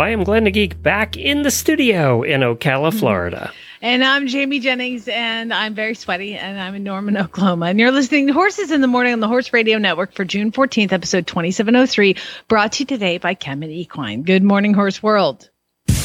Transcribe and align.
Well, 0.00 0.08
I 0.08 0.12
am 0.12 0.24
Glenn 0.24 0.44
the 0.44 0.50
Geek 0.50 0.82
back 0.82 1.18
in 1.18 1.42
the 1.42 1.50
studio 1.50 2.22
in 2.22 2.40
Ocala, 2.40 2.88
mm-hmm. 2.88 2.98
Florida. 2.98 3.52
And 3.82 4.02
I'm 4.02 4.28
Jamie 4.28 4.58
Jennings, 4.58 5.06
and 5.08 5.52
I'm 5.52 5.74
very 5.74 5.94
sweaty, 5.94 6.36
and 6.36 6.58
I'm 6.58 6.74
in 6.74 6.84
Norman, 6.84 7.18
Oklahoma. 7.18 7.66
And 7.66 7.78
you're 7.78 7.92
listening 7.92 8.26
to 8.28 8.32
Horses 8.32 8.70
in 8.70 8.80
the 8.80 8.86
Morning 8.86 9.12
on 9.12 9.20
the 9.20 9.28
Horse 9.28 9.52
Radio 9.52 9.76
Network 9.76 10.14
for 10.14 10.24
June 10.24 10.52
14th, 10.52 10.92
episode 10.92 11.26
2703, 11.26 12.16
brought 12.48 12.72
to 12.72 12.80
you 12.80 12.86
today 12.86 13.18
by 13.18 13.34
Kemin 13.34 13.68
Equine. 13.68 14.22
Good 14.22 14.42
morning, 14.42 14.72
Horse 14.72 15.02
World. 15.02 15.50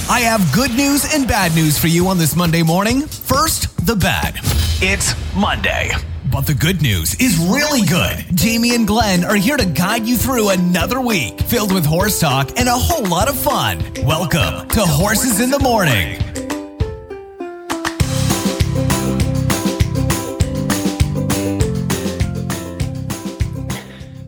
I 0.09 0.19
have 0.19 0.41
good 0.53 0.71
news 0.71 1.13
and 1.13 1.25
bad 1.25 1.55
news 1.55 1.77
for 1.77 1.87
you 1.87 2.09
on 2.09 2.17
this 2.17 2.35
Monday 2.35 2.63
morning. 2.63 3.03
First, 3.03 3.85
the 3.85 3.95
bad. 3.95 4.35
It's 4.81 5.15
Monday. 5.37 5.93
But 6.35 6.47
the 6.47 6.53
good 6.53 6.81
news 6.81 7.15
is 7.15 7.37
really 7.37 7.87
good. 7.87 8.25
Jamie 8.35 8.75
and 8.75 8.85
Glenn 8.85 9.23
are 9.23 9.37
here 9.37 9.55
to 9.55 9.65
guide 9.65 10.05
you 10.05 10.17
through 10.17 10.49
another 10.49 10.99
week 10.99 11.39
filled 11.39 11.73
with 11.73 11.85
horse 11.85 12.19
talk 12.19 12.59
and 12.59 12.67
a 12.67 12.73
whole 12.73 13.05
lot 13.05 13.29
of 13.29 13.39
fun. 13.39 13.79
Welcome 14.03 14.67
to 14.67 14.81
Horses 14.81 15.39
in 15.39 15.49
the 15.49 15.59
Morning. 15.59 16.44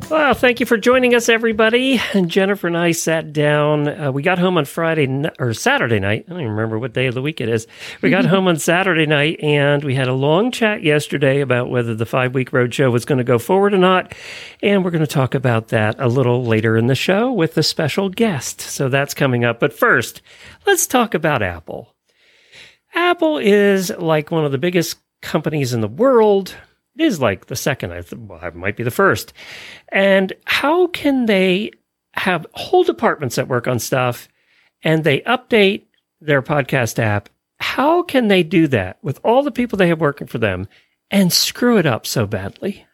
Well, 0.09 0.33
thank 0.33 0.61
you 0.61 0.66
for 0.66 0.77
joining 0.77 1.16
us, 1.16 1.27
everybody. 1.27 2.00
And 2.13 2.31
Jennifer 2.31 2.66
and 2.67 2.77
I 2.77 2.91
sat 2.91 3.33
down. 3.33 3.89
Uh, 3.89 4.09
we 4.09 4.23
got 4.23 4.39
home 4.39 4.58
on 4.58 4.63
Friday 4.63 5.03
n- 5.03 5.31
or 5.38 5.53
Saturday 5.53 6.00
night. 6.00 6.23
I 6.27 6.30
don't 6.31 6.39
even 6.39 6.52
remember 6.53 6.80
what 6.80 6.94
day 6.94 7.08
of 7.08 7.13
the 7.13 7.22
week 7.22 7.41
it 7.41 7.50
is. 7.50 7.67
We 8.02 8.09
got 8.09 8.25
home 8.28 8.47
on 8.47 8.55
Saturday 8.55 9.05
night 9.05 9.41
and 9.44 9.83
we 9.83 9.95
had 9.95 10.08
a 10.08 10.13
long 10.13 10.50
chat 10.52 10.81
yesterday 10.81 11.41
about 11.41 11.69
whether 11.69 11.94
the 11.94 12.05
five 12.05 12.33
week 12.33 12.52
roadshow 12.52 12.89
was 12.89 13.03
going 13.03 13.17
to 13.17 13.25
go 13.25 13.38
forward 13.38 13.73
or 13.73 13.80
not. 13.80 14.16
And 14.63 14.85
we're 14.85 14.91
going 14.91 15.02
to 15.02 15.08
talk 15.08 15.35
about 15.35 15.67
that 15.69 15.95
a 16.00 16.08
little 16.08 16.45
later 16.45 16.78
in 16.78 16.88
the 16.88 16.95
show 16.95 17.30
with 17.30 17.58
a 17.58 17.63
special 17.63 18.08
guest. 18.08 18.61
So 18.61 18.88
that's 18.88 19.13
coming 19.13 19.44
up. 19.44 19.59
But 19.59 19.73
first, 19.73 20.22
let's 20.66 20.88
talk 20.88 21.16
about 21.16 21.41
Apple. 21.41 21.94
Apple 22.94 23.39
is 23.39 23.89
like 23.89 24.31
one 24.31 24.45
of 24.45 24.53
the 24.53 24.58
biggest 24.58 25.00
companies 25.22 25.73
in 25.73 25.81
the 25.81 25.88
world. 25.89 26.55
It 26.98 27.03
is 27.03 27.22
like 27.22 27.45
the 27.45 27.56
second, 27.56 27.92
I 27.92 28.02
th- 28.02 28.20
well, 28.20 28.44
it 28.44 28.56
might 28.56 28.76
be 28.76 28.84
the 28.84 28.90
first. 28.92 29.31
And 29.90 30.34
how 30.45 30.88
can 30.88 31.28
they 31.28 31.72
have 32.14 32.48
whole 32.53 32.84
departments 32.84 33.36
that 33.36 33.48
work 33.48 33.67
on 33.67 33.78
stuff 33.78 34.28
and 34.84 35.03
they 35.03 35.22
update 35.22 35.84
their 36.22 36.42
podcast 36.42 36.98
app? 36.98 37.30
How 37.59 38.02
can 38.02 38.30
they 38.30 38.42
do 38.42 38.68
that 38.68 38.98
with 39.03 39.20
all 39.23 39.44
the 39.44 39.52
people 39.52 39.78
they 39.78 39.90
have 39.90 40.02
working 40.02 40.28
for 40.28 40.40
them 40.40 40.68
and 41.12 41.31
screw 41.31 41.78
it 41.78 41.86
up 41.86 42.08
so 42.08 42.25
badly? 42.25 42.86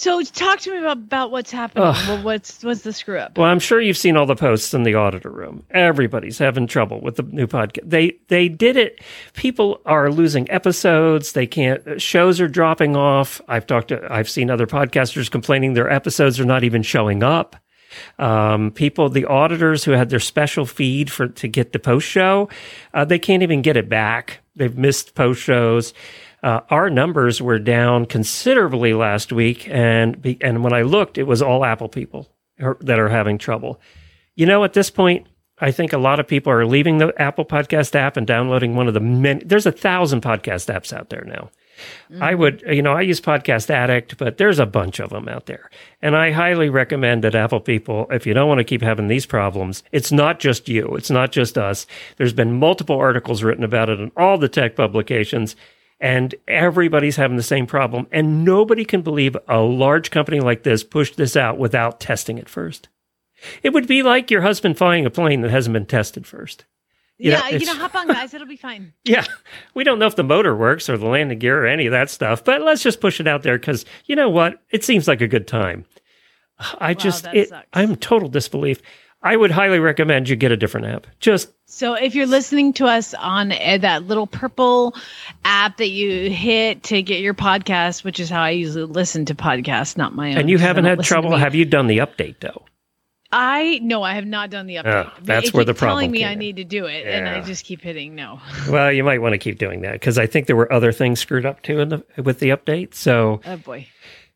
So, 0.00 0.22
talk 0.22 0.60
to 0.60 0.70
me 0.70 0.78
about, 0.78 0.96
about 0.96 1.30
what's 1.30 1.50
happening. 1.50 1.84
Well, 1.84 2.22
what's 2.22 2.64
what's 2.64 2.80
the 2.80 2.92
screw 2.94 3.18
up? 3.18 3.36
Well, 3.36 3.46
I'm 3.46 3.58
sure 3.58 3.82
you've 3.82 3.98
seen 3.98 4.16
all 4.16 4.24
the 4.24 4.34
posts 4.34 4.72
in 4.72 4.84
the 4.84 4.94
auditor 4.94 5.28
room. 5.28 5.66
Everybody's 5.72 6.38
having 6.38 6.66
trouble 6.66 7.02
with 7.02 7.16
the 7.16 7.22
new 7.24 7.46
podcast. 7.46 7.80
They 7.84 8.16
they 8.28 8.48
did 8.48 8.78
it. 8.78 9.02
People 9.34 9.82
are 9.84 10.10
losing 10.10 10.50
episodes. 10.50 11.32
They 11.32 11.46
can't. 11.46 12.00
Shows 12.00 12.40
are 12.40 12.48
dropping 12.48 12.96
off. 12.96 13.42
I've 13.46 13.66
talked 13.66 13.88
to. 13.88 14.10
I've 14.10 14.30
seen 14.30 14.48
other 14.48 14.66
podcasters 14.66 15.30
complaining 15.30 15.74
their 15.74 15.90
episodes 15.90 16.40
are 16.40 16.46
not 16.46 16.64
even 16.64 16.82
showing 16.82 17.22
up. 17.22 17.56
Um, 18.18 18.70
people, 18.70 19.10
the 19.10 19.26
auditors 19.26 19.84
who 19.84 19.90
had 19.90 20.08
their 20.08 20.18
special 20.18 20.64
feed 20.64 21.12
for 21.12 21.28
to 21.28 21.46
get 21.46 21.74
the 21.74 21.78
post 21.78 22.08
show, 22.08 22.48
uh, 22.94 23.04
they 23.04 23.18
can't 23.18 23.42
even 23.42 23.60
get 23.60 23.76
it 23.76 23.90
back. 23.90 24.40
They've 24.56 24.78
missed 24.78 25.14
post 25.14 25.42
shows. 25.42 25.92
Uh, 26.42 26.60
our 26.70 26.88
numbers 26.88 27.42
were 27.42 27.58
down 27.58 28.06
considerably 28.06 28.94
last 28.94 29.32
week, 29.32 29.68
and 29.68 30.20
be, 30.20 30.38
and 30.40 30.64
when 30.64 30.72
I 30.72 30.82
looked, 30.82 31.18
it 31.18 31.24
was 31.24 31.42
all 31.42 31.64
Apple 31.64 31.88
people 31.88 32.28
that 32.80 32.98
are 32.98 33.08
having 33.08 33.38
trouble. 33.38 33.80
You 34.34 34.46
know, 34.46 34.64
at 34.64 34.72
this 34.72 34.90
point, 34.90 35.26
I 35.58 35.70
think 35.70 35.92
a 35.92 35.98
lot 35.98 36.20
of 36.20 36.26
people 36.26 36.52
are 36.52 36.64
leaving 36.64 36.98
the 36.98 37.12
Apple 37.20 37.44
Podcast 37.44 37.94
app 37.94 38.16
and 38.16 38.26
downloading 38.26 38.74
one 38.74 38.88
of 38.88 38.94
the 38.94 39.00
many. 39.00 39.44
There's 39.44 39.66
a 39.66 39.72
thousand 39.72 40.22
podcast 40.22 40.74
apps 40.74 40.92
out 40.92 41.10
there 41.10 41.24
now. 41.26 41.50
I 42.20 42.34
would, 42.34 42.62
you 42.66 42.82
know, 42.82 42.92
I 42.92 43.02
use 43.02 43.20
Podcast 43.20 43.70
Addict, 43.70 44.18
but 44.18 44.36
there's 44.36 44.58
a 44.58 44.66
bunch 44.66 45.00
of 45.00 45.10
them 45.10 45.28
out 45.28 45.46
there. 45.46 45.70
And 46.02 46.16
I 46.16 46.30
highly 46.30 46.68
recommend 46.68 47.24
that 47.24 47.34
Apple 47.34 47.60
people, 47.60 48.06
if 48.10 48.26
you 48.26 48.34
don't 48.34 48.48
want 48.48 48.58
to 48.58 48.64
keep 48.64 48.82
having 48.82 49.08
these 49.08 49.26
problems, 49.26 49.82
it's 49.92 50.12
not 50.12 50.40
just 50.40 50.68
you, 50.68 50.94
it's 50.96 51.10
not 51.10 51.32
just 51.32 51.56
us. 51.56 51.86
There's 52.16 52.32
been 52.32 52.58
multiple 52.58 52.98
articles 52.98 53.42
written 53.42 53.64
about 53.64 53.88
it 53.88 54.00
in 54.00 54.12
all 54.16 54.38
the 54.38 54.48
tech 54.48 54.76
publications, 54.76 55.56
and 56.00 56.34
everybody's 56.48 57.16
having 57.16 57.36
the 57.36 57.42
same 57.42 57.66
problem. 57.66 58.06
And 58.10 58.44
nobody 58.44 58.84
can 58.84 59.02
believe 59.02 59.36
a 59.48 59.60
large 59.60 60.10
company 60.10 60.40
like 60.40 60.62
this 60.62 60.82
pushed 60.82 61.16
this 61.16 61.36
out 61.36 61.58
without 61.58 62.00
testing 62.00 62.38
it 62.38 62.48
first. 62.48 62.88
It 63.62 63.72
would 63.72 63.86
be 63.86 64.02
like 64.02 64.30
your 64.30 64.42
husband 64.42 64.78
flying 64.78 65.06
a 65.06 65.10
plane 65.10 65.42
that 65.42 65.50
hasn't 65.50 65.72
been 65.72 65.86
tested 65.86 66.26
first. 66.26 66.64
You 67.18 67.32
know, 67.32 67.40
yeah, 67.48 67.56
you 67.56 67.66
know, 67.66 67.74
hop 67.74 67.94
on, 67.94 68.06
guys. 68.08 68.32
It'll 68.32 68.46
be 68.46 68.56
fine. 68.56 68.94
yeah, 69.04 69.26
we 69.74 69.84
don't 69.84 69.98
know 69.98 70.06
if 70.06 70.16
the 70.16 70.24
motor 70.24 70.56
works 70.56 70.88
or 70.88 70.96
the 70.96 71.06
landing 71.06 71.38
gear 71.38 71.64
or 71.64 71.66
any 71.66 71.86
of 71.86 71.92
that 71.92 72.08
stuff, 72.08 72.42
but 72.42 72.62
let's 72.62 72.82
just 72.82 73.00
push 73.00 73.20
it 73.20 73.28
out 73.28 73.42
there 73.42 73.58
because 73.58 73.84
you 74.06 74.16
know 74.16 74.30
what? 74.30 74.62
It 74.70 74.84
seems 74.84 75.06
like 75.06 75.20
a 75.20 75.28
good 75.28 75.46
time. 75.46 75.84
I 76.78 76.94
just, 76.94 77.26
it, 77.32 77.50
sucks. 77.50 77.66
I'm 77.72 77.96
total 77.96 78.28
disbelief. 78.28 78.80
I 79.22 79.36
would 79.36 79.50
highly 79.50 79.78
recommend 79.80 80.28
you 80.30 80.36
get 80.36 80.50
a 80.50 80.56
different 80.56 80.86
app. 80.86 81.06
Just 81.20 81.50
So, 81.66 81.92
if 81.94 82.14
you're 82.14 82.26
listening 82.26 82.72
to 82.74 82.86
us 82.86 83.12
on 83.14 83.52
uh, 83.52 83.78
that 83.82 84.04
little 84.04 84.26
purple 84.26 84.94
app 85.44 85.76
that 85.76 85.90
you 85.90 86.30
hit 86.30 86.82
to 86.84 87.02
get 87.02 87.20
your 87.20 87.34
podcast, 87.34 88.02
which 88.02 88.18
is 88.18 88.30
how 88.30 88.40
I 88.42 88.50
usually 88.50 88.84
listen 88.84 89.26
to 89.26 89.34
podcasts, 89.34 89.96
not 89.98 90.14
my 90.14 90.30
own. 90.30 90.38
and 90.38 90.48
you 90.50 90.56
haven't 90.58 90.86
had 90.86 91.02
trouble. 91.02 91.36
Have 91.36 91.54
you 91.54 91.64
done 91.66 91.86
the 91.86 91.98
update 91.98 92.36
though? 92.40 92.64
I 93.32 93.78
no, 93.80 94.02
I 94.02 94.14
have 94.14 94.26
not 94.26 94.50
done 94.50 94.66
the 94.66 94.76
update. 94.76 95.06
Oh, 95.06 95.12
that's 95.22 95.48
It 95.48 95.54
where 95.54 95.64
the 95.64 95.72
keeps 95.72 95.80
telling 95.80 95.96
problem 96.10 96.12
me 96.12 96.18
came 96.20 96.28
I 96.28 96.32
in. 96.32 96.38
need 96.40 96.56
to 96.56 96.64
do 96.64 96.86
it, 96.86 97.06
and 97.06 97.28
I 97.28 97.40
just 97.42 97.64
keep 97.64 97.80
hitting 97.80 98.16
no. 98.16 98.40
Well, 98.68 98.90
you 98.90 99.04
might 99.04 99.22
want 99.22 99.34
to 99.34 99.38
keep 99.38 99.56
doing 99.58 99.82
that 99.82 99.92
because 99.92 100.18
I 100.18 100.26
think 100.26 100.48
there 100.48 100.56
were 100.56 100.72
other 100.72 100.90
things 100.90 101.20
screwed 101.20 101.46
up 101.46 101.62
too 101.62 101.78
in 101.78 101.90
the 101.90 102.04
with 102.24 102.40
the 102.40 102.48
update. 102.48 102.94
So 102.94 103.40
Oh 103.46 103.56
boy. 103.58 103.86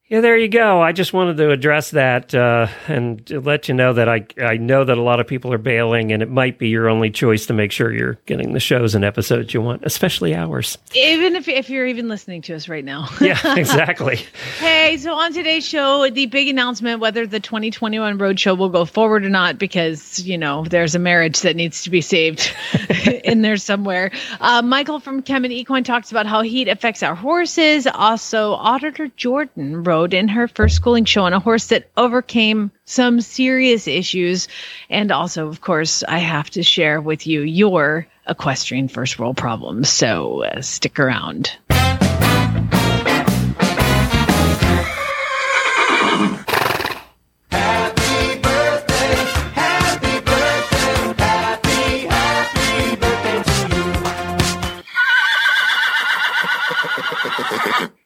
Yeah, 0.09 0.21
there 0.21 0.37
you 0.37 0.49
go. 0.49 0.83
I 0.83 0.93
just 0.93 1.15
wanted 1.15 1.39
to 1.39 1.51
address 1.51 1.93
that 1.93 2.35
uh, 2.35 2.67
and 2.89 3.29
let 3.31 3.69
you 3.69 3.75
know 3.75 3.95
that 3.95 4.07
I 4.07 4.27
I 4.39 4.59
know 4.59 4.85
that 4.85 4.99
a 4.99 5.03
lot 5.03 5.19
of 5.19 5.27
people 5.27 5.51
are 5.51 5.59
bailing, 5.59 6.13
and 6.13 6.23
it 6.23 6.29
might 6.31 6.59
be 6.59 6.69
your 6.69 6.91
only 6.91 7.11
choice 7.11 7.47
to 7.47 7.55
make 7.55 7.73
sure 7.73 7.91
you're 7.91 8.19
getting 8.27 8.53
the 8.53 8.61
shows 8.61 8.95
and 8.95 9.03
episodes 9.03 9.55
you 9.55 9.63
want, 9.63 9.83
especially 9.83 10.35
ours. 10.35 10.77
Even 10.95 11.35
if 11.37 11.49
if 11.49 11.71
you're 11.71 11.87
even 11.87 12.09
listening 12.09 12.43
to 12.43 12.55
us 12.55 12.69
right 12.69 12.85
now. 12.85 13.09
Yeah, 13.19 13.39
exactly. 13.57 14.21
Hey, 14.59 14.99
so 14.99 15.15
on 15.15 15.33
today's 15.33 15.67
show, 15.67 16.11
the 16.11 16.27
big 16.27 16.49
announcement 16.49 17.01
whether 17.01 17.27
the 17.27 17.41
2021 17.41 18.19
Roadshow 18.19 18.59
will 18.59 18.69
go 18.69 18.85
forward 18.85 19.25
or 19.25 19.31
not, 19.31 19.59
because, 19.59 20.21
you 20.21 20.37
know, 20.37 20.65
there's 20.65 20.95
a 20.95 20.99
marriage 20.99 21.41
that 21.41 21.57
needs 21.57 21.83
to 21.83 21.91
be 21.91 22.03
saved 22.03 22.55
in 23.25 23.41
there 23.41 23.57
somewhere. 23.57 24.11
Uh, 24.39 24.61
Michael 24.61 25.01
from 25.01 25.23
Kemin 25.23 25.51
Equine 25.51 25.83
talks 25.85 26.11
about 26.11 26.27
how 26.27 26.43
heat 26.43 26.69
affects 26.69 27.03
our 27.03 27.15
horses. 27.15 27.87
Also, 27.87 28.53
Auditor 28.53 29.09
Jordan 29.17 29.83
rode 29.95 30.13
in 30.13 30.27
her 30.27 30.49
first 30.49 30.75
schooling 30.75 31.05
show 31.05 31.23
on 31.23 31.33
a 31.33 31.39
horse 31.39 31.69
that 31.69 31.89
overcame 31.97 32.73
some 32.85 33.21
serious 33.21 33.87
issues. 33.87 34.49
And 34.91 35.13
also, 35.13 35.47
of 35.47 35.61
course, 35.61 36.03
I 36.03 36.19
have 36.19 36.51
to 36.51 36.65
share 36.65 37.01
with 37.01 37.29
you 37.29 37.43
your 37.43 38.09
equestrian 38.27 38.89
first 38.89 39.21
world 39.21 39.37
problems. 39.37 39.89
So 39.89 40.43
uh, 40.43 40.63
stick 40.63 40.99
around. 40.99 41.53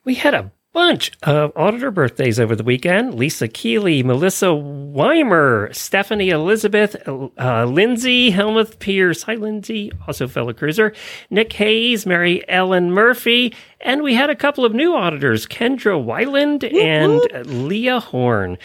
We 0.05 0.15
had 0.15 0.35
a 0.35 0.51
bunch 0.79 1.11
of 1.25 1.51
auditor 1.57 1.91
birthdays 1.91 2.39
over 2.39 2.55
the 2.55 2.63
weekend. 2.63 3.13
Lisa 3.13 3.49
Keeley, 3.49 4.05
Melissa 4.05 4.55
Weimer, 4.55 5.71
Stephanie 5.73 6.31
Elizabeth, 6.31 6.95
uh, 7.09 7.65
Lindsay 7.65 8.31
Helmuth 8.31 8.79
Pierce. 8.79 9.25
Hi, 9.25 9.35
Lindsay, 9.35 9.91
also 10.07 10.29
fellow 10.29 10.53
cruiser. 10.53 10.93
Nick 11.31 11.53
Hayes, 11.55 12.07
Mary 12.07 12.49
Ellen 12.49 12.93
Murphy. 12.93 13.53
And 13.81 14.05
we 14.05 14.15
had 14.15 14.31
a 14.31 14.37
couple 14.37 14.65
of 14.65 14.73
new 14.73 14.95
auditors, 14.95 15.47
Kendra 15.47 16.01
Weiland 16.01 16.63
and 16.73 17.49
Leah 17.69 17.99
Horn. 17.99 18.57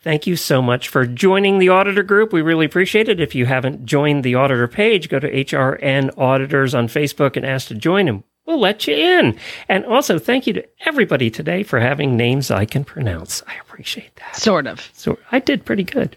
Thank 0.00 0.26
you 0.26 0.36
so 0.36 0.62
much 0.62 0.88
for 0.88 1.04
joining 1.04 1.58
the 1.58 1.68
auditor 1.68 2.02
group. 2.02 2.32
We 2.32 2.40
really 2.40 2.64
appreciate 2.64 3.10
it. 3.10 3.20
If 3.20 3.34
you 3.34 3.44
haven't 3.44 3.84
joined 3.84 4.24
the 4.24 4.34
auditor 4.34 4.66
page, 4.66 5.10
go 5.10 5.18
to 5.18 5.30
HRN 5.30 6.16
Auditors 6.16 6.74
on 6.74 6.88
Facebook 6.88 7.36
and 7.36 7.44
ask 7.44 7.68
to 7.68 7.74
join, 7.74 8.08
and 8.08 8.22
we'll 8.46 8.60
let 8.60 8.86
you 8.86 8.94
in. 8.94 9.38
And 9.68 9.84
also, 9.84 10.18
thank 10.18 10.46
you 10.46 10.52
to 10.54 10.64
everybody 10.86 11.30
today 11.30 11.62
for 11.62 11.80
having 11.80 12.16
names 12.16 12.50
I 12.50 12.64
can 12.64 12.84
pronounce. 12.84 13.42
I 13.46 13.54
appreciate 13.60 14.16
that. 14.16 14.36
Sort 14.36 14.66
of. 14.66 14.90
So 14.92 15.18
I 15.32 15.38
did 15.38 15.64
pretty 15.64 15.84
good. 15.84 16.16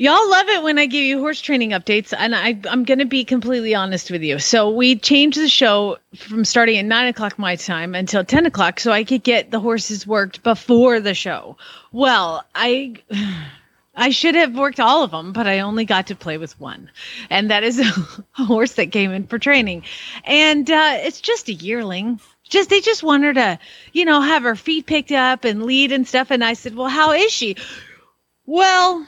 Y'all 0.00 0.30
love 0.30 0.48
it 0.48 0.62
when 0.62 0.78
I 0.78 0.86
give 0.86 1.02
you 1.02 1.18
horse 1.18 1.40
training 1.40 1.70
updates, 1.70 2.14
and 2.16 2.32
I, 2.32 2.56
I'm 2.70 2.84
going 2.84 3.00
to 3.00 3.04
be 3.04 3.24
completely 3.24 3.74
honest 3.74 4.12
with 4.12 4.22
you. 4.22 4.38
So 4.38 4.70
we 4.70 4.94
changed 4.94 5.40
the 5.40 5.48
show 5.48 5.98
from 6.14 6.44
starting 6.44 6.78
at 6.78 6.84
nine 6.84 7.08
o'clock 7.08 7.36
my 7.36 7.56
time 7.56 7.96
until 7.96 8.22
ten 8.24 8.46
o'clock, 8.46 8.78
so 8.78 8.92
I 8.92 9.02
could 9.02 9.24
get 9.24 9.50
the 9.50 9.58
horses 9.58 10.06
worked 10.06 10.44
before 10.44 11.00
the 11.00 11.14
show. 11.14 11.56
Well, 11.90 12.44
I. 12.54 12.94
I 13.98 14.10
should 14.10 14.36
have 14.36 14.54
worked 14.54 14.78
all 14.78 15.02
of 15.02 15.10
them, 15.10 15.32
but 15.32 15.48
I 15.48 15.58
only 15.58 15.84
got 15.84 16.06
to 16.06 16.14
play 16.14 16.38
with 16.38 16.58
one. 16.60 16.88
And 17.30 17.50
that 17.50 17.64
is 17.64 17.80
a 18.38 18.44
horse 18.44 18.74
that 18.74 18.92
came 18.92 19.10
in 19.10 19.26
for 19.26 19.38
training. 19.38 19.82
And 20.24 20.70
uh, 20.70 20.98
it's 21.00 21.20
just 21.20 21.48
a 21.48 21.52
yearling. 21.52 22.20
Just 22.48 22.70
they 22.70 22.80
just 22.80 23.02
want 23.02 23.24
her 23.24 23.34
to, 23.34 23.58
you 23.92 24.04
know, 24.04 24.20
have 24.20 24.44
her 24.44 24.54
feet 24.54 24.86
picked 24.86 25.10
up 25.10 25.44
and 25.44 25.64
lead 25.64 25.90
and 25.90 26.06
stuff. 26.06 26.30
And 26.30 26.44
I 26.44 26.54
said, 26.54 26.76
Well, 26.76 26.88
how 26.88 27.12
is 27.12 27.32
she? 27.32 27.56
Well, 28.46 29.06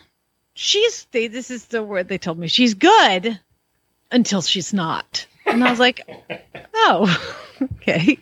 she's 0.54 1.06
they, 1.12 1.28
this 1.28 1.50
is 1.50 1.66
the 1.66 1.82
word 1.82 2.08
they 2.08 2.18
told 2.18 2.38
me. 2.38 2.48
She's 2.48 2.74
good 2.74 3.38
until 4.10 4.42
she's 4.42 4.74
not. 4.74 5.24
And 5.46 5.64
I 5.64 5.70
was 5.70 5.78
like, 5.78 6.02
Oh, 6.74 7.36
okay. 7.62 8.18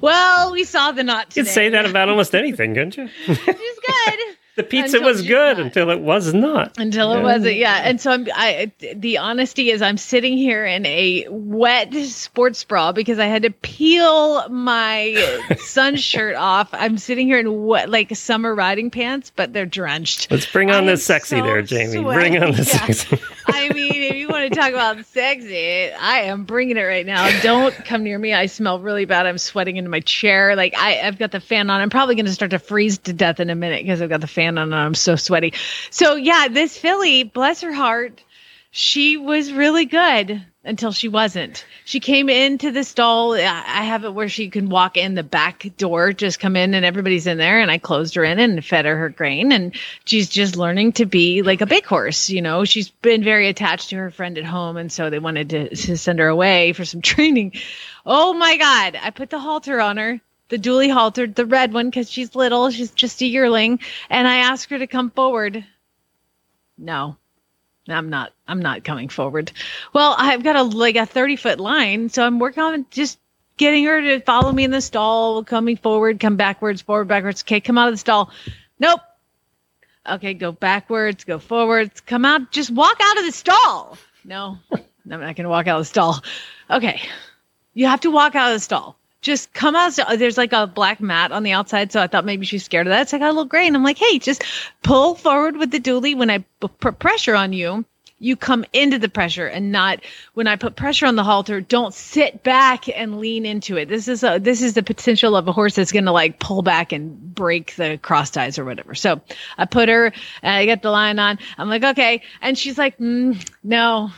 Well, 0.00 0.52
we 0.52 0.64
saw 0.64 0.92
the 0.92 1.04
not 1.04 1.30
today. 1.30 1.42
You'd 1.42 1.52
say 1.52 1.68
that 1.68 1.84
about 1.84 2.08
almost 2.08 2.34
anything, 2.34 2.74
couldn't 2.74 2.96
you? 2.96 3.08
She's 3.26 3.36
good. 3.36 4.35
The 4.56 4.62
pizza 4.62 5.00
was 5.00 5.22
good 5.22 5.58
not. 5.58 5.66
until 5.66 5.90
it 5.90 6.00
was 6.00 6.34
not. 6.34 6.76
until 6.78 7.12
it 7.12 7.18
Yeah. 7.18 7.22
wasn't 7.22 7.56
yeah 7.56 7.80
and 7.84 8.00
so 8.00 8.10
i'm 8.10 8.26
i 8.34 8.70
the 8.94 9.18
honesty 9.18 9.70
is 9.70 9.82
i'm 9.82 9.96
sitting 9.98 10.36
here 10.36 10.64
in 10.64 10.84
a 10.86 11.26
wet 11.30 11.92
sports 11.94 12.64
bra 12.64 12.92
because 12.92 13.18
i 13.18 13.26
had 13.26 13.42
to 13.42 13.50
peel 13.50 14.48
my 14.48 15.14
sun 15.58 15.96
shirt 15.96 16.34
off 16.36 16.68
i'm 16.72 16.98
sitting 16.98 17.26
here 17.26 17.38
in 17.38 17.62
what, 17.62 17.88
like 17.88 18.14
summer 18.16 18.54
riding 18.54 18.90
pants 18.90 19.30
but 19.36 19.52
they're 19.52 19.66
drenched 19.66 20.30
Let's 20.30 20.46
bring 20.46 20.70
on 20.70 20.84
I 20.84 20.92
the 20.92 20.96
sexy 20.96 21.36
so 21.38 21.42
there, 21.44 21.62
Jamie. 21.62 21.92
sweaty. 22.02 22.18
Bring 22.30 22.42
on 22.42 22.52
the 22.52 22.56
Yeah. 22.58 22.62
sexy. 22.64 23.18
I 23.46 23.68
mean, 23.70 24.15
want 24.40 24.52
to 24.52 24.60
talk 24.60 24.70
about 24.70 25.04
sexy, 25.06 25.90
I 25.92 26.22
am 26.22 26.44
bringing 26.44 26.76
it 26.76 26.82
right 26.82 27.06
now. 27.06 27.40
Don't 27.42 27.74
come 27.74 28.02
near 28.02 28.18
me. 28.18 28.34
I 28.34 28.46
smell 28.46 28.80
really 28.80 29.04
bad. 29.04 29.26
I'm 29.26 29.38
sweating 29.38 29.76
into 29.76 29.90
my 29.90 30.00
chair. 30.00 30.56
Like 30.56 30.74
I, 30.76 31.00
I've 31.00 31.18
got 31.18 31.32
the 31.32 31.40
fan 31.40 31.70
on. 31.70 31.80
I'm 31.80 31.90
probably 31.90 32.14
going 32.14 32.26
to 32.26 32.32
start 32.32 32.50
to 32.50 32.58
freeze 32.58 32.98
to 32.98 33.12
death 33.12 33.40
in 33.40 33.50
a 33.50 33.54
minute 33.54 33.82
because 33.82 34.02
I've 34.02 34.08
got 34.08 34.20
the 34.20 34.26
fan 34.26 34.58
on 34.58 34.72
and 34.72 34.74
I'm 34.74 34.94
so 34.94 35.16
sweaty. 35.16 35.54
So 35.90 36.16
yeah, 36.16 36.48
this 36.48 36.76
filly, 36.76 37.24
bless 37.24 37.62
her 37.62 37.72
heart, 37.72 38.22
she 38.70 39.16
was 39.16 39.52
really 39.52 39.86
good 39.86 40.44
until 40.66 40.92
she 40.92 41.08
wasn't. 41.08 41.64
She 41.84 42.00
came 42.00 42.28
into 42.28 42.72
the 42.72 42.84
stall. 42.84 43.34
I 43.34 43.76
I 43.76 43.84
have 43.84 44.04
it 44.04 44.12
where 44.12 44.28
she 44.28 44.50
can 44.50 44.68
walk 44.68 44.96
in 44.96 45.14
the 45.14 45.22
back 45.22 45.66
door, 45.76 46.12
just 46.12 46.40
come 46.40 46.56
in 46.56 46.74
and 46.74 46.84
everybody's 46.84 47.26
in 47.26 47.38
there. 47.38 47.60
And 47.60 47.70
I 47.70 47.78
closed 47.78 48.14
her 48.16 48.24
in 48.24 48.38
and 48.38 48.64
fed 48.64 48.84
her 48.84 48.96
her 48.96 49.08
grain. 49.08 49.52
And 49.52 49.74
she's 50.04 50.28
just 50.28 50.56
learning 50.56 50.92
to 50.94 51.06
be 51.06 51.42
like 51.42 51.60
a 51.60 51.66
big 51.66 51.84
horse. 51.84 52.28
You 52.28 52.42
know, 52.42 52.64
she's 52.64 52.88
been 52.90 53.22
very 53.22 53.48
attached 53.48 53.90
to 53.90 53.96
her 53.96 54.10
friend 54.10 54.36
at 54.36 54.44
home. 54.44 54.76
And 54.76 54.90
so 54.90 55.08
they 55.08 55.18
wanted 55.18 55.50
to, 55.50 55.76
to 55.76 55.96
send 55.96 56.18
her 56.18 56.28
away 56.28 56.72
for 56.72 56.84
some 56.84 57.02
training. 57.12 57.52
Oh 58.04 58.34
my 58.34 58.56
God. 58.56 58.98
I 59.00 59.10
put 59.10 59.30
the 59.30 59.38
halter 59.38 59.80
on 59.80 59.96
her. 59.96 60.20
The 60.48 60.58
dually 60.58 60.92
haltered, 60.92 61.34
the 61.34 61.44
red 61.44 61.72
one, 61.72 61.90
because 61.90 62.08
she's 62.08 62.36
little. 62.36 62.70
She's 62.70 62.92
just 62.92 63.20
a 63.20 63.26
yearling. 63.26 63.80
And 64.08 64.28
I 64.28 64.36
asked 64.36 64.70
her 64.70 64.78
to 64.78 64.86
come 64.86 65.10
forward. 65.10 65.64
No, 66.78 67.16
I'm 67.88 68.10
not. 68.10 68.32
I'm 68.48 68.60
not 68.60 68.84
coming 68.84 69.08
forward. 69.08 69.52
Well, 69.92 70.14
I've 70.18 70.42
got 70.42 70.56
a 70.56 70.62
like 70.62 70.96
a 70.96 71.06
30 71.06 71.36
foot 71.36 71.60
line, 71.60 72.08
so 72.08 72.24
I'm 72.24 72.38
working 72.38 72.62
on 72.62 72.86
just 72.90 73.18
getting 73.56 73.84
her 73.84 74.00
to 74.00 74.20
follow 74.20 74.52
me 74.52 74.64
in 74.64 74.70
the 74.70 74.80
stall, 74.80 75.44
coming 75.44 75.76
forward, 75.76 76.20
come 76.20 76.36
backwards, 76.36 76.82
forward, 76.82 77.08
backwards. 77.08 77.42
Okay, 77.42 77.60
come 77.60 77.78
out 77.78 77.88
of 77.88 77.94
the 77.94 77.98
stall. 77.98 78.30
Nope. 78.78 79.00
Okay, 80.08 80.34
go 80.34 80.52
backwards, 80.52 81.24
go 81.24 81.38
forwards, 81.38 82.00
come 82.00 82.24
out, 82.24 82.52
just 82.52 82.70
walk 82.70 82.98
out 83.00 83.18
of 83.18 83.24
the 83.24 83.32
stall. 83.32 83.98
No, 84.24 84.58
I'm 84.72 85.20
not 85.20 85.36
to 85.36 85.48
walk 85.48 85.66
out 85.66 85.78
of 85.78 85.82
the 85.82 85.88
stall. 85.88 86.22
Okay, 86.70 87.00
you 87.74 87.86
have 87.86 88.00
to 88.00 88.10
walk 88.10 88.34
out 88.34 88.50
of 88.50 88.56
the 88.56 88.60
stall. 88.60 88.96
Just 89.22 89.52
come 89.52 89.74
out. 89.74 89.98
There's 90.16 90.38
like 90.38 90.52
a 90.52 90.66
black 90.66 91.00
mat 91.00 91.32
on 91.32 91.42
the 91.42 91.52
outside, 91.52 91.90
so 91.90 92.00
I 92.00 92.06
thought 92.06 92.24
maybe 92.24 92.46
she's 92.46 92.64
scared 92.64 92.86
of 92.86 92.92
that. 92.92 93.08
So 93.08 93.16
I 93.16 93.20
got 93.20 93.28
a 93.28 93.32
little 93.32 93.44
gray, 93.44 93.66
and 93.66 93.76
I'm 93.76 93.82
like, 93.82 93.98
hey, 93.98 94.18
just 94.18 94.44
pull 94.82 95.14
forward 95.14 95.56
with 95.56 95.70
the 95.70 95.80
dually. 95.80 96.16
When 96.16 96.30
I 96.30 96.44
put 96.60 96.98
pressure 96.98 97.34
on 97.34 97.52
you, 97.52 97.84
you 98.18 98.36
come 98.36 98.64
into 98.72 98.98
the 98.98 99.08
pressure 99.08 99.46
and 99.46 99.72
not 99.72 100.00
when 100.34 100.46
I 100.46 100.56
put 100.56 100.74
pressure 100.74 101.06
on 101.06 101.16
the 101.16 101.24
halter, 101.24 101.60
don't 101.60 101.92
sit 101.92 102.42
back 102.42 102.88
and 102.88 103.18
lean 103.18 103.44
into 103.44 103.76
it. 103.76 103.88
This 103.88 104.08
is 104.08 104.22
a 104.24 104.38
this 104.38 104.62
is 104.62 104.74
the 104.74 104.82
potential 104.82 105.36
of 105.36 105.48
a 105.48 105.52
horse 105.52 105.74
that's 105.74 105.92
gonna 105.92 106.12
like 106.12 106.38
pull 106.38 106.62
back 106.62 106.92
and 106.92 107.34
break 107.34 107.76
the 107.76 107.98
cross 108.00 108.30
ties 108.30 108.58
or 108.58 108.64
whatever. 108.64 108.94
So 108.94 109.20
I 109.58 109.66
put 109.66 109.88
her 109.88 110.12
I 110.42 110.64
get 110.64 110.82
the 110.82 110.90
line 110.90 111.18
on. 111.18 111.38
I'm 111.58 111.68
like, 111.68 111.84
okay. 111.84 112.22
And 112.40 112.56
she's 112.56 112.78
like, 112.78 112.96
mm, 112.98 113.38
no. 113.62 114.10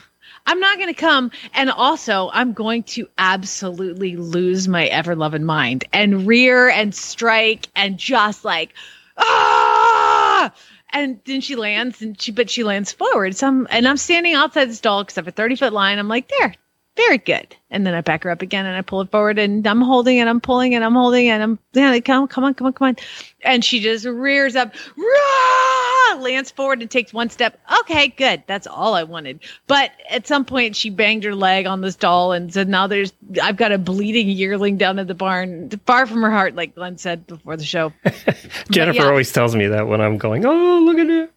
I'm 0.49 0.59
not 0.59 0.77
going 0.77 0.91
to 0.91 0.99
come. 0.99 1.29
And 1.53 1.69
also, 1.69 2.31
I'm 2.33 2.53
going 2.53 2.81
to 2.83 3.07
absolutely 3.19 4.15
lose 4.15 4.67
my 4.67 4.85
ever 4.85 5.15
loving 5.15 5.43
mind 5.43 5.83
and 5.93 6.25
rear 6.25 6.69
and 6.69 6.93
strike 6.95 7.67
and 7.75 7.99
just 7.99 8.43
like, 8.43 8.73
ah! 9.15 10.51
And 10.91 11.19
then 11.25 11.41
she 11.41 11.55
lands 11.55 12.01
and 12.01 12.19
she, 12.19 12.31
but 12.31 12.49
she 12.49 12.63
lands 12.63 12.91
forward. 12.91 13.35
So 13.35 13.45
I'm, 13.45 13.67
and 13.69 13.87
I'm 13.87 13.97
standing 13.97 14.33
outside 14.33 14.69
the 14.69 14.73
stall 14.73 15.03
because 15.03 15.19
I 15.19 15.21
have 15.21 15.27
a 15.27 15.31
30 15.31 15.55
foot 15.55 15.71
line. 15.71 15.99
I'm 15.99 16.07
like, 16.07 16.31
there, 16.39 16.55
very 16.99 17.17
good. 17.17 17.55
And 17.71 17.87
then 17.87 17.93
I 17.93 18.01
back 18.01 18.23
her 18.23 18.29
up 18.29 18.41
again 18.41 18.65
and 18.65 18.75
I 18.75 18.81
pull 18.81 18.99
it 18.99 19.09
forward 19.09 19.39
and 19.39 19.65
I'm 19.65 19.79
holding 19.79 20.19
and 20.19 20.27
I'm 20.27 20.41
pulling 20.41 20.75
and 20.75 20.83
I'm 20.83 20.95
holding 20.95 21.29
and 21.29 21.41
I'm, 21.41 21.59
yeah, 21.73 21.91
like, 21.91 22.03
come, 22.03 22.27
come 22.27 22.43
on, 22.43 22.53
come 22.53 22.67
on, 22.67 22.73
come 22.73 22.87
on. 22.89 22.95
And 23.41 23.63
she 23.63 23.79
just 23.79 24.05
rears 24.05 24.57
up, 24.57 24.73
rah, 24.97 26.19
lands 26.19 26.51
forward 26.51 26.81
and 26.81 26.91
takes 26.91 27.13
one 27.13 27.29
step. 27.29 27.57
Okay, 27.81 28.09
good. 28.09 28.43
That's 28.47 28.67
all 28.67 28.95
I 28.95 29.03
wanted. 29.03 29.39
But 29.67 29.91
at 30.09 30.27
some 30.27 30.43
point 30.43 30.75
she 30.75 30.89
banged 30.89 31.23
her 31.23 31.33
leg 31.33 31.67
on 31.67 31.79
this 31.79 31.93
stall 31.93 32.33
and 32.33 32.53
so 32.53 32.63
now 32.63 32.85
there's, 32.85 33.13
I've 33.41 33.57
got 33.57 33.71
a 33.71 33.77
bleeding 33.77 34.27
yearling 34.27 34.75
down 34.77 34.99
at 34.99 35.07
the 35.07 35.15
barn, 35.15 35.69
far 35.85 36.05
from 36.05 36.21
her 36.21 36.31
heart, 36.31 36.55
like 36.55 36.75
Glenn 36.75 36.97
said 36.97 37.25
before 37.27 37.55
the 37.55 37.63
show. 37.63 37.93
Jennifer 38.71 39.03
yeah. 39.03 39.07
always 39.07 39.31
tells 39.31 39.55
me 39.55 39.67
that 39.67 39.87
when 39.87 40.01
I'm 40.01 40.17
going, 40.17 40.45
oh, 40.45 40.81
look 40.83 40.97
at 40.97 41.09
it. 41.09 41.33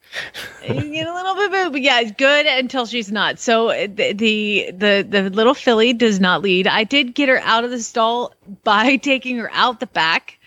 You 0.63 0.93
get 0.93 1.07
a 1.07 1.15
little 1.15 1.35
bit, 1.35 1.73
but 1.73 1.81
yeah, 1.81 2.01
it's 2.01 2.13
good 2.13 2.47
until 2.47 2.87
she's 2.87 3.11
not. 3.11 3.39
So 3.39 3.69
the, 3.69 4.13
the 4.13 4.71
the 4.73 5.07
the 5.09 5.31
little 5.31 5.55
filly 5.55 5.93
does 5.93 6.21
not 6.21 6.43
lead. 6.43 6.67
I 6.67 6.85
did 6.85 7.15
get 7.15 7.29
her 7.29 7.41
out 7.41 7.65
of 7.65 7.71
the 7.71 7.81
stall 7.81 8.35
by 8.65 8.97
taking 9.03 9.37
her 9.39 9.51
out 9.53 9.81
the 9.81 9.87
back, 9.87 10.39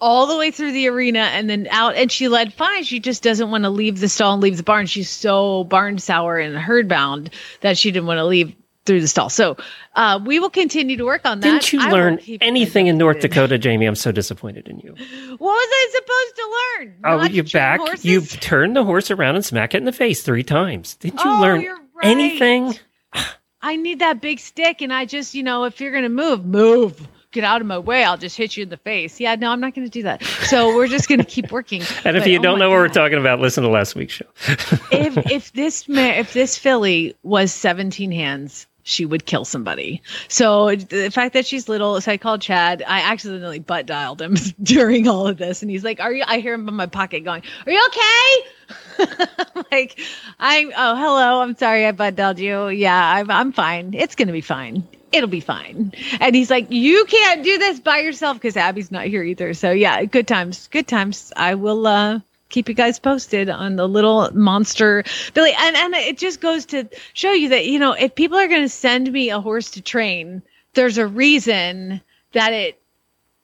all 0.00 0.26
the 0.26 0.36
way 0.36 0.50
through 0.50 0.72
the 0.72 0.88
arena, 0.88 1.20
and 1.20 1.48
then 1.48 1.68
out, 1.70 1.94
and 1.94 2.10
she 2.10 2.28
led 2.28 2.52
fine. 2.52 2.84
She 2.84 3.00
just 3.00 3.22
doesn't 3.22 3.50
want 3.50 3.64
to 3.64 3.70
leave 3.70 4.00
the 4.00 4.08
stall 4.08 4.34
and 4.34 4.42
leave 4.42 4.56
the 4.56 4.62
barn. 4.62 4.86
She's 4.86 5.10
so 5.10 5.64
barn 5.64 5.98
sour 5.98 6.38
and 6.38 6.56
herd 6.56 6.88
bound 6.88 7.30
that 7.60 7.78
she 7.78 7.90
didn't 7.90 8.06
want 8.06 8.18
to 8.18 8.24
leave 8.24 8.54
through 8.84 9.00
the 9.00 9.08
stall. 9.08 9.30
So 9.30 9.56
uh, 9.94 10.20
we 10.24 10.40
will 10.40 10.50
continue 10.50 10.96
to 10.96 11.04
work 11.04 11.22
on 11.24 11.40
that. 11.40 11.46
Didn't 11.46 11.72
you 11.72 11.80
I 11.80 11.90
learn 11.90 12.16
keep 12.18 12.26
you 12.28 12.38
guys 12.38 12.48
anything 12.48 12.86
in 12.88 12.98
North. 12.98 13.20
Dakota, 13.20 13.58
Jamie? 13.58 13.86
I'm 13.86 13.94
so 13.94 14.12
disappointed 14.12 14.68
in 14.68 14.78
you. 14.80 14.90
What 14.92 15.40
was 15.40 15.68
I 15.70 15.88
supposed 15.92 16.36
to 16.36 16.84
learn? 16.86 16.94
Oh, 17.04 17.16
Not 17.22 17.32
you 17.32 17.42
back, 17.44 17.80
horses? 17.80 18.04
you 18.04 18.20
turn 18.22 18.72
the 18.74 18.84
horse 18.84 19.10
around 19.10 19.36
and 19.36 19.44
smack 19.44 19.74
it 19.74 19.78
in 19.78 19.84
the 19.84 19.92
face 19.92 20.22
three 20.22 20.42
times. 20.42 20.96
Didn't 20.96 21.20
you 21.24 21.30
Oh, 21.30 21.40
learn 21.40 21.60
right. 21.64 21.78
anything? 22.02 22.74
I 23.62 23.76
need 23.76 24.00
that 24.00 24.20
big 24.20 24.40
stick, 24.40 24.82
and 24.82 24.92
I 24.92 25.04
just, 25.04 25.34
you 25.34 25.44
know, 25.44 25.64
if 25.64 25.80
you're 25.80 25.92
gonna 25.92 26.08
move, 26.08 26.44
move. 26.44 27.06
Get 27.30 27.44
out 27.44 27.62
of 27.62 27.66
my 27.66 27.78
way. 27.78 28.04
I'll 28.04 28.18
just 28.18 28.36
hit 28.36 28.58
you 28.58 28.64
in 28.64 28.68
the 28.68 28.76
face. 28.76 29.18
Yeah, 29.18 29.36
no, 29.36 29.50
I'm 29.50 29.58
not 29.60 29.74
going 29.74 29.86
to 29.86 29.90
do 29.90 30.02
that. 30.02 30.22
So 30.22 30.76
we're 30.76 30.86
just 30.86 31.08
going 31.08 31.18
to 31.18 31.24
keep 31.24 31.50
working. 31.50 31.80
And 32.04 32.14
if 32.14 32.24
But, 32.24 32.30
you 32.30 32.38
oh 32.38 32.42
don't 32.42 32.58
my 32.58 32.66
know 32.66 32.68
what 32.70 32.76
we're 32.76 32.88
talking 32.88 33.16
about, 33.16 33.40
listen 33.40 33.62
to 33.64 33.70
last 33.70 33.94
week's 33.94 34.12
show. 34.12 34.26
if 34.92 35.16
if 35.30 35.50
this 35.54 35.86
if 35.88 36.34
this 36.34 36.58
filly 36.58 37.16
was 37.22 37.50
17 37.50 38.12
hands, 38.12 38.66
she 38.82 39.06
would 39.06 39.24
kill 39.24 39.44
somebody. 39.44 40.02
So 40.28 40.74
the 40.74 41.10
fact 41.10 41.34
that 41.34 41.46
she's 41.46 41.68
little, 41.68 42.00
so 42.00 42.12
I 42.12 42.16
called 42.16 42.42
Chad. 42.42 42.82
I 42.86 43.12
accidentally 43.12 43.58
butt 43.58 43.86
dialed 43.86 44.20
him 44.20 44.34
during 44.62 45.08
all 45.08 45.26
of 45.28 45.36
this, 45.38 45.62
and 45.62 45.70
he's 45.70 45.84
like, 45.84 46.00
"Are 46.00 46.12
you?" 46.12 46.24
I 46.26 46.38
hear 46.38 46.54
him 46.54 46.68
in 46.68 46.74
my 46.74 46.86
pocket 46.86 47.20
going, 47.24 47.42
"Are 47.66 47.72
you 47.72 47.86
okay?" 47.88 49.16
like, 49.70 50.00
I'm. 50.38 50.72
Oh, 50.76 50.96
hello. 50.96 51.40
I'm 51.40 51.56
sorry, 51.56 51.86
I 51.86 51.92
butt 51.92 52.16
dialed 52.16 52.38
you. 52.38 52.68
Yeah, 52.68 53.14
I'm. 53.16 53.30
I'm 53.30 53.52
fine. 53.52 53.94
It's 53.94 54.14
gonna 54.14 54.32
be 54.32 54.40
fine. 54.40 54.86
It'll 55.12 55.28
be 55.28 55.40
fine. 55.40 55.92
And 56.20 56.34
he's 56.34 56.50
like, 56.50 56.70
"You 56.70 57.04
can't 57.04 57.42
do 57.44 57.58
this 57.58 57.80
by 57.80 57.98
yourself 57.98 58.36
because 58.36 58.56
Abby's 58.56 58.90
not 58.90 59.06
here 59.06 59.22
either." 59.22 59.54
So 59.54 59.70
yeah, 59.70 60.04
good 60.04 60.26
times. 60.26 60.68
Good 60.68 60.88
times. 60.88 61.32
I 61.36 61.54
will. 61.54 61.86
uh 61.86 62.20
keep 62.52 62.68
you 62.68 62.74
guys 62.74 63.00
posted 63.00 63.48
on 63.48 63.74
the 63.76 63.88
little 63.88 64.30
monster 64.34 65.02
Billy. 65.34 65.52
And 65.58 65.74
and 65.74 65.94
it 65.94 66.18
just 66.18 66.40
goes 66.40 66.64
to 66.66 66.88
show 67.14 67.32
you 67.32 67.48
that 67.48 67.66
you 67.66 67.78
know 67.78 67.92
if 67.92 68.14
people 68.14 68.38
are 68.38 68.46
going 68.46 68.62
to 68.62 68.68
send 68.68 69.10
me 69.10 69.30
a 69.30 69.40
horse 69.40 69.70
to 69.72 69.80
train, 69.80 70.42
there's 70.74 70.98
a 70.98 71.06
reason 71.06 72.00
that 72.32 72.52
it 72.52 72.80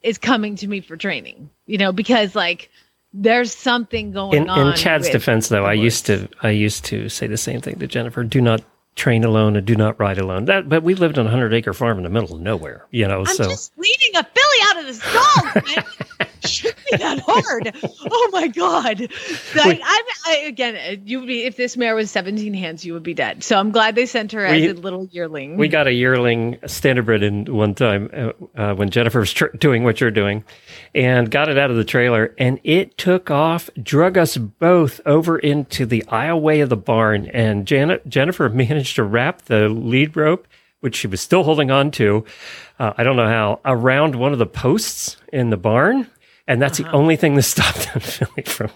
is 0.02 0.18
coming 0.18 0.54
to 0.56 0.68
me 0.68 0.80
for 0.80 0.96
training. 0.96 1.50
You 1.66 1.78
know, 1.78 1.90
because 1.90 2.36
like 2.36 2.70
there's 3.12 3.54
something 3.54 4.12
going 4.12 4.42
In, 4.42 4.50
on. 4.50 4.68
in 4.68 4.74
Chad's 4.74 5.08
defense, 5.08 5.48
though, 5.48 5.64
I 5.64 5.72
used 5.72 6.06
to 6.06 6.28
I 6.42 6.50
used 6.50 6.84
to 6.86 7.08
say 7.08 7.26
the 7.26 7.36
same 7.36 7.60
thing 7.60 7.78
to 7.78 7.86
Jennifer: 7.86 8.22
"Do 8.22 8.40
not 8.40 8.62
train 8.94 9.24
alone 9.24 9.56
and 9.56 9.66
do 9.66 9.74
not 9.74 9.98
ride 9.98 10.18
alone." 10.18 10.44
That, 10.44 10.68
but 10.68 10.82
we 10.82 10.94
lived 10.94 11.18
on 11.18 11.26
a 11.26 11.30
hundred 11.30 11.54
acre 11.54 11.72
farm 11.72 11.96
in 11.98 12.04
the 12.04 12.10
middle 12.10 12.36
of 12.36 12.42
nowhere, 12.42 12.86
you 12.90 13.08
know. 13.08 13.20
I'm 13.20 13.26
so 13.26 13.44
just 13.44 13.72
leading 13.78 14.16
a 14.16 14.24
filly 14.24 14.58
out 14.64 14.78
of 14.78 14.86
the 14.86 14.94
stall. 14.94 16.28
Shouldn't 16.44 16.78
be 16.90 16.96
that 16.98 17.20
hard. 17.26 17.72
Oh 18.10 18.28
my 18.32 18.48
god! 18.48 19.00
Like, 19.56 19.80
I'm 19.84 20.04
I, 20.26 20.36
again. 20.46 21.02
You 21.06 21.20
would 21.20 21.26
be 21.26 21.44
if 21.44 21.56
this 21.56 21.76
mare 21.76 21.94
was 21.94 22.10
17 22.10 22.54
hands, 22.54 22.84
you 22.84 22.92
would 22.94 23.02
be 23.02 23.14
dead. 23.14 23.42
So 23.44 23.58
I'm 23.58 23.70
glad 23.70 23.94
they 23.94 24.06
sent 24.06 24.32
her 24.32 24.48
We- 24.48 24.66
as 24.68 24.78
a 24.78 24.80
little 24.80 25.08
yearling. 25.10 25.56
we 25.56 25.68
got 25.68 25.86
a 25.86 25.92
yearling 25.92 26.56
standardbred 26.64 27.22
in 27.22 27.52
one 27.54 27.74
time 27.74 28.10
uh, 28.12 28.32
uh, 28.60 28.74
when 28.74 28.90
Jennifer 28.90 29.20
was 29.20 29.32
tr- 29.32 29.46
doing 29.58 29.84
what 29.84 30.00
you're 30.00 30.10
doing, 30.10 30.44
and 30.94 31.30
got 31.30 31.48
it 31.48 31.58
out 31.58 31.70
of 31.70 31.76
the 31.76 31.84
trailer, 31.84 32.34
and 32.38 32.60
it 32.64 32.96
took 32.98 33.30
off, 33.30 33.68
drug 33.82 34.16
us 34.18 34.36
both 34.36 35.00
over 35.06 35.38
into 35.38 35.86
the 35.86 36.02
aisleway 36.08 36.62
of 36.62 36.68
the 36.68 36.76
barn, 36.76 37.26
and 37.32 37.66
Janet 37.66 38.08
Jennifer 38.08 38.48
managed 38.48 38.96
to 38.96 39.02
wrap 39.02 39.42
the 39.42 39.68
lead 39.68 40.16
rope, 40.16 40.46
which 40.80 40.96
she 40.96 41.06
was 41.06 41.20
still 41.20 41.42
holding 41.42 41.70
on 41.70 41.90
to, 41.92 42.24
uh, 42.78 42.92
I 42.96 43.02
don't 43.02 43.16
know 43.16 43.26
how, 43.26 43.60
around 43.64 44.14
one 44.14 44.32
of 44.32 44.38
the 44.38 44.46
posts 44.46 45.16
in 45.32 45.50
the 45.50 45.56
barn, 45.56 46.06
and 46.48 46.60
that's 46.60 46.78
the 46.78 46.84
uh-huh. 46.86 46.96
only 46.96 47.14
thing 47.14 47.36
that 47.36 47.42
stopped 47.42 47.92
them 47.92 48.00
from. 48.44 48.70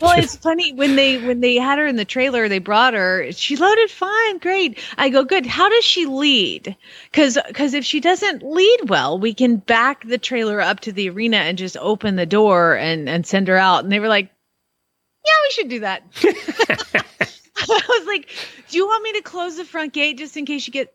Well, 0.00 0.16
it's 0.16 0.36
funny 0.36 0.72
when 0.72 0.94
they 0.94 1.18
when 1.18 1.40
they 1.40 1.56
had 1.56 1.78
her 1.78 1.86
in 1.86 1.96
the 1.96 2.04
trailer, 2.04 2.48
they 2.48 2.60
brought 2.60 2.94
her. 2.94 3.32
She 3.32 3.56
loaded 3.56 3.90
fine, 3.90 4.38
great. 4.38 4.78
I 4.96 5.08
go, 5.08 5.24
good. 5.24 5.44
How 5.44 5.68
does 5.68 5.84
she 5.84 6.06
lead? 6.06 6.76
Because 7.10 7.36
because 7.48 7.74
if 7.74 7.84
she 7.84 7.98
doesn't 7.98 8.44
lead 8.44 8.88
well, 8.88 9.18
we 9.18 9.34
can 9.34 9.56
back 9.56 10.06
the 10.06 10.18
trailer 10.18 10.60
up 10.60 10.80
to 10.80 10.92
the 10.92 11.10
arena 11.10 11.38
and 11.38 11.58
just 11.58 11.76
open 11.78 12.14
the 12.14 12.26
door 12.26 12.76
and 12.76 13.08
and 13.08 13.26
send 13.26 13.48
her 13.48 13.56
out. 13.56 13.82
And 13.82 13.92
they 13.92 13.98
were 13.98 14.08
like, 14.08 14.30
yeah, 15.24 15.32
we 15.42 15.50
should 15.50 15.68
do 15.68 15.80
that. 15.80 16.04
I 17.68 17.80
was 17.88 18.06
like, 18.06 18.28
do 18.70 18.76
you 18.76 18.86
want 18.86 19.02
me 19.02 19.12
to 19.14 19.22
close 19.22 19.56
the 19.56 19.64
front 19.64 19.92
gate 19.92 20.18
just 20.18 20.36
in 20.36 20.46
case 20.46 20.66
you 20.66 20.72
get? 20.72 20.94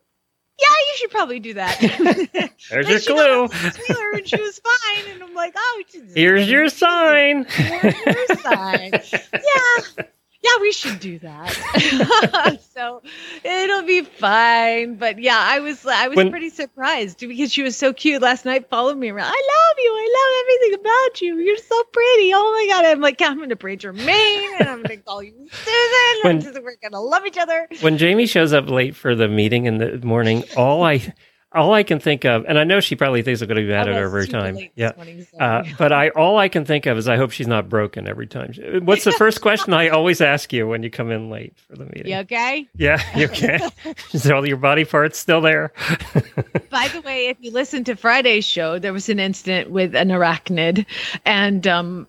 Yeah, 0.59 0.67
you 0.69 0.97
should 0.97 1.11
probably 1.11 1.39
do 1.39 1.53
that. 1.55 1.79
There's 2.69 2.89
your 2.89 2.99
she 2.99 3.07
got 3.13 3.15
clue. 3.27 3.43
off 3.43 3.51
the 3.63 3.71
trailer 3.71 4.11
and 4.13 4.27
she 4.27 4.41
was 4.41 4.59
fine, 4.59 5.11
and 5.13 5.23
I'm 5.23 5.33
like, 5.33 5.53
oh, 5.55 5.83
Here's 6.15 6.49
your 6.49 6.69
sign. 6.69 7.45
Here's 7.45 7.95
your 8.05 8.37
sign. 8.41 8.91
Yeah. 9.33 10.03
Yeah, 10.43 10.51
we 10.61 10.71
should 10.71 10.99
do 10.99 11.19
that. 11.19 12.59
so 12.73 13.01
it'll 13.43 13.83
be 13.83 14.01
fine. 14.01 14.95
But 14.95 15.19
yeah, 15.19 15.37
I 15.39 15.59
was 15.59 15.85
I 15.85 16.07
was 16.07 16.15
When- 16.15 16.29
pretty 16.29 16.49
surprised 16.49 17.19
because 17.19 17.51
she 17.51 17.63
was 17.63 17.75
so 17.75 17.91
cute 17.93 18.21
last 18.21 18.45
night, 18.45 18.69
Followed 18.69 18.97
me 18.97 19.09
around. 19.09 19.27
I 19.27 19.29
love 19.29 19.77
you. 19.77 19.91
I 19.93 20.07
love 20.17 20.43
everything 20.43 20.79
about 20.85 21.21
you. 21.21 21.37
You're 21.45 21.57
so 21.57 21.83
pretty. 21.91 22.31
Oh 22.33 22.51
my 22.53 22.67
god. 22.73 22.85
I'm 22.85 23.01
like, 23.01 23.21
I'm 23.21 23.39
gonna 23.39 23.55
braid 23.55 23.83
your 23.83 23.93
mane 23.93 24.49
and 24.59 24.69
I'm 24.69 24.83
gonna 24.83 24.97
call 24.97 25.23
you 25.23 25.33
Susan. 25.51 26.21
When- 26.23 26.41
just- 26.41 26.61
we're 26.61 26.75
gonna 26.81 27.01
love 27.01 27.25
each 27.25 27.37
other. 27.37 27.67
when 27.81 27.97
Jamie 27.97 28.25
shows 28.27 28.53
up 28.53 28.69
late 28.69 28.95
for 28.95 29.15
the 29.15 29.27
meeting 29.27 29.65
in 29.65 29.77
the 29.79 29.99
morning, 30.05 30.43
all 30.55 30.83
I 30.83 31.13
all 31.57 31.73
I 31.73 31.83
can 31.83 31.99
think 31.99 32.25
of, 32.25 32.45
and 32.47 32.57
I 32.57 32.63
know 32.63 32.79
she 32.79 32.95
probably 32.95 33.21
thinks 33.21 33.41
I'm 33.41 33.47
going 33.47 33.57
to 33.57 33.63
be 33.63 33.69
mad 33.69 33.87
at 33.89 33.95
her 33.95 34.05
every 34.05 34.27
time. 34.27 34.57
Yeah. 34.75 34.91
Uh, 35.39 35.63
but 35.77 35.91
I 35.91 36.09
all 36.09 36.37
I 36.37 36.47
can 36.47 36.65
think 36.65 36.85
of 36.85 36.97
is 36.97 37.07
I 37.07 37.17
hope 37.17 37.31
she's 37.31 37.47
not 37.47 37.67
broken 37.67 38.07
every 38.07 38.27
time. 38.27 38.53
What's 38.83 39.03
the 39.03 39.11
first 39.17 39.41
question 39.41 39.73
I 39.73 39.89
always 39.89 40.21
ask 40.21 40.53
you 40.53 40.67
when 40.67 40.83
you 40.83 40.89
come 40.89 41.11
in 41.11 41.29
late 41.29 41.57
for 41.67 41.75
the 41.75 41.85
meeting? 41.85 42.07
you 42.07 42.17
okay? 42.19 42.67
Yeah, 42.75 43.01
you 43.17 43.25
okay? 43.25 43.59
is 44.13 44.29
all 44.29 44.47
your 44.47 44.57
body 44.57 44.85
parts 44.85 45.17
still 45.17 45.41
there? 45.41 45.73
By 46.69 46.87
the 46.89 47.01
way, 47.01 47.27
if 47.27 47.37
you 47.41 47.51
listen 47.51 47.83
to 47.85 47.95
Friday's 47.95 48.45
show, 48.45 48.79
there 48.79 48.93
was 48.93 49.09
an 49.09 49.19
incident 49.19 49.71
with 49.71 49.95
an 49.95 50.09
arachnid, 50.09 50.85
and 51.25 51.65
um, 51.67 52.07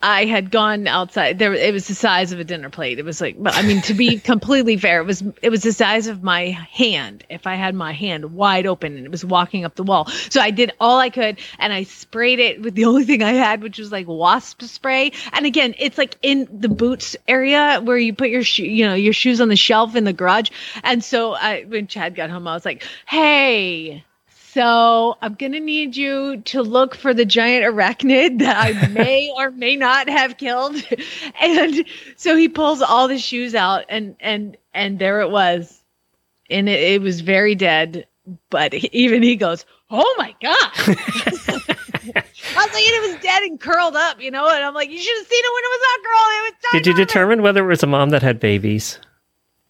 I 0.00 0.24
had 0.24 0.52
gone 0.52 0.86
outside. 0.86 1.40
There, 1.40 1.52
it 1.52 1.72
was 1.72 1.88
the 1.88 1.96
size 1.96 2.30
of 2.30 2.38
a 2.38 2.44
dinner 2.44 2.70
plate. 2.70 3.00
It 3.00 3.04
was 3.04 3.20
like, 3.20 3.42
but 3.42 3.56
I 3.56 3.62
mean, 3.62 3.80
to 3.82 3.94
be 3.94 4.18
completely 4.20 4.76
fair, 4.76 5.00
it 5.00 5.04
was 5.04 5.24
it 5.42 5.50
was 5.50 5.62
the 5.62 5.72
size 5.72 6.06
of 6.06 6.22
my 6.22 6.50
hand. 6.50 7.24
If 7.28 7.46
I 7.46 7.56
had 7.56 7.74
my 7.74 7.92
hand 7.92 8.34
wide 8.34 8.66
open 8.66 8.96
and 8.96 9.04
it 9.04 9.10
was 9.10 9.24
walking 9.24 9.64
up 9.64 9.74
the 9.74 9.82
wall, 9.82 10.06
so 10.06 10.40
I 10.40 10.52
did 10.52 10.72
all 10.78 10.98
I 10.98 11.10
could, 11.10 11.40
and 11.58 11.72
I 11.72 11.82
sprayed 11.82 12.38
it 12.38 12.62
with 12.62 12.76
the 12.76 12.84
only 12.84 13.04
thing 13.04 13.24
I 13.24 13.32
had, 13.32 13.62
which 13.62 13.78
was 13.78 13.90
like 13.90 14.06
wasp 14.06 14.62
spray. 14.62 15.10
And 15.32 15.44
again, 15.44 15.74
it's 15.78 15.98
like 15.98 16.16
in 16.22 16.46
the 16.52 16.68
boots 16.68 17.16
area 17.26 17.80
where 17.82 17.98
you 17.98 18.14
put 18.14 18.30
your 18.30 18.44
shoe, 18.44 18.64
you 18.64 18.86
know, 18.86 18.94
your 18.94 19.12
shoes 19.12 19.40
on 19.40 19.48
the 19.48 19.56
shelf 19.56 19.96
in 19.96 20.04
the 20.04 20.12
garage. 20.12 20.50
And 20.84 21.02
so 21.02 21.34
I, 21.34 21.64
when 21.64 21.88
Chad 21.88 22.14
got 22.14 22.30
home, 22.30 22.46
I 22.46 22.54
was 22.54 22.64
like, 22.64 22.84
hey. 23.06 24.04
So 24.54 25.16
I'm 25.20 25.34
gonna 25.34 25.58
need 25.58 25.96
you 25.96 26.40
to 26.42 26.62
look 26.62 26.94
for 26.94 27.12
the 27.12 27.24
giant 27.24 27.64
arachnid 27.64 28.38
that 28.44 28.56
I 28.56 28.86
may 28.88 29.30
or 29.36 29.50
may 29.50 29.74
not 29.76 30.08
have 30.08 30.36
killed. 30.38 30.76
And 31.40 31.84
so 32.16 32.36
he 32.36 32.48
pulls 32.48 32.80
all 32.80 33.08
the 33.08 33.18
shoes 33.18 33.54
out, 33.54 33.84
and 33.88 34.14
and 34.20 34.56
and 34.72 34.98
there 35.00 35.20
it 35.20 35.30
was, 35.30 35.82
and 36.48 36.68
it, 36.68 36.80
it 36.80 37.02
was 37.02 37.20
very 37.20 37.54
dead. 37.56 38.06
But 38.50 38.72
he- 38.72 38.88
even 38.92 39.22
he 39.22 39.34
goes, 39.36 39.66
"Oh 39.90 40.14
my 40.16 40.34
god!" 40.40 40.70
I 40.72 42.66
was 42.66 42.72
like, 42.72 42.84
it 42.84 43.12
was 43.12 43.20
dead 43.22 43.42
and 43.42 43.58
curled 43.60 43.96
up, 43.96 44.22
you 44.22 44.30
know. 44.30 44.48
And 44.48 44.64
I'm 44.64 44.74
like, 44.74 44.90
"You 44.90 44.98
should 44.98 45.18
have 45.18 45.26
seen 45.26 45.42
it 45.44 45.52
when 45.52 45.64
it 45.64 45.72
was 45.74 45.80
that 45.80 45.98
girl. 46.04 46.26
It 46.30 46.42
was 46.44 46.54
Did 46.72 46.86
you 46.86 46.92
ginormous." 46.94 47.06
determine 47.08 47.42
whether 47.42 47.64
it 47.64 47.68
was 47.68 47.82
a 47.82 47.86
mom 47.86 48.10
that 48.10 48.22
had 48.22 48.38
babies? 48.40 48.98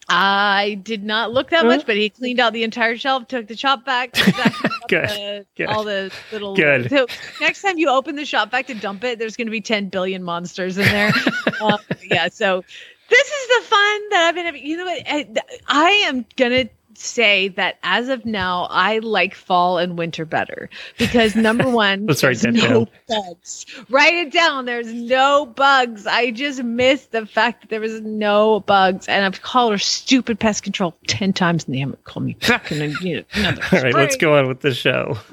I 0.09 0.81
did 0.83 1.03
not 1.03 1.33
look 1.33 1.51
that 1.51 1.65
much, 1.65 1.87
but 1.87 1.97
he 1.97 2.11
cleaned 2.11 2.39
out 2.41 2.53
the 2.53 2.63
entire 2.63 2.97
shelf, 2.97 3.27
took 3.29 3.47
the 3.47 3.57
shop 3.57 3.85
back, 3.85 4.13
back 4.13 4.55
Good, 4.89 5.09
the- 5.09 5.47
good. 5.57 5.67
all 5.69 5.83
the 5.85 6.13
little. 6.31 6.55
Good. 6.55 6.91
So 6.95 7.07
next 7.41 7.63
time 7.63 7.79
you 7.79 7.89
open 7.89 8.17
the 8.17 8.25
shop 8.27 8.51
back 8.51 8.67
to 8.67 8.75
dump 8.75 9.03
it, 9.05 9.19
there's 9.19 9.37
going 9.37 9.47
to 9.47 9.51
be 9.51 9.61
10 9.63 9.89
billion 9.89 10.23
monsters 10.23 10.77
in 10.77 10.85
there. 10.85 11.13
um, 11.63 11.79
yeah. 12.11 12.29
So 12.29 12.63
this 13.09 13.27
is 13.27 13.49
the 13.49 13.65
fun 13.69 14.09
that 14.11 14.27
I've 14.29 14.35
been 14.35 14.45
having. 14.45 14.65
You 14.67 14.77
know 14.77 14.85
what? 14.85 15.03
I, 15.07 15.27
I 15.67 15.91
am 16.07 16.27
going 16.37 16.53
to 16.53 16.69
say 16.99 17.49
that 17.49 17.79
as 17.83 18.09
of 18.09 18.25
now, 18.25 18.67
I 18.71 18.99
like 18.99 19.35
fall 19.35 19.79
and 19.79 19.99
winter 19.99 20.25
better 20.25 20.69
because 20.99 21.35
number 21.35 21.69
one, 21.71 22.07
Let's 22.07 22.23
write 22.23 22.39
that 22.39 22.53
no 22.55 22.85
down. 22.85 22.89
bugs. 23.09 23.67
Write 23.91 24.15
it 24.15 24.33
down. 24.33 24.65
There's 24.65 24.93
no 24.93 25.47
bugs. 25.47 26.07
I 26.07 26.31
just 26.31 26.63
missed 26.63 27.13
the 27.13 27.27
fact 27.27 27.63
that 27.63 27.71
there 27.71 27.81
was 27.81 28.01
no 28.01 28.61
bugs, 28.61 29.09
and 29.09 29.25
I've 29.25 29.43
called 29.43 29.73
her 29.73 29.79
stupid 29.79 30.39
pest 30.39 30.63
control 30.63 30.95
ten 31.07 31.33
times, 31.33 31.65
and 31.65 31.75
they 31.75 31.79
haven't 31.81 32.05
called 32.05 32.27
me 32.27 32.35
back. 32.47 32.71
And 32.71 32.93
you 33.01 33.17
know, 33.17 33.25
another 33.35 33.63
All 33.73 33.83
right, 33.83 33.95
let's 33.95 34.17
go 34.17 34.37
on 34.39 34.49
with 34.49 34.61
the 34.61 34.75
show. 34.75 35.19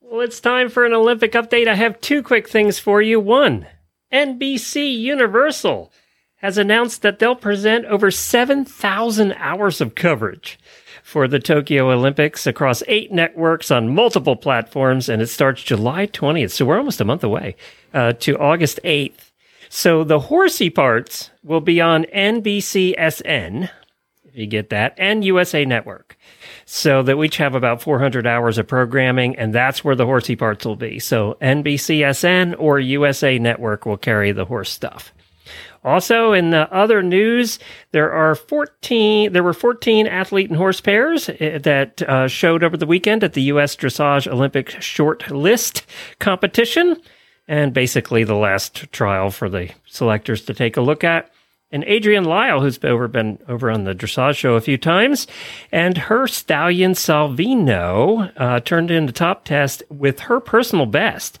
well, 0.00 0.20
it's 0.20 0.40
time 0.40 0.68
for 0.68 0.84
an 0.84 0.92
Olympic 0.92 1.32
update. 1.32 1.68
I 1.68 1.74
have 1.74 2.00
two 2.00 2.22
quick 2.22 2.48
things 2.48 2.78
for 2.78 3.00
you. 3.02 3.18
One, 3.20 3.66
NBC 4.14 4.96
Universal 4.96 5.92
has 6.36 6.56
announced 6.56 7.02
that 7.02 7.18
they'll 7.18 7.34
present 7.34 7.84
over 7.86 8.12
7,000 8.12 9.32
hours 9.32 9.80
of 9.80 9.96
coverage 9.96 10.56
for 11.02 11.26
the 11.26 11.40
Tokyo 11.40 11.90
Olympics 11.90 12.46
across 12.46 12.84
eight 12.86 13.10
networks 13.10 13.72
on 13.72 13.92
multiple 13.92 14.36
platforms, 14.36 15.08
and 15.08 15.20
it 15.20 15.26
starts 15.26 15.64
July 15.64 16.06
20th. 16.06 16.52
So 16.52 16.64
we're 16.64 16.78
almost 16.78 17.00
a 17.00 17.04
month 17.04 17.24
away 17.24 17.56
uh, 17.92 18.12
to 18.20 18.38
August 18.38 18.78
8th. 18.84 19.32
So 19.68 20.04
the 20.04 20.20
horsey 20.20 20.70
parts 20.70 21.30
will 21.42 21.60
be 21.60 21.80
on 21.80 22.04
NBCSN, 22.04 23.68
you 24.34 24.46
get 24.46 24.70
that, 24.70 24.94
and 24.98 25.24
USA 25.24 25.64
Network. 25.64 26.16
So 26.66 27.02
that 27.02 27.16
we 27.16 27.26
each 27.26 27.36
have 27.38 27.54
about 27.54 27.82
400 27.82 28.26
hours 28.26 28.58
of 28.58 28.66
programming, 28.66 29.36
and 29.36 29.54
that's 29.54 29.84
where 29.84 29.96
the 29.96 30.06
horsey 30.06 30.36
parts 30.36 30.64
will 30.64 30.76
be. 30.76 30.98
So 30.98 31.36
NBCSN 31.40 32.56
or 32.58 32.78
USA 32.78 33.38
Network 33.38 33.86
will 33.86 33.96
carry 33.96 34.32
the 34.32 34.44
horse 34.44 34.70
stuff. 34.70 35.12
Also, 35.84 36.32
in 36.32 36.50
the 36.50 36.72
other 36.72 37.02
news, 37.02 37.58
there 37.92 38.10
are 38.10 38.34
14. 38.34 39.32
There 39.32 39.42
were 39.42 39.52
14 39.52 40.06
athlete 40.06 40.48
and 40.48 40.56
horse 40.56 40.80
pairs 40.80 41.28
eh, 41.28 41.58
that 41.58 42.00
uh, 42.02 42.26
showed 42.26 42.64
over 42.64 42.78
the 42.78 42.86
weekend 42.86 43.22
at 43.22 43.34
the 43.34 43.42
U.S. 43.42 43.76
Dressage 43.76 44.26
Olympic 44.26 44.70
Short 44.80 45.30
List 45.30 45.84
competition, 46.20 46.96
and 47.46 47.74
basically 47.74 48.24
the 48.24 48.34
last 48.34 48.90
trial 48.92 49.30
for 49.30 49.50
the 49.50 49.70
selectors 49.84 50.46
to 50.46 50.54
take 50.54 50.78
a 50.78 50.80
look 50.80 51.04
at. 51.04 51.33
And 51.72 51.84
Adrienne 51.84 52.24
Lyle, 52.24 52.60
who's 52.60 52.78
over 52.84 53.08
been 53.08 53.38
over 53.48 53.68
on 53.68 53.82
the 53.82 53.94
dressage 53.94 54.36
show 54.36 54.54
a 54.54 54.60
few 54.60 54.78
times, 54.78 55.26
and 55.72 55.98
her 55.98 56.28
stallion 56.28 56.92
Salvino 56.92 58.30
uh, 58.36 58.60
turned 58.60 58.92
in 58.92 59.06
the 59.06 59.12
top 59.12 59.44
test 59.44 59.82
with 59.88 60.20
her 60.20 60.38
personal 60.38 60.86
best 60.86 61.40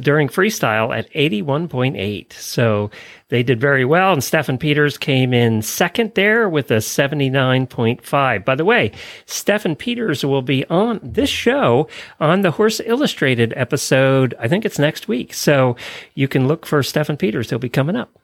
during 0.00 0.28
freestyle 0.28 0.96
at 0.96 1.12
81.8. 1.12 2.32
So 2.32 2.90
they 3.28 3.42
did 3.42 3.60
very 3.60 3.84
well. 3.84 4.12
And 4.12 4.22
Steffen 4.22 4.58
Peters 4.58 4.96
came 4.96 5.34
in 5.34 5.60
second 5.60 6.12
there 6.14 6.48
with 6.48 6.70
a 6.70 6.76
79.5. 6.76 8.44
By 8.44 8.54
the 8.54 8.64
way, 8.64 8.92
Steffen 9.26 9.76
Peters 9.76 10.24
will 10.24 10.42
be 10.42 10.64
on 10.66 10.98
this 11.02 11.30
show 11.30 11.88
on 12.18 12.40
the 12.40 12.52
Horse 12.52 12.80
Illustrated 12.84 13.52
episode. 13.56 14.34
I 14.38 14.48
think 14.48 14.64
it's 14.64 14.78
next 14.78 15.08
week. 15.08 15.34
So 15.34 15.76
you 16.14 16.26
can 16.28 16.48
look 16.48 16.64
for 16.64 16.80
Steffen 16.80 17.18
Peters. 17.18 17.50
He'll 17.50 17.58
be 17.58 17.68
coming 17.68 17.96
up. 17.96 18.23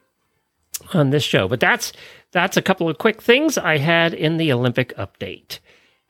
On 0.94 1.10
this 1.10 1.22
show. 1.22 1.48
But 1.48 1.60
that's 1.60 1.92
that's 2.32 2.56
a 2.56 2.62
couple 2.62 2.88
of 2.88 2.98
quick 2.98 3.22
things 3.22 3.58
I 3.58 3.78
had 3.78 4.14
in 4.14 4.36
the 4.36 4.52
Olympic 4.52 4.96
update. 4.96 5.58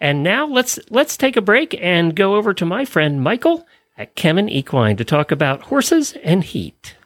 And 0.01 0.23
now 0.23 0.47
let's 0.47 0.79
let's 0.91 1.17
take 1.17 1.37
a 1.37 1.43
break 1.43 1.77
and 1.81 2.17
go 2.17 2.37
over 2.37 2.55
to 2.55 2.65
my 2.65 2.85
friend 2.85 3.23
Michael 3.23 3.67
at 3.97 4.17
Kemin 4.17 4.51
Equine 4.51 4.97
to 4.97 5.05
talk 5.05 5.31
about 5.31 5.63
horses 5.63 6.15
and 6.23 6.43
heat. 6.43 6.97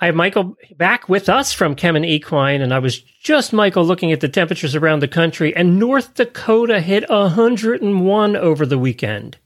I 0.00 0.06
have 0.06 0.14
Michael 0.14 0.56
back 0.76 1.08
with 1.08 1.28
us 1.28 1.52
from 1.52 1.74
Kemin 1.74 2.06
Equine, 2.06 2.62
and 2.62 2.72
I 2.72 2.78
was 2.78 3.00
just 3.00 3.52
Michael 3.52 3.84
looking 3.84 4.12
at 4.12 4.20
the 4.20 4.28
temperatures 4.28 4.76
around 4.76 5.00
the 5.00 5.08
country, 5.08 5.54
and 5.56 5.78
North 5.78 6.14
Dakota 6.14 6.80
hit 6.80 7.08
101 7.10 8.36
over 8.36 8.64
the 8.64 8.78
weekend 8.78 9.38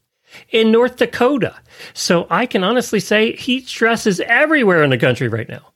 in 0.49 0.71
North 0.71 0.97
Dakota. 0.97 1.55
So 1.95 2.27
I 2.29 2.45
can 2.45 2.63
honestly 2.63 2.99
say 2.99 3.35
heat 3.35 3.67
stress 3.67 4.05
is 4.05 4.19
everywhere 4.19 4.83
in 4.83 4.91
the 4.91 4.97
country 4.99 5.27
right 5.27 5.49
now. 5.49 5.72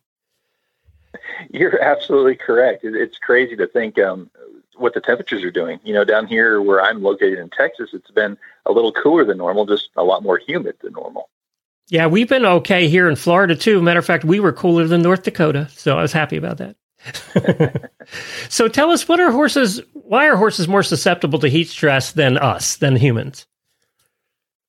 You're 1.51 1.81
absolutely 1.81 2.35
correct. 2.35 2.83
It's 2.83 3.17
crazy 3.17 3.55
to 3.55 3.67
think 3.67 3.99
um, 3.99 4.29
what 4.75 4.93
the 4.93 5.01
temperatures 5.01 5.43
are 5.43 5.51
doing. 5.51 5.79
You 5.83 5.93
know, 5.93 6.03
down 6.03 6.27
here 6.27 6.61
where 6.61 6.81
I'm 6.81 7.01
located 7.01 7.39
in 7.39 7.49
Texas, 7.49 7.89
it's 7.93 8.11
been 8.11 8.37
a 8.65 8.71
little 8.71 8.91
cooler 8.91 9.25
than 9.25 9.37
normal, 9.37 9.65
just 9.65 9.89
a 9.95 10.03
lot 10.03 10.23
more 10.23 10.37
humid 10.37 10.75
than 10.81 10.93
normal. 10.93 11.29
Yeah, 11.89 12.07
we've 12.07 12.27
been 12.27 12.45
okay 12.45 12.89
here 12.89 13.07
in 13.07 13.15
Florida 13.15 13.55
too. 13.55 13.81
Matter 13.81 13.99
of 13.99 14.05
fact, 14.05 14.25
we 14.25 14.39
were 14.39 14.51
cooler 14.51 14.87
than 14.87 15.01
North 15.01 15.23
Dakota, 15.23 15.69
so 15.71 15.97
I 15.97 16.01
was 16.01 16.11
happy 16.11 16.35
about 16.35 16.57
that. 16.57 16.75
so 18.49 18.67
tell 18.67 18.91
us, 18.91 19.07
what 19.07 19.19
are 19.19 19.31
horses? 19.31 19.81
Why 19.93 20.27
are 20.27 20.35
horses 20.35 20.67
more 20.67 20.83
susceptible 20.83 21.39
to 21.39 21.47
heat 21.47 21.69
stress 21.69 22.11
than 22.11 22.37
us, 22.37 22.77
than 22.77 22.95
humans? 22.97 23.45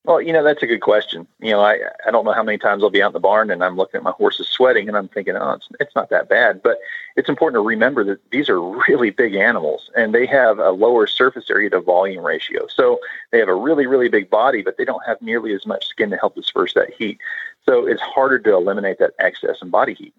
Well, 0.08 0.22
you 0.22 0.32
know, 0.32 0.42
that's 0.42 0.62
a 0.62 0.66
good 0.66 0.80
question. 0.80 1.26
You 1.38 1.50
know, 1.50 1.60
I, 1.60 1.80
I 2.06 2.10
don't 2.10 2.24
know 2.24 2.32
how 2.32 2.42
many 2.42 2.56
times 2.56 2.82
I'll 2.82 2.88
be 2.88 3.02
out 3.02 3.08
in 3.08 3.12
the 3.12 3.20
barn 3.20 3.50
and 3.50 3.62
I'm 3.62 3.76
looking 3.76 3.98
at 3.98 4.02
my 4.02 4.12
horses 4.12 4.48
sweating 4.48 4.88
and 4.88 4.96
I'm 4.96 5.08
thinking, 5.08 5.36
oh, 5.36 5.50
it's, 5.50 5.68
it's 5.80 5.94
not 5.94 6.08
that 6.08 6.30
bad. 6.30 6.62
But 6.62 6.78
it's 7.16 7.28
important 7.28 7.56
to 7.56 7.66
remember 7.66 8.02
that 8.04 8.18
these 8.30 8.48
are 8.48 8.58
really 8.88 9.10
big 9.10 9.34
animals 9.34 9.90
and 9.94 10.14
they 10.14 10.24
have 10.24 10.60
a 10.60 10.70
lower 10.70 11.06
surface 11.06 11.50
area 11.50 11.68
to 11.68 11.82
volume 11.82 12.24
ratio. 12.24 12.66
So 12.68 13.00
they 13.32 13.38
have 13.38 13.50
a 13.50 13.54
really, 13.54 13.84
really 13.84 14.08
big 14.08 14.30
body, 14.30 14.62
but 14.62 14.78
they 14.78 14.86
don't 14.86 15.04
have 15.04 15.20
nearly 15.20 15.52
as 15.52 15.66
much 15.66 15.86
skin 15.86 16.08
to 16.08 16.16
help 16.16 16.36
disperse 16.36 16.72
that 16.72 16.88
heat. 16.94 17.18
So 17.66 17.86
it's 17.86 18.00
harder 18.00 18.38
to 18.38 18.54
eliminate 18.54 19.00
that 19.00 19.12
excess 19.18 19.60
in 19.60 19.68
body 19.68 19.92
heat. 19.92 20.14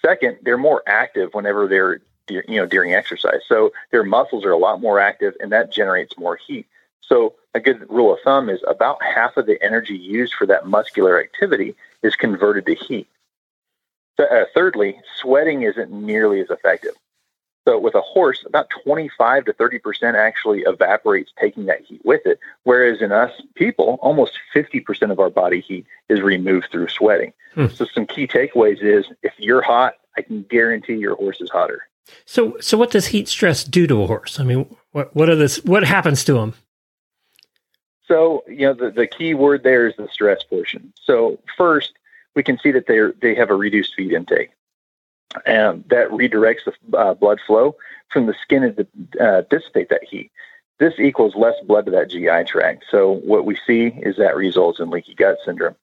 Second, 0.00 0.36
they're 0.42 0.56
more 0.56 0.84
active 0.86 1.34
whenever 1.34 1.66
they're, 1.66 2.02
you 2.28 2.44
know, 2.50 2.66
during 2.66 2.94
exercise. 2.94 3.40
So 3.48 3.72
their 3.90 4.04
muscles 4.04 4.44
are 4.44 4.52
a 4.52 4.58
lot 4.58 4.80
more 4.80 5.00
active 5.00 5.34
and 5.40 5.50
that 5.50 5.72
generates 5.72 6.16
more 6.16 6.36
heat. 6.36 6.68
So 7.00 7.34
a 7.54 7.60
good 7.60 7.88
rule 7.90 8.12
of 8.12 8.20
thumb 8.24 8.48
is 8.50 8.60
about 8.66 9.02
half 9.02 9.36
of 9.36 9.46
the 9.46 9.62
energy 9.62 9.96
used 9.96 10.34
for 10.34 10.46
that 10.46 10.66
muscular 10.66 11.20
activity 11.20 11.74
is 12.02 12.14
converted 12.14 12.66
to 12.66 12.74
heat. 12.74 13.08
Uh, 14.18 14.44
thirdly, 14.52 15.00
sweating 15.20 15.62
isn't 15.62 15.92
nearly 15.92 16.40
as 16.40 16.50
effective. 16.50 16.94
So 17.66 17.78
with 17.78 17.94
a 17.94 18.00
horse, 18.00 18.44
about 18.46 18.68
25 18.82 19.44
to 19.44 19.52
30 19.52 19.78
percent 19.78 20.16
actually 20.16 20.60
evaporates, 20.60 21.32
taking 21.38 21.66
that 21.66 21.82
heat 21.82 22.00
with 22.02 22.22
it. 22.24 22.40
Whereas 22.64 23.02
in 23.02 23.12
us 23.12 23.30
people, 23.54 23.98
almost 24.00 24.38
50 24.54 24.80
percent 24.80 25.12
of 25.12 25.20
our 25.20 25.28
body 25.28 25.60
heat 25.60 25.84
is 26.08 26.22
removed 26.22 26.68
through 26.72 26.88
sweating. 26.88 27.34
Hmm. 27.54 27.66
So 27.66 27.84
some 27.84 28.06
key 28.06 28.26
takeaways 28.26 28.82
is 28.82 29.06
if 29.22 29.34
you're 29.36 29.60
hot, 29.60 29.94
I 30.16 30.22
can 30.22 30.44
guarantee 30.44 30.94
your 30.94 31.14
horse 31.16 31.40
is 31.40 31.50
hotter. 31.50 31.82
So, 32.24 32.56
so 32.58 32.78
what 32.78 32.90
does 32.90 33.08
heat 33.08 33.28
stress 33.28 33.64
do 33.64 33.86
to 33.86 34.02
a 34.02 34.06
horse? 34.06 34.40
I 34.40 34.44
mean, 34.44 34.74
what 34.92 35.14
what 35.14 35.28
are 35.28 35.36
this? 35.36 35.62
What 35.64 35.84
happens 35.84 36.24
to 36.24 36.32
them? 36.34 36.54
So, 38.08 38.42
you 38.48 38.66
know, 38.66 38.72
the, 38.72 38.90
the 38.90 39.06
key 39.06 39.34
word 39.34 39.62
there 39.62 39.86
is 39.86 39.94
the 39.96 40.08
stress 40.10 40.42
portion. 40.42 40.92
So, 41.00 41.38
first, 41.56 41.92
we 42.34 42.42
can 42.42 42.58
see 42.58 42.72
that 42.72 42.86
they 42.86 43.00
they 43.20 43.34
have 43.34 43.50
a 43.50 43.54
reduced 43.54 43.94
feed 43.94 44.12
intake, 44.12 44.50
and 45.44 45.84
that 45.90 46.08
redirects 46.08 46.64
the 46.64 46.96
uh, 46.96 47.14
blood 47.14 47.38
flow 47.46 47.76
from 48.10 48.26
the 48.26 48.34
skin 48.42 48.74
to 48.74 49.24
uh, 49.24 49.42
dissipate 49.50 49.90
that 49.90 50.04
heat. 50.04 50.32
This 50.78 50.94
equals 50.98 51.34
less 51.36 51.56
blood 51.64 51.84
to 51.86 51.90
that 51.92 52.08
GI 52.08 52.44
tract. 52.50 52.84
So, 52.90 53.12
what 53.12 53.44
we 53.44 53.56
see 53.66 53.88
is 53.88 54.16
that 54.16 54.36
results 54.36 54.80
in 54.80 54.88
leaky 54.88 55.14
gut 55.14 55.36
syndrome. 55.44 55.76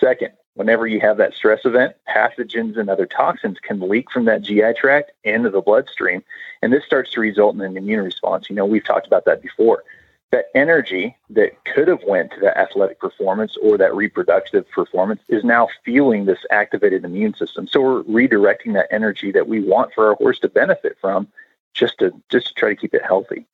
Second, 0.00 0.32
whenever 0.54 0.88
you 0.88 1.00
have 1.00 1.16
that 1.18 1.34
stress 1.34 1.64
event, 1.64 1.94
pathogens 2.08 2.76
and 2.76 2.90
other 2.90 3.06
toxins 3.06 3.58
can 3.62 3.80
leak 3.88 4.10
from 4.10 4.24
that 4.24 4.42
GI 4.42 4.74
tract 4.76 5.12
into 5.22 5.50
the 5.50 5.60
bloodstream, 5.60 6.24
and 6.60 6.72
this 6.72 6.84
starts 6.84 7.12
to 7.12 7.20
result 7.20 7.54
in 7.54 7.60
an 7.60 7.76
immune 7.76 8.04
response. 8.04 8.50
You 8.50 8.56
know, 8.56 8.66
we've 8.66 8.84
talked 8.84 9.06
about 9.06 9.26
that 9.26 9.42
before 9.42 9.84
that 10.30 10.46
energy 10.54 11.16
that 11.30 11.64
could 11.64 11.88
have 11.88 12.02
went 12.06 12.32
to 12.32 12.40
that 12.40 12.58
athletic 12.58 13.00
performance 13.00 13.56
or 13.62 13.78
that 13.78 13.94
reproductive 13.94 14.68
performance 14.70 15.22
is 15.28 15.42
now 15.42 15.68
fueling 15.84 16.26
this 16.26 16.44
activated 16.50 17.04
immune 17.04 17.34
system. 17.34 17.66
So 17.66 17.80
we're 17.80 18.02
redirecting 18.02 18.74
that 18.74 18.88
energy 18.90 19.32
that 19.32 19.48
we 19.48 19.60
want 19.60 19.94
for 19.94 20.08
our 20.08 20.14
horse 20.16 20.38
to 20.40 20.48
benefit 20.48 20.98
from 21.00 21.28
just 21.72 21.98
to 21.98 22.12
just 22.28 22.48
to 22.48 22.54
try 22.54 22.68
to 22.68 22.76
keep 22.76 22.94
it 22.94 23.04
healthy. 23.04 23.46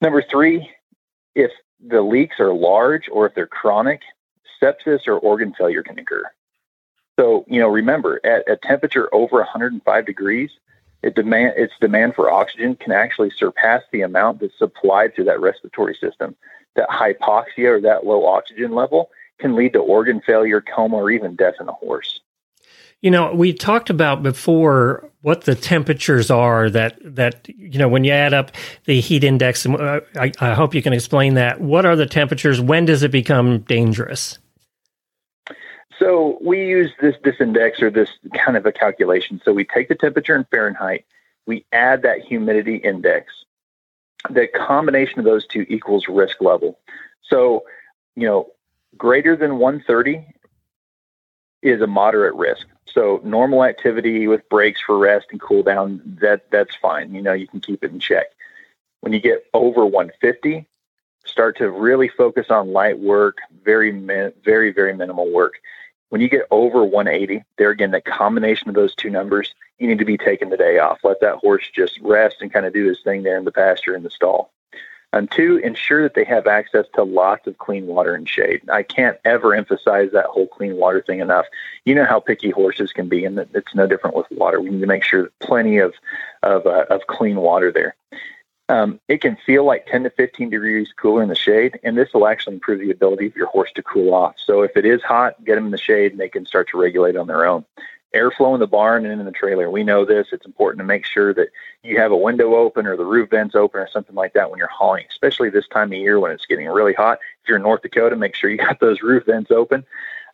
Number 0.00 0.22
three, 0.22 0.70
if 1.34 1.52
the 1.86 2.02
leaks 2.02 2.40
are 2.40 2.52
large 2.52 3.08
or 3.10 3.26
if 3.26 3.34
they're 3.34 3.46
chronic, 3.46 4.02
sepsis 4.60 5.06
or 5.06 5.18
organ 5.18 5.54
failure 5.54 5.82
can 5.82 5.98
occur. 5.98 6.24
So, 7.18 7.44
you 7.48 7.60
know, 7.60 7.68
remember 7.68 8.20
at 8.24 8.48
a 8.48 8.56
temperature 8.56 9.08
over 9.14 9.36
105 9.36 10.06
degrees, 10.06 10.50
it 11.02 11.14
demand 11.14 11.54
its 11.56 11.74
demand 11.80 12.14
for 12.14 12.30
oxygen 12.30 12.76
can 12.76 12.92
actually 12.92 13.30
surpass 13.36 13.82
the 13.92 14.02
amount 14.02 14.40
that's 14.40 14.58
supplied 14.58 15.14
through 15.14 15.24
that 15.24 15.40
respiratory 15.40 15.94
system. 15.94 16.34
That 16.74 16.88
hypoxia 16.88 17.76
or 17.76 17.80
that 17.82 18.04
low 18.04 18.26
oxygen 18.26 18.74
level 18.74 19.10
can 19.38 19.54
lead 19.54 19.72
to 19.74 19.78
organ 19.78 20.20
failure, 20.20 20.60
coma, 20.60 20.96
or 20.96 21.10
even 21.10 21.36
death 21.36 21.54
in 21.60 21.68
a 21.68 21.72
horse. 21.72 22.20
You 23.02 23.10
know, 23.10 23.34
we 23.34 23.52
talked 23.52 23.90
about 23.90 24.22
before 24.22 25.10
what 25.20 25.42
the 25.42 25.54
temperatures 25.54 26.30
are 26.30 26.70
that 26.70 26.98
that 27.02 27.48
you 27.48 27.78
know 27.78 27.88
when 27.88 28.04
you 28.04 28.12
add 28.12 28.32
up 28.32 28.52
the 28.84 29.00
heat 29.00 29.22
index. 29.22 29.64
And 29.66 29.76
uh, 29.76 30.00
I, 30.16 30.32
I 30.40 30.54
hope 30.54 30.74
you 30.74 30.82
can 30.82 30.92
explain 30.92 31.34
that. 31.34 31.60
What 31.60 31.84
are 31.84 31.96
the 31.96 32.06
temperatures? 32.06 32.60
When 32.60 32.84
does 32.84 33.02
it 33.02 33.10
become 33.10 33.60
dangerous? 33.60 34.38
So 35.98 36.38
we 36.40 36.66
use 36.66 36.92
this 37.00 37.16
this 37.24 37.36
index 37.40 37.80
or 37.80 37.90
this 37.90 38.10
kind 38.34 38.56
of 38.56 38.66
a 38.66 38.72
calculation. 38.72 39.40
So 39.44 39.52
we 39.52 39.64
take 39.64 39.88
the 39.88 39.94
temperature 39.94 40.36
in 40.36 40.44
Fahrenheit, 40.44 41.04
we 41.46 41.64
add 41.72 42.02
that 42.02 42.20
humidity 42.20 42.76
index. 42.76 43.32
The 44.28 44.48
combination 44.48 45.20
of 45.20 45.24
those 45.24 45.46
two 45.46 45.64
equals 45.68 46.08
risk 46.08 46.40
level. 46.40 46.78
So, 47.22 47.64
you 48.16 48.26
know, 48.26 48.48
greater 48.96 49.36
than 49.36 49.58
130 49.58 50.26
is 51.62 51.80
a 51.80 51.86
moderate 51.86 52.34
risk. 52.34 52.66
So 52.86 53.20
normal 53.24 53.64
activity 53.64 54.26
with 54.26 54.48
breaks 54.48 54.80
for 54.80 54.98
rest 54.98 55.26
and 55.30 55.40
cool 55.40 55.62
down, 55.62 56.00
that 56.20 56.50
that's 56.50 56.74
fine. 56.76 57.14
You 57.14 57.22
know, 57.22 57.32
you 57.32 57.46
can 57.46 57.60
keep 57.60 57.84
it 57.84 57.90
in 57.90 58.00
check. 58.00 58.26
When 59.00 59.12
you 59.12 59.20
get 59.20 59.46
over 59.54 59.84
150, 59.84 60.66
start 61.24 61.58
to 61.58 61.70
really 61.70 62.08
focus 62.08 62.46
on 62.50 62.72
light 62.72 62.98
work, 62.98 63.38
very 63.64 63.90
very 64.44 64.72
very 64.72 64.94
minimal 64.94 65.30
work. 65.30 65.54
When 66.08 66.20
you 66.20 66.28
get 66.28 66.46
over 66.50 66.84
180, 66.84 67.44
there 67.58 67.70
again, 67.70 67.90
the 67.90 68.00
combination 68.00 68.68
of 68.68 68.74
those 68.74 68.94
two 68.94 69.10
numbers, 69.10 69.54
you 69.78 69.88
need 69.88 69.98
to 69.98 70.04
be 70.04 70.16
taking 70.16 70.50
the 70.50 70.56
day 70.56 70.78
off. 70.78 71.00
Let 71.02 71.20
that 71.20 71.36
horse 71.36 71.68
just 71.74 71.98
rest 72.00 72.36
and 72.40 72.52
kind 72.52 72.66
of 72.66 72.72
do 72.72 72.86
his 72.86 73.00
thing 73.02 73.22
there 73.22 73.36
in 73.36 73.44
the 73.44 73.52
pasture 73.52 73.94
in 73.94 74.02
the 74.02 74.10
stall. 74.10 74.52
And 75.12 75.30
two, 75.30 75.56
ensure 75.58 76.02
that 76.02 76.14
they 76.14 76.24
have 76.24 76.46
access 76.46 76.84
to 76.94 77.02
lots 77.02 77.46
of 77.46 77.56
clean 77.58 77.86
water 77.86 78.14
and 78.14 78.28
shade. 78.28 78.68
I 78.68 78.82
can't 78.82 79.18
ever 79.24 79.54
emphasize 79.54 80.10
that 80.12 80.26
whole 80.26 80.46
clean 80.46 80.76
water 80.76 81.00
thing 81.00 81.20
enough. 81.20 81.46
You 81.84 81.94
know 81.94 82.04
how 82.04 82.20
picky 82.20 82.50
horses 82.50 82.92
can 82.92 83.08
be, 83.08 83.24
and 83.24 83.38
it's 83.38 83.74
no 83.74 83.86
different 83.86 84.16
with 84.16 84.26
water. 84.30 84.60
We 84.60 84.70
need 84.70 84.80
to 84.80 84.86
make 84.86 85.04
sure 85.04 85.30
plenty 85.40 85.78
of 85.78 85.94
of, 86.42 86.66
uh, 86.66 86.84
of 86.90 87.06
clean 87.06 87.36
water 87.36 87.72
there. 87.72 87.94
Um, 88.68 88.98
it 89.06 89.20
can 89.20 89.36
feel 89.46 89.64
like 89.64 89.86
10 89.86 90.04
to 90.04 90.10
15 90.10 90.50
degrees 90.50 90.92
cooler 90.96 91.22
in 91.22 91.28
the 91.28 91.36
shade, 91.36 91.78
and 91.84 91.96
this 91.96 92.12
will 92.12 92.26
actually 92.26 92.54
improve 92.54 92.80
the 92.80 92.90
ability 92.90 93.26
of 93.26 93.36
your 93.36 93.46
horse 93.46 93.70
to 93.74 93.82
cool 93.82 94.12
off. 94.12 94.34
So 94.44 94.62
if 94.62 94.76
it 94.76 94.84
is 94.84 95.02
hot, 95.02 95.44
get 95.44 95.54
them 95.54 95.66
in 95.66 95.70
the 95.70 95.78
shade 95.78 96.12
and 96.12 96.20
they 96.20 96.28
can 96.28 96.46
start 96.46 96.68
to 96.70 96.78
regulate 96.78 97.16
on 97.16 97.28
their 97.28 97.46
own. 97.46 97.64
Airflow 98.14 98.54
in 98.54 98.60
the 98.60 98.66
barn 98.66 99.04
and 99.04 99.20
in 99.20 99.26
the 99.26 99.32
trailer. 99.32 99.70
We 99.70 99.84
know 99.84 100.04
this. 100.04 100.28
It's 100.32 100.46
important 100.46 100.80
to 100.80 100.84
make 100.84 101.04
sure 101.04 101.34
that 101.34 101.48
you 101.82 101.98
have 101.98 102.12
a 102.12 102.16
window 102.16 102.54
open 102.56 102.86
or 102.86 102.96
the 102.96 103.04
roof 103.04 103.30
vents 103.30 103.54
open 103.54 103.80
or 103.80 103.88
something 103.88 104.14
like 104.14 104.32
that 104.32 104.50
when 104.50 104.58
you're 104.58 104.68
hauling, 104.68 105.04
especially 105.10 105.50
this 105.50 105.68
time 105.68 105.92
of 105.92 105.98
year 105.98 106.18
when 106.18 106.32
it's 106.32 106.46
getting 106.46 106.66
really 106.66 106.94
hot. 106.94 107.18
If 107.42 107.48
you're 107.48 107.58
in 107.58 107.62
North 107.62 107.82
Dakota, 107.82 108.16
make 108.16 108.34
sure 108.34 108.50
you 108.50 108.56
got 108.56 108.80
those 108.80 109.02
roof 109.02 109.26
vents 109.26 109.50
open 109.50 109.84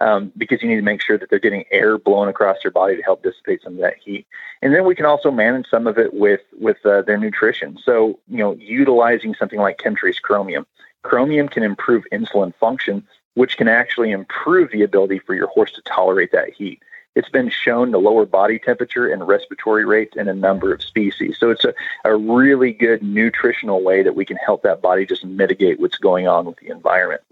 um, 0.02 0.32
because 0.36 0.60
you 0.62 0.68
need 0.68 0.76
to 0.76 0.82
make 0.82 1.00
sure 1.00 1.16
that 1.16 1.30
they're 1.30 1.38
getting 1.38 1.64
air 1.70 1.96
blown 1.96 2.28
across 2.28 2.58
their 2.62 2.72
body 2.72 2.96
to 2.96 3.02
help 3.02 3.22
dissipate 3.22 3.62
some 3.62 3.74
of 3.74 3.80
that 3.80 3.96
heat. 4.04 4.26
And 4.60 4.74
then 4.74 4.84
we 4.84 4.96
can 4.96 5.06
also 5.06 5.30
manage 5.30 5.68
some 5.70 5.86
of 5.86 5.96
it 5.96 6.12
with 6.12 6.40
with 6.58 6.84
uh, 6.84 7.02
their 7.02 7.18
nutrition. 7.18 7.78
So 7.82 8.18
you 8.28 8.38
know, 8.38 8.54
utilizing 8.54 9.34
something 9.34 9.60
like 9.60 9.78
KemTRACE 9.78 10.20
Chromium. 10.20 10.66
Chromium 11.02 11.48
can 11.48 11.62
improve 11.62 12.04
insulin 12.12 12.54
function, 12.56 13.06
which 13.34 13.56
can 13.56 13.68
actually 13.68 14.10
improve 14.10 14.70
the 14.72 14.82
ability 14.82 15.20
for 15.20 15.34
your 15.34 15.48
horse 15.48 15.72
to 15.72 15.82
tolerate 15.82 16.32
that 16.32 16.50
heat. 16.50 16.80
It's 17.14 17.28
been 17.28 17.50
shown 17.50 17.92
to 17.92 17.98
lower 17.98 18.24
body 18.24 18.58
temperature 18.58 19.06
and 19.12 19.26
respiratory 19.28 19.84
rates 19.84 20.16
in 20.16 20.28
a 20.28 20.34
number 20.34 20.72
of 20.72 20.82
species. 20.82 21.36
So 21.38 21.50
it's 21.50 21.64
a, 21.64 21.74
a 22.04 22.16
really 22.16 22.72
good 22.72 23.02
nutritional 23.02 23.82
way 23.82 24.02
that 24.02 24.16
we 24.16 24.24
can 24.24 24.38
help 24.38 24.62
that 24.62 24.80
body 24.80 25.04
just 25.04 25.24
mitigate 25.24 25.78
what's 25.78 25.98
going 25.98 26.26
on 26.26 26.46
with 26.46 26.56
the 26.56 26.68
environment. 26.68 27.22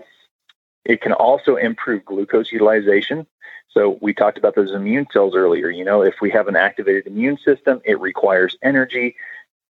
It 0.85 1.01
can 1.01 1.13
also 1.13 1.57
improve 1.57 2.05
glucose 2.05 2.53
utilization. 2.53 3.27
So 3.69 3.99
we 4.01 4.13
talked 4.13 4.39
about 4.39 4.55
those 4.55 4.73
immune 4.73 5.07
cells 5.13 5.35
earlier. 5.35 5.71
You 5.71 5.85
know, 5.85 6.03
if 6.03 6.15
we 6.21 6.31
have 6.31 6.49
an 6.49 6.57
activated 6.57 7.07
immune 7.07 7.39
system, 7.39 7.81
it 7.85 8.01
requires 8.01 8.57
energy. 8.63 9.17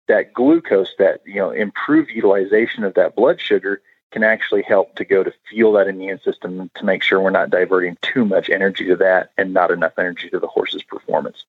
That 0.06 0.32
glucose, 0.32 0.94
that 0.98 1.20
you 1.26 1.36
know, 1.36 1.50
improved 1.50 2.10
utilization 2.10 2.84
of 2.84 2.94
that 2.94 3.14
blood 3.14 3.40
sugar 3.40 3.82
can 4.10 4.22
actually 4.22 4.62
help 4.62 4.94
to 4.96 5.04
go 5.04 5.22
to 5.22 5.32
fuel 5.48 5.72
that 5.72 5.88
immune 5.88 6.18
system 6.20 6.70
to 6.74 6.84
make 6.84 7.02
sure 7.02 7.20
we're 7.20 7.30
not 7.30 7.50
diverting 7.50 7.96
too 8.00 8.24
much 8.24 8.48
energy 8.48 8.86
to 8.86 8.96
that 8.96 9.32
and 9.36 9.52
not 9.52 9.70
enough 9.70 9.92
energy 9.98 10.30
to 10.30 10.38
the 10.38 10.46
horse's 10.46 10.82
performance. 10.82 11.44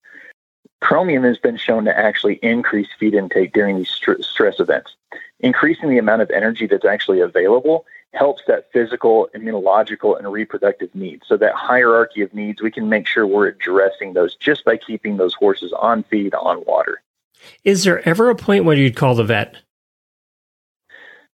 Chromium 0.82 1.24
has 1.24 1.38
been 1.38 1.58
shown 1.58 1.86
to 1.86 1.98
actually 1.98 2.36
increase 2.36 2.88
feed 3.00 3.13
intake 3.13 3.54
during 3.54 3.78
these 3.78 3.89
st- 3.89 4.24
stress 4.24 4.60
events. 4.60 4.95
Increasing 5.39 5.89
the 5.89 5.98
amount 5.98 6.22
of 6.22 6.32
energy 6.32 6.67
that's 6.67 6.86
actually 6.86 7.22
available 7.22 7.86
helps 8.13 8.41
that 8.48 8.72
physical, 8.72 9.30
immunological, 9.36 10.17
and 10.17 10.32
reproductive 10.32 10.93
needs. 10.95 11.28
So 11.28 11.38
that 11.38 11.54
hierarchy 11.54 12.22
of 12.22 12.34
needs, 12.34 12.62
we 12.62 12.72
can 12.72 12.89
make 12.89 13.08
sure 13.08 13.28
we're 13.28 13.48
addressing 13.48 14.13
those 14.13 14.36
just 14.36 14.65
by 14.65 14.78
keeping 14.78 15.17
those 15.17 15.34
horses 15.34 15.74
on 15.74 16.04
feed, 16.04 16.34
on 16.34 16.63
water. 16.65 17.02
Is 17.63 17.84
there 17.84 18.08
ever 18.08 18.30
a 18.30 18.36
point 18.36 18.65
where 18.65 18.76
you'd 18.76 18.95
call 18.95 19.15
the 19.15 19.24
vet? 19.24 19.58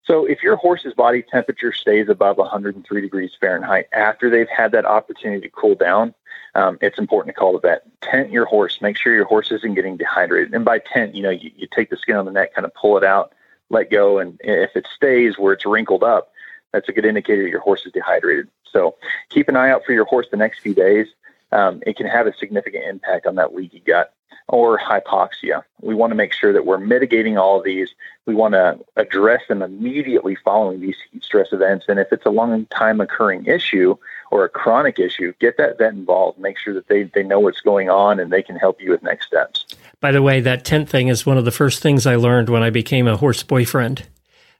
So 0.05 0.25
if 0.25 0.43
your 0.43 0.57
horse's 0.57 0.93
body 0.93 1.21
temperature 1.21 1.71
stays 1.71 2.09
above 2.09 2.37
103 2.37 3.01
degrees 3.01 3.31
Fahrenheit 3.39 3.87
after 3.93 4.29
they've 4.29 4.49
had 4.49 4.73
that 4.73 4.85
opportunity 4.85 5.41
to 5.41 5.49
cool 5.49 5.75
down, 5.75 6.13
um, 6.55 6.77
it's 6.81 6.99
important 6.99 7.33
to 7.33 7.39
call 7.39 7.53
the 7.53 7.59
vet. 7.59 7.83
Tent 8.01 8.29
your 8.29 8.45
horse. 8.45 8.81
Make 8.81 8.97
sure 8.97 9.13
your 9.13 9.25
horse 9.25 9.51
isn't 9.51 9.75
getting 9.75 9.95
dehydrated. 9.95 10.53
And 10.53 10.65
by 10.65 10.79
tent, 10.79 11.15
you 11.15 11.23
know, 11.23 11.29
you, 11.29 11.51
you 11.55 11.67
take 11.73 11.89
the 11.89 11.97
skin 11.97 12.17
on 12.17 12.25
the 12.25 12.31
neck, 12.31 12.53
kind 12.53 12.65
of 12.65 12.73
pull 12.73 12.97
it 12.97 13.03
out, 13.03 13.33
let 13.69 13.89
go, 13.89 14.19
and 14.19 14.39
if 14.43 14.75
it 14.75 14.87
stays 14.93 15.37
where 15.37 15.53
it's 15.53 15.65
wrinkled 15.65 16.03
up, 16.03 16.32
that's 16.73 16.89
a 16.89 16.91
good 16.91 17.05
indicator 17.05 17.47
your 17.47 17.61
horse 17.61 17.85
is 17.85 17.93
dehydrated. 17.93 18.49
So 18.71 18.95
keep 19.29 19.47
an 19.47 19.55
eye 19.55 19.69
out 19.69 19.85
for 19.85 19.93
your 19.93 20.05
horse 20.05 20.27
the 20.29 20.37
next 20.37 20.59
few 20.59 20.73
days. 20.73 21.07
Um, 21.51 21.81
it 21.85 21.95
can 21.95 22.07
have 22.07 22.27
a 22.27 22.35
significant 22.35 22.83
impact 22.85 23.27
on 23.27 23.35
that 23.35 23.53
leaky 23.53 23.79
gut 23.79 24.13
or 24.49 24.77
hypoxia. 24.77 25.63
We 25.81 25.95
want 25.95 26.11
to 26.11 26.15
make 26.15 26.33
sure 26.33 26.51
that 26.51 26.65
we're 26.65 26.79
mitigating 26.79 27.37
all 27.37 27.59
of 27.59 27.63
these. 27.63 27.89
We 28.25 28.33
want 28.33 28.53
to 28.53 28.79
address 28.95 29.41
them 29.47 29.61
immediately 29.61 30.35
following 30.35 30.81
these 30.81 30.97
heat 31.11 31.23
stress 31.23 31.47
events. 31.51 31.85
And 31.87 31.99
if 31.99 32.11
it's 32.11 32.25
a 32.25 32.29
long 32.29 32.65
time 32.67 32.99
occurring 32.99 33.45
issue 33.45 33.95
or 34.31 34.43
a 34.43 34.49
chronic 34.49 34.99
issue, 34.99 35.33
get 35.39 35.57
that 35.57 35.77
vet 35.77 35.93
involved. 35.93 36.39
Make 36.39 36.57
sure 36.57 36.73
that 36.73 36.87
they, 36.87 37.03
they 37.03 37.23
know 37.23 37.39
what's 37.39 37.61
going 37.61 37.89
on 37.89 38.19
and 38.19 38.31
they 38.31 38.41
can 38.41 38.55
help 38.55 38.81
you 38.81 38.91
with 38.91 39.03
next 39.03 39.27
steps. 39.27 39.65
By 39.99 40.11
the 40.11 40.21
way, 40.21 40.41
that 40.41 40.65
tent 40.65 40.89
thing 40.89 41.07
is 41.07 41.25
one 41.25 41.37
of 41.37 41.45
the 41.45 41.51
first 41.51 41.81
things 41.81 42.05
I 42.05 42.15
learned 42.15 42.49
when 42.49 42.63
I 42.63 42.69
became 42.69 43.07
a 43.07 43.17
horse 43.17 43.43
boyfriend. 43.43 44.07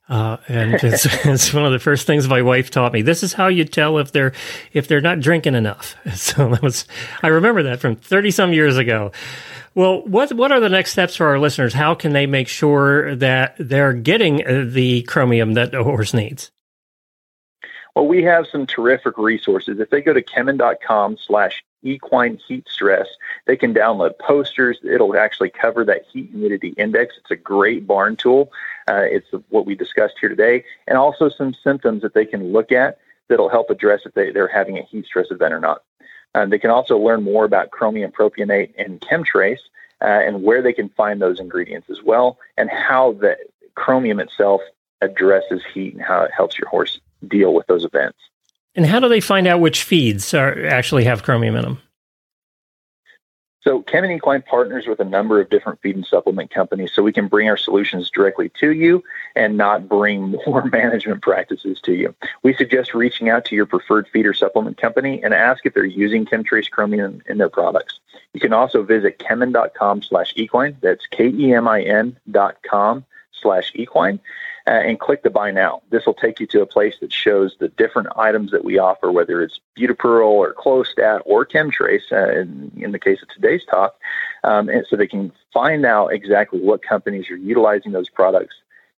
Uh, 0.10 0.38
and 0.48 0.74
it's, 0.76 1.06
it's, 1.26 1.54
one 1.54 1.66
of 1.66 1.72
the 1.72 1.80
first 1.80 2.06
things 2.06 2.28
my 2.28 2.42
wife 2.42 2.70
taught 2.70 2.92
me. 2.92 3.02
This 3.02 3.24
is 3.24 3.34
how 3.34 3.48
you 3.48 3.64
tell 3.64 3.98
if 4.00 4.12
they're 4.12 4.34
if 4.74 4.88
they're 4.88 5.02
not 5.02 5.20
drinking 5.20 5.56
enough. 5.56 5.96
So 6.14 6.50
that 6.50 6.62
was 6.62 6.86
I 7.22 7.28
remember 7.28 7.64
that 7.64 7.80
from 7.80 7.96
thirty 7.96 8.32
some 8.32 8.54
years 8.54 8.78
ago. 8.78 9.12
Well, 9.76 10.02
what 10.04 10.32
what 10.34 10.52
are 10.52 10.60
the 10.60 10.70
next 10.70 10.92
steps 10.92 11.16
for 11.16 11.28
our 11.28 11.40
listeners? 11.40 11.74
How 11.74 11.96
can 11.96 12.14
they 12.14 12.26
make 12.26 12.48
sure 12.48 13.16
that 13.16 13.56
they're 13.58 13.94
getting 13.94 14.46
uh, 14.46 14.66
the 14.68 15.04
chromium 15.04 15.54
that 15.54 15.74
a 15.74 15.84
horse 15.84 16.14
needs? 16.14 16.52
Well, 17.96 18.08
we 18.08 18.24
have 18.24 18.46
some 18.52 18.66
terrific 18.66 19.18
resources. 19.18 19.80
If 19.80 19.90
they 19.90 20.02
go 20.02 20.14
to 20.14 20.22
kemin.com 20.22 21.18
slash 21.26 21.64
equine 21.84 22.40
heat 22.48 22.68
stress, 22.70 23.08
they 23.46 23.56
can 23.56 23.74
download 23.74 24.18
posters. 24.20 24.80
It'll 24.84 25.16
actually 25.18 25.50
cover 25.50 25.86
that 25.86 26.06
heat 26.12 26.30
humidity 26.32 26.70
index. 26.70 27.16
It's 27.18 27.32
a 27.32 27.36
great 27.36 27.86
barn 27.86 28.16
tool. 28.16 28.52
Uh, 28.88 29.04
it's 29.04 29.28
what 29.50 29.66
we 29.66 29.76
discussed 29.76 30.16
here 30.20 30.30
today, 30.30 30.64
and 30.88 30.98
also 30.98 31.30
some 31.30 31.54
symptoms 31.54 32.02
that 32.02 32.14
they 32.14 32.26
can 32.26 32.52
look 32.52 32.72
at 32.72 32.98
that'll 33.28 33.50
help 33.50 33.70
address 33.70 34.02
if 34.06 34.14
they, 34.14 34.32
they're 34.32 34.48
having 34.48 34.78
a 34.78 34.84
heat 34.84 35.06
stress 35.06 35.32
event 35.32 35.54
or 35.54 35.60
not. 35.60 35.84
Uh, 36.36 36.46
they 36.46 36.60
can 36.60 36.72
also 36.72 36.98
learn 36.98 37.24
more 37.24 37.46
about 37.46 37.72
chromium 37.72 38.12
propionate 38.12 38.74
and 38.78 39.00
KemTRACE 39.02 39.60
uh, 40.02 40.06
and 40.06 40.44
where 40.44 40.62
they 40.62 40.74
can 40.74 40.90
find 40.90 41.22
those 41.22 41.40
ingredients 41.40 41.90
as 41.90 42.02
well, 42.04 42.38
and 42.58 42.70
how 42.70 43.14
the 43.14 43.38
chromium 43.76 44.20
itself 44.20 44.62
addresses 45.02 45.62
heat 45.74 45.94
and 45.94 46.02
how 46.02 46.24
it 46.24 46.32
helps 46.36 46.58
your 46.58 46.68
horse 46.68 47.00
deal 47.28 47.54
with 47.54 47.68
those 47.68 47.86
events. 47.86 48.18
And 48.76 48.86
how 48.86 49.00
do 49.00 49.08
they 49.08 49.20
find 49.20 49.48
out 49.48 49.60
which 49.60 49.84
feeds 49.84 50.34
are 50.34 50.66
actually 50.66 51.04
have 51.04 51.24
chromium 51.24 51.56
in 51.56 51.64
them? 51.64 51.80
So 53.64 53.82
Kemin 53.84 54.14
Equine 54.14 54.42
partners 54.42 54.88
with 54.88 55.00
a 55.00 55.06
number 55.06 55.40
of 55.40 55.50
different 55.50 55.80
feed 55.82 55.96
and 55.96 56.06
supplement 56.06 56.52
companies 56.52 56.92
so 56.94 57.02
we 57.02 57.14
can 57.14 57.30
bring 57.30 57.48
our 57.48 57.56
solutions 57.56 58.10
directly 58.10 58.52
to 58.60 58.72
you 58.72 59.02
and 59.38 59.56
not 59.56 59.88
bring 59.88 60.32
more 60.46 60.66
management 60.66 61.22
practices 61.22 61.80
to 61.84 61.94
you. 61.94 62.14
We 62.44 62.54
suggest 62.54 62.94
reaching 62.94 63.30
out 63.30 63.46
to 63.46 63.56
your 63.56 63.66
preferred 63.66 64.10
feed 64.10 64.26
or 64.26 64.34
supplement 64.34 64.78
company 64.78 65.24
and 65.24 65.34
ask 65.34 65.66
if 65.66 65.74
they're 65.74 65.86
using 65.86 66.26
KemTRACE 66.26 66.72
Chromium 66.72 67.22
in 67.28 67.38
their 67.38 67.50
products. 67.50 68.02
You 68.34 68.42
can 68.42 68.52
also 68.52 68.84
visit 68.84 69.20
kemin.com 69.20 70.02
slash 70.02 70.34
equine. 70.36 70.76
That's 70.82 71.08
K-E-M-I-N 71.08 72.18
dot 72.32 72.58
com 72.70 73.06
slash 73.32 73.72
equine 73.76 74.20
uh, 74.66 74.72
and 74.72 75.00
click 75.00 75.24
the 75.24 75.30
buy 75.30 75.52
now. 75.52 75.82
This 75.90 76.06
will 76.06 76.14
take 76.14 76.40
you 76.40 76.48
to 76.48 76.62
a 76.62 76.66
place 76.66 76.96
that 77.02 77.12
shows 77.12 77.56
the 77.60 77.68
different 77.70 78.08
items 78.16 78.52
that 78.52 78.64
we 78.64 78.78
offer, 78.78 79.12
whether 79.12 79.42
it's 79.42 79.60
ButiPEARL 79.78 80.26
or 80.26 80.54
Clostat 80.54 81.22
or 81.26 81.46
KemTRACE, 81.46 82.12
uh, 82.12 82.40
in, 82.40 82.72
in, 82.78 82.92
the 82.92 83.00
case 83.00 83.22
of 83.22 83.28
today's 83.30 83.66
talk, 83.66 83.96
um, 84.44 84.70
and 84.70 84.86
so 84.90 84.96
they 84.96 85.08
can 85.08 85.32
find 85.54 85.86
out 85.86 86.08
exactly 86.08 86.60
what 86.60 86.82
companies 86.82 87.30
are 87.30 87.36
utilizing 87.36 87.92
those 87.92 88.10
products. 88.10 88.56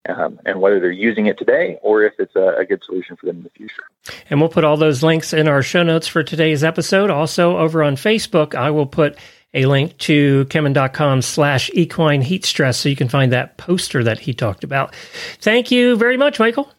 Um, 0.06 0.38
and 0.44 0.60
whether 0.60 0.80
they're 0.80 0.90
using 0.90 1.28
it 1.28 1.38
today 1.38 1.78
or 1.80 2.02
if 2.02 2.12
it's 2.18 2.36
a, 2.36 2.56
a 2.58 2.66
good 2.66 2.84
solution 2.84 3.16
for 3.16 3.24
them 3.24 3.38
in 3.38 3.42
the 3.42 3.48
future. 3.48 3.84
And 4.28 4.38
we'll 4.38 4.50
put 4.50 4.62
all 4.62 4.76
those 4.76 5.02
links 5.02 5.32
in 5.32 5.48
our 5.48 5.62
show 5.62 5.82
notes 5.82 6.06
for 6.06 6.22
today's 6.22 6.62
episode. 6.62 7.08
Also, 7.08 7.56
over 7.56 7.82
on 7.82 7.96
Facebook, 7.96 8.54
I 8.54 8.70
will 8.70 8.84
put 8.84 9.16
a 9.54 9.66
link 9.66 9.96
to 9.98 10.44
kemin.com 10.46 11.22
slash 11.22 11.70
equine 11.72 12.20
heat 12.20 12.44
stress 12.44 12.76
so 12.76 12.88
you 12.88 12.96
can 12.96 13.08
find 13.08 13.32
that 13.32 13.56
poster 13.56 14.04
that 14.04 14.18
he 14.18 14.34
talked 14.34 14.64
about. 14.64 14.94
Thank 15.40 15.70
you 15.70 15.96
very 15.96 16.16
much, 16.16 16.38
Michael. 16.38 16.70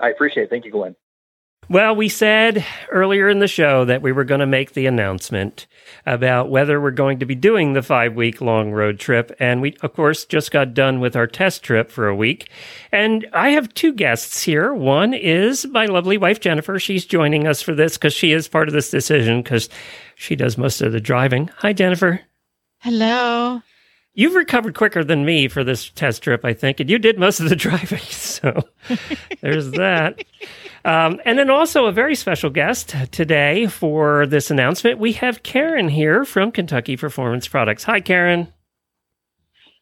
I 0.00 0.10
appreciate 0.10 0.44
it. 0.44 0.50
Thank 0.50 0.64
you, 0.64 0.72
Glenn. 0.72 0.96
Well, 1.68 1.96
we 1.96 2.10
said 2.10 2.64
earlier 2.90 3.28
in 3.28 3.38
the 3.38 3.48
show 3.48 3.86
that 3.86 4.02
we 4.02 4.12
were 4.12 4.24
going 4.24 4.40
to 4.40 4.46
make 4.46 4.74
the 4.74 4.84
announcement 4.86 5.66
about 6.04 6.50
whether 6.50 6.78
we're 6.78 6.90
going 6.90 7.20
to 7.20 7.26
be 7.26 7.34
doing 7.34 7.72
the 7.72 7.82
five 7.82 8.14
week 8.14 8.42
long 8.42 8.70
road 8.70 8.98
trip. 8.98 9.34
And 9.40 9.62
we, 9.62 9.74
of 9.80 9.94
course, 9.94 10.26
just 10.26 10.50
got 10.50 10.74
done 10.74 11.00
with 11.00 11.16
our 11.16 11.26
test 11.26 11.62
trip 11.62 11.90
for 11.90 12.06
a 12.06 12.14
week. 12.14 12.50
And 12.92 13.26
I 13.32 13.50
have 13.50 13.72
two 13.72 13.94
guests 13.94 14.42
here. 14.42 14.74
One 14.74 15.14
is 15.14 15.66
my 15.66 15.86
lovely 15.86 16.18
wife, 16.18 16.38
Jennifer. 16.38 16.78
She's 16.78 17.06
joining 17.06 17.46
us 17.46 17.62
for 17.62 17.74
this 17.74 17.96
because 17.96 18.12
she 18.12 18.32
is 18.32 18.46
part 18.46 18.68
of 18.68 18.74
this 18.74 18.90
decision 18.90 19.42
because 19.42 19.70
she 20.16 20.36
does 20.36 20.58
most 20.58 20.82
of 20.82 20.92
the 20.92 21.00
driving. 21.00 21.48
Hi, 21.58 21.72
Jennifer. 21.72 22.20
Hello. 22.80 23.62
You've 24.12 24.34
recovered 24.34 24.76
quicker 24.76 25.02
than 25.02 25.24
me 25.24 25.48
for 25.48 25.64
this 25.64 25.88
test 25.90 26.22
trip, 26.22 26.44
I 26.44 26.52
think, 26.52 26.78
and 26.78 26.88
you 26.88 26.98
did 26.98 27.18
most 27.18 27.40
of 27.40 27.48
the 27.48 27.56
driving. 27.56 28.00
So 28.00 28.62
there's 29.40 29.70
that. 29.72 30.24
Um, 30.84 31.20
and 31.24 31.38
then 31.38 31.48
also 31.48 31.86
a 31.86 31.92
very 31.92 32.14
special 32.14 32.50
guest 32.50 32.94
today 33.10 33.66
for 33.66 34.26
this 34.26 34.50
announcement. 34.50 34.98
We 34.98 35.12
have 35.12 35.42
Karen 35.42 35.88
here 35.88 36.24
from 36.24 36.52
Kentucky 36.52 36.96
Performance 36.96 37.48
Products. 37.48 37.84
Hi, 37.84 38.00
Karen. 38.00 38.52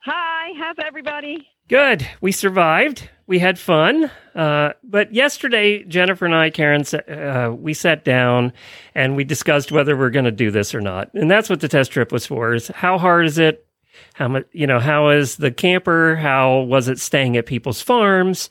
Hi, 0.05 0.53
how's 0.57 0.77
everybody? 0.85 1.49
Good. 1.69 2.07
We 2.21 2.33
survived. 2.33 3.09
We 3.27 3.39
had 3.39 3.59
fun. 3.59 4.11
Uh, 4.35 4.73
but 4.85 5.15
yesterday, 5.15 5.85
Jennifer 5.85 6.25
and 6.25 6.35
I, 6.35 6.51
Karen, 6.51 6.85
uh, 7.09 7.53
we 7.57 7.73
sat 7.75 8.05
down 8.05 8.53
and 8.95 9.17
we 9.17 9.25
discussed 9.25 9.73
whether 9.73 9.97
we're 9.97 10.11
going 10.11 10.25
to 10.25 10.31
do 10.31 10.51
this 10.51 10.75
or 10.75 10.81
not. 10.81 11.13
And 11.15 11.31
that's 11.31 11.49
what 11.49 11.61
the 11.61 11.69
test 11.69 11.93
trip 11.93 12.13
was 12.13 12.27
for: 12.27 12.55
is 12.55 12.69
how 12.69 12.99
hard 12.99 13.27
is 13.27 13.39
it? 13.39 13.67
How 14.15 14.29
much? 14.29 14.47
You 14.53 14.67
know, 14.67 14.81
how 14.81 15.11
is 15.11 15.37
the 15.37 15.51
camper? 15.51 16.17
How 16.17 16.61
was 16.61 16.89
it 16.89 16.99
staying 16.99 17.37
at 17.37 17.47
people's 17.47 17.81
farms? 17.81 18.51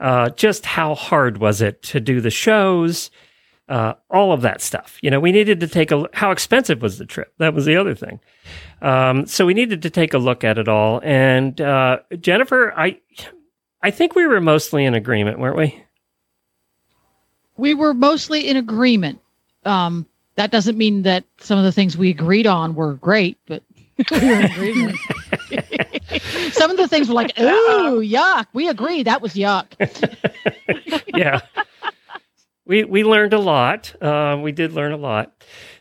Uh, 0.00 0.30
just 0.30 0.64
how 0.64 0.94
hard 0.94 1.38
was 1.38 1.60
it 1.60 1.82
to 1.82 2.00
do 2.00 2.20
the 2.20 2.30
shows? 2.30 3.10
Uh, 3.68 3.94
all 4.10 4.32
of 4.32 4.40
that 4.42 4.62
stuff. 4.62 4.98
You 5.02 5.10
know, 5.10 5.20
we 5.20 5.30
needed 5.30 5.60
to 5.60 5.68
take 5.68 5.90
a 5.90 6.08
how 6.14 6.30
expensive 6.30 6.80
was 6.80 6.96
the 6.98 7.04
trip. 7.04 7.34
That 7.38 7.52
was 7.52 7.66
the 7.66 7.76
other 7.76 7.94
thing. 7.94 8.20
Um, 8.80 9.26
so 9.26 9.44
we 9.44 9.52
needed 9.52 9.82
to 9.82 9.90
take 9.90 10.14
a 10.14 10.18
look 10.18 10.42
at 10.42 10.56
it 10.56 10.68
all. 10.68 11.00
And 11.04 11.60
uh, 11.60 11.98
Jennifer, 12.18 12.72
I 12.74 13.00
I 13.82 13.90
think 13.90 14.14
we 14.14 14.26
were 14.26 14.40
mostly 14.40 14.84
in 14.84 14.94
agreement, 14.94 15.38
weren't 15.38 15.56
we? 15.56 15.84
We 17.56 17.74
were 17.74 17.92
mostly 17.92 18.48
in 18.48 18.56
agreement. 18.56 19.20
Um, 19.64 20.06
that 20.36 20.50
doesn't 20.50 20.78
mean 20.78 21.02
that 21.02 21.24
some 21.38 21.58
of 21.58 21.64
the 21.64 21.72
things 21.72 21.98
we 21.98 22.10
agreed 22.10 22.46
on 22.46 22.74
were 22.74 22.94
great, 22.94 23.36
but 23.46 23.62
we 24.10 24.18
were 24.18 24.34
in 24.34 24.44
agreement. 24.44 24.98
some 26.52 26.70
of 26.70 26.76
the 26.76 26.88
things 26.88 27.08
were 27.08 27.14
like, 27.14 27.38
"Ooh, 27.38 28.00
yuck." 28.00 28.46
We 28.52 28.68
agree 28.68 29.02
that 29.02 29.20
was 29.20 29.34
yuck. 29.34 29.66
yeah. 31.14 31.40
we 32.66 32.84
we 32.84 33.04
learned 33.04 33.32
a 33.32 33.38
lot. 33.38 33.94
Uh, 34.02 34.38
we 34.42 34.52
did 34.52 34.72
learn 34.72 34.92
a 34.92 34.96
lot. 34.96 35.32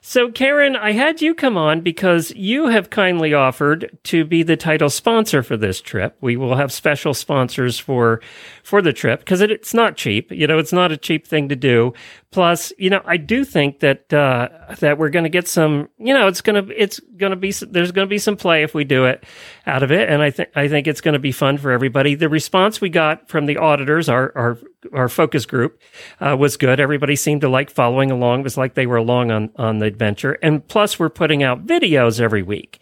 So, 0.09 0.31
Karen, 0.31 0.77
I 0.77 0.93
had 0.93 1.21
you 1.21 1.35
come 1.35 1.57
on 1.57 1.81
because 1.81 2.31
you 2.31 2.67
have 2.67 2.89
kindly 2.89 3.33
offered 3.33 3.99
to 4.03 4.23
be 4.23 4.41
the 4.41 4.55
title 4.55 4.89
sponsor 4.89 5.43
for 5.43 5.57
this 5.57 5.81
trip. 5.81 6.15
We 6.21 6.37
will 6.37 6.55
have 6.55 6.71
special 6.71 7.13
sponsors 7.13 7.77
for 7.77 8.21
for 8.63 8.81
the 8.81 8.93
trip 8.93 9.19
because 9.19 9.41
it, 9.41 9.51
it's 9.51 9.73
not 9.73 9.97
cheap. 9.97 10.31
You 10.31 10.47
know, 10.47 10.59
it's 10.59 10.71
not 10.71 10.93
a 10.93 10.97
cheap 10.97 11.27
thing 11.27 11.49
to 11.49 11.57
do. 11.57 11.93
Plus, 12.31 12.71
you 12.77 12.89
know, 12.89 13.01
I 13.05 13.17
do 13.17 13.43
think 13.43 13.79
that 13.79 14.13
uh, 14.13 14.49
that 14.79 14.97
we're 14.97 15.09
going 15.09 15.23
to 15.23 15.29
get 15.29 15.47
some. 15.47 15.89
You 15.97 16.13
know, 16.13 16.27
it's 16.27 16.41
gonna 16.41 16.65
it's 16.75 16.99
gonna 17.17 17.35
be 17.35 17.51
there's 17.51 17.91
going 17.91 18.05
to 18.05 18.09
be 18.09 18.17
some 18.17 18.35
play 18.35 18.63
if 18.63 18.73
we 18.73 18.83
do 18.83 19.05
it 19.05 19.25
out 19.65 19.83
of 19.83 19.91
it, 19.91 20.09
and 20.09 20.21
I 20.21 20.31
think 20.31 20.49
I 20.55 20.67
think 20.67 20.87
it's 20.87 21.01
going 21.01 21.13
to 21.13 21.19
be 21.19 21.31
fun 21.31 21.57
for 21.57 21.71
everybody. 21.71 22.15
The 22.15 22.29
response 22.29 22.79
we 22.79 22.89
got 22.89 23.29
from 23.29 23.45
the 23.45 23.57
auditors, 23.57 24.09
our 24.09 24.31
our 24.35 24.57
our 24.93 25.09
focus 25.09 25.45
group, 25.45 25.81
uh, 26.19 26.35
was 26.37 26.57
good. 26.57 26.79
Everybody 26.81 27.15
seemed 27.15 27.41
to 27.41 27.49
like 27.49 27.69
following 27.69 28.11
along. 28.11 28.41
It 28.41 28.43
was 28.43 28.57
like 28.57 28.73
they 28.73 28.87
were 28.87 28.97
along 28.97 29.31
on 29.31 29.49
on 29.55 29.79
the 29.79 29.89
adventure. 29.97 30.37
And 30.43 30.65
plus, 30.67 30.99
we're 30.99 31.09
putting 31.09 31.41
out 31.41 31.65
videos 31.65 32.21
every 32.21 32.43
week, 32.43 32.79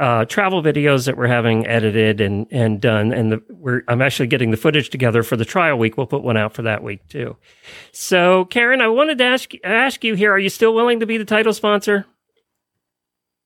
uh, 0.00 0.24
travel 0.24 0.62
videos 0.62 1.06
that 1.06 1.16
we're 1.16 1.28
having 1.28 1.64
edited 1.66 2.20
and, 2.20 2.46
and 2.50 2.80
done. 2.80 3.12
And 3.12 3.30
the, 3.30 3.42
we're, 3.50 3.82
I'm 3.86 4.02
actually 4.02 4.26
getting 4.26 4.50
the 4.50 4.56
footage 4.56 4.90
together 4.90 5.22
for 5.22 5.36
the 5.36 5.44
trial 5.44 5.78
week. 5.78 5.96
We'll 5.96 6.08
put 6.08 6.24
one 6.24 6.36
out 6.36 6.54
for 6.54 6.62
that 6.62 6.82
week 6.82 7.06
too. 7.08 7.36
So, 7.92 8.46
Karen, 8.46 8.80
I 8.80 8.88
wanted 8.88 9.18
to 9.18 9.24
ask, 9.24 9.52
ask 9.62 10.02
you 10.02 10.14
here, 10.16 10.32
are 10.32 10.38
you 10.38 10.48
still 10.48 10.74
willing 10.74 10.98
to 11.00 11.06
be 11.06 11.18
the 11.18 11.24
title 11.24 11.52
sponsor? 11.52 12.06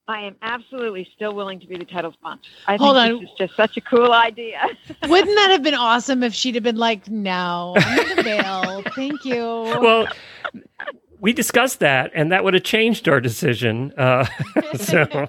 I 0.09 0.23
am 0.23 0.35
absolutely 0.43 1.07
still 1.15 1.35
willing 1.35 1.61
to 1.61 1.69
be 1.69 1.77
the 1.77 1.85
title 1.85 2.13
sponsor. 2.13 2.51
I 2.67 2.77
Hold 2.79 2.97
think 2.97 3.15
on. 3.15 3.21
this 3.21 3.31
is 3.31 3.37
just 3.39 3.57
such 3.57 3.77
a 3.77 3.81
cool 3.81 4.13
idea. 4.13 4.61
Wouldn't 5.09 5.37
that 5.37 5.51
have 5.51 5.63
been 5.63 5.75
awesome 5.89 6.25
if 6.25 6.35
she'd 6.35 6.57
have 6.57 6.65
been 6.65 6.79
like, 6.79 7.09
"No, 7.09 7.75
I'm 7.77 8.17
the 8.17 8.23
bail. 8.25 8.83
Thank 8.97 9.25
you." 9.25 9.37
Well, 9.37 10.09
we 11.21 11.33
discussed 11.33 11.81
that, 11.81 12.11
and 12.15 12.33
that 12.33 12.45
would 12.45 12.55
have 12.55 12.63
changed 12.63 13.09
our 13.09 13.21
decision. 13.21 13.93
Uh, 13.97 14.27
so, 14.75 15.29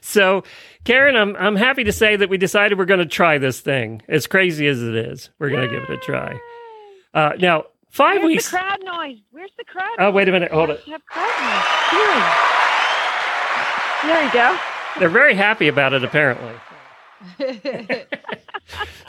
so 0.00 0.44
Karen, 0.84 1.16
I'm 1.16 1.36
I'm 1.36 1.56
happy 1.56 1.84
to 1.84 1.92
say 1.92 2.16
that 2.16 2.28
we 2.28 2.38
decided 2.38 2.78
we're 2.78 2.84
going 2.84 3.00
to 3.00 3.06
try 3.06 3.38
this 3.38 3.60
thing. 3.60 4.02
As 4.08 4.26
crazy 4.26 4.66
as 4.68 4.82
it 4.82 4.94
is, 4.94 5.30
we're 5.38 5.50
going 5.50 5.68
to 5.68 5.74
give 5.74 5.84
it 5.84 5.90
a 5.90 5.96
try. 5.98 6.38
Uh, 7.12 7.32
now, 7.40 7.64
5 7.90 8.16
Where's 8.16 8.26
weeks. 8.26 8.50
the 8.50 8.58
crowd 8.58 8.78
noise? 8.84 9.18
Where's 9.30 9.50
the 9.56 9.64
crowd? 9.64 9.96
Oh, 9.98 10.04
noise? 10.04 10.14
wait 10.14 10.28
a 10.28 10.32
minute, 10.32 10.52
hold 10.52 10.70
it. 10.70 10.80
have 10.80 11.04
crowd 11.06 11.32
There 14.04 14.22
you 14.22 14.32
go. 14.32 14.58
They're 14.98 15.08
very 15.08 15.34
happy 15.34 15.68
about 15.68 15.92
it, 15.94 16.04
apparently. 16.04 16.52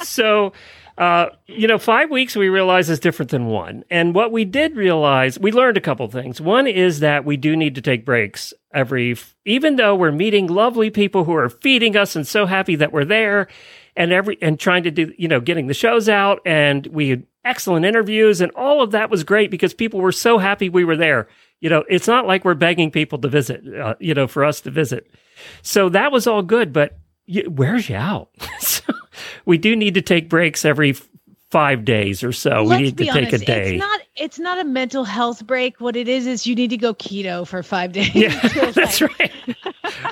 so, 0.03 0.53
uh, 0.97 1.29
you 1.45 1.67
know, 1.67 1.77
five 1.77 2.10
weeks 2.10 2.36
we 2.36 2.49
realize 2.49 2.89
is 2.89 2.99
different 2.99 3.29
than 3.29 3.45
one. 3.45 3.83
And 3.89 4.15
what 4.15 4.31
we 4.31 4.45
did 4.45 4.75
realize, 4.75 5.38
we 5.38 5.51
learned 5.51 5.77
a 5.77 5.81
couple 5.81 6.07
things. 6.07 6.41
One 6.41 6.65
is 6.65 7.01
that 7.01 7.23
we 7.23 7.38
do 7.38 7.55
need 7.55 7.75
to 7.75 7.81
take 7.81 8.03
breaks 8.03 8.51
every, 8.73 9.15
even 9.45 9.75
though 9.75 9.95
we're 9.95 10.12
meeting 10.12 10.47
lovely 10.47 10.89
people 10.89 11.23
who 11.23 11.36
are 11.36 11.49
feeding 11.49 11.95
us 11.95 12.15
and 12.15 12.27
so 12.27 12.47
happy 12.47 12.75
that 12.75 12.91
we're 12.91 13.05
there 13.05 13.47
and 13.95 14.12
every, 14.12 14.39
and 14.41 14.60
trying 14.60 14.83
to 14.83 14.91
do, 14.91 15.13
you 15.19 15.27
know, 15.27 15.39
getting 15.39 15.67
the 15.67 15.73
shows 15.75 16.10
out 16.10 16.39
and 16.45 16.88
we 16.88 17.10
had 17.10 17.23
excellent 17.45 17.86
interviews 17.86 18.41
and 18.41 18.51
all 18.55 18.81
of 18.81 18.91
that 18.91 19.12
was 19.12 19.23
great 19.23 19.51
because 19.51 19.75
people 19.75 20.01
were 20.01 20.12
so 20.12 20.39
happy 20.39 20.67
we 20.67 20.83
were 20.83 20.97
there. 20.97 21.27
You 21.62 21.69
know, 21.69 21.83
it's 21.88 22.07
not 22.07 22.25
like 22.25 22.43
we're 22.43 22.55
begging 22.55 22.89
people 22.89 23.19
to 23.19 23.27
visit, 23.27 23.62
uh, 23.75 23.95
you 23.99 24.15
know, 24.15 24.27
for 24.27 24.43
us 24.43 24.62
to 24.62 24.71
visit. 24.71 25.10
So 25.62 25.89
that 25.89 26.12
was 26.12 26.25
all 26.25 26.41
good, 26.41 26.73
but 26.73 26.97
y 27.27 27.43
where's 27.47 27.89
you 27.89 27.95
out? 27.95 28.29
so 28.59 28.83
we 29.45 29.57
do 29.57 29.75
need 29.75 29.93
to 29.95 30.01
take 30.01 30.29
breaks 30.29 30.65
every 30.65 30.95
five 31.49 31.85
days 31.85 32.23
or 32.23 32.33
so. 32.33 32.61
Let's 32.63 32.79
we 32.79 32.83
need 32.87 32.97
to 32.97 33.05
take 33.05 33.15
honest, 33.29 33.43
a 33.43 33.45
day. 33.45 33.75
It's 33.75 33.79
not 33.79 34.01
it's 34.15 34.39
not 34.39 34.59
a 34.59 34.63
mental 34.65 35.03
health 35.05 35.45
break. 35.47 35.79
What 35.79 35.95
it 35.95 36.07
is 36.07 36.27
is 36.27 36.45
you 36.45 36.55
need 36.55 36.69
to 36.71 36.77
go 36.77 36.93
keto 36.93 37.47
for 37.47 37.63
five 37.63 37.91
days. 37.93 38.13
yeah, 38.13 38.39
that's 38.71 39.01
like, 39.01 39.19
right. 39.19 39.31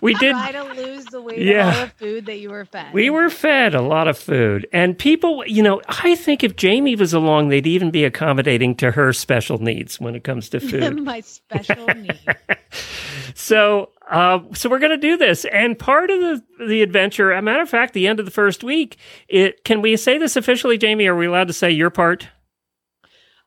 We 0.01 0.13
did. 0.13 0.32
Try 0.32 0.51
to 0.54 0.63
lose 0.73 1.06
the 1.06 1.21
weight 1.21 1.39
Yeah. 1.39 1.69
of 1.69 1.75
all 1.80 1.86
the 1.88 1.91
food 1.97 2.25
that 2.28 2.38
you 2.39 2.49
were 2.49 2.63
fed. 2.65 2.93
We 2.93 3.10
were 3.10 3.30
fed 3.30 3.75
a 3.75 3.82
lot 3.82 4.08
of 4.08 4.17
food, 4.17 4.65
and 4.71 4.97
people, 4.97 5.43
you 5.45 5.62
know, 5.62 5.82
I 5.89 6.15
think 6.15 6.43
if 6.43 6.56
Jamie 6.56 6.95
was 6.95 7.13
along, 7.13 7.49
they'd 7.49 7.67
even 7.67 7.91
be 7.91 8.06
accommodating 8.06 8.75
to 8.75 8.91
her 8.91 9.12
special 9.12 9.58
needs 9.58 9.99
when 9.99 10.15
it 10.15 10.23
comes 10.23 10.47
to 10.49 10.60
food. 10.62 11.01
my 11.04 11.19
special 11.21 11.86
need. 11.88 12.19
So, 13.34 13.89
uh, 14.10 14.39
so 14.54 14.70
we're 14.70 14.80
going 14.80 14.91
to 14.91 14.98
do 14.98 15.18
this, 15.18 15.46
and 15.46 15.78
part 15.78 16.10
of 16.10 16.20
the 16.20 16.44
the 16.68 16.82
adventure. 16.82 17.32
A 17.32 17.41
matter 17.41 17.62
of 17.62 17.70
fact, 17.70 17.94
the 17.94 18.08
end 18.08 18.20
of 18.20 18.26
the 18.26 18.32
first 18.32 18.63
week. 18.63 18.98
It 19.28 19.63
can 19.63 19.82
we 19.82 19.98
say 19.98 20.18
this 20.18 20.36
officially, 20.36 20.78
Jamie? 20.78 21.08
Are 21.08 21.15
we 21.15 21.26
allowed 21.26 21.48
to 21.48 21.54
say 21.54 21.72
your 21.72 21.89
part? 21.89 22.28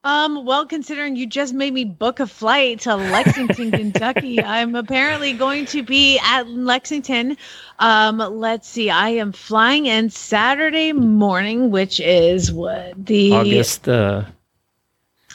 Um, 0.04 0.44
well, 0.44 0.64
considering 0.64 1.16
you 1.16 1.26
just 1.26 1.52
made 1.52 1.74
me 1.74 1.84
book 1.84 2.20
a 2.20 2.26
flight 2.26 2.80
to 2.80 2.94
Lexington, 2.94 3.70
Kentucky, 3.72 4.40
I'm 4.40 4.76
apparently 4.76 5.32
going 5.32 5.66
to 5.66 5.82
be 5.82 6.20
at 6.24 6.48
Lexington. 6.48 7.36
Um, 7.80 8.18
let's 8.18 8.68
see, 8.68 8.90
I 8.90 9.10
am 9.10 9.32
flying 9.32 9.86
in 9.86 10.08
Saturday 10.08 10.92
morning, 10.92 11.70
which 11.70 11.98
is 11.98 12.52
what 12.52 12.94
the 13.04 13.32
August 13.32 13.88
uh, 13.88 14.24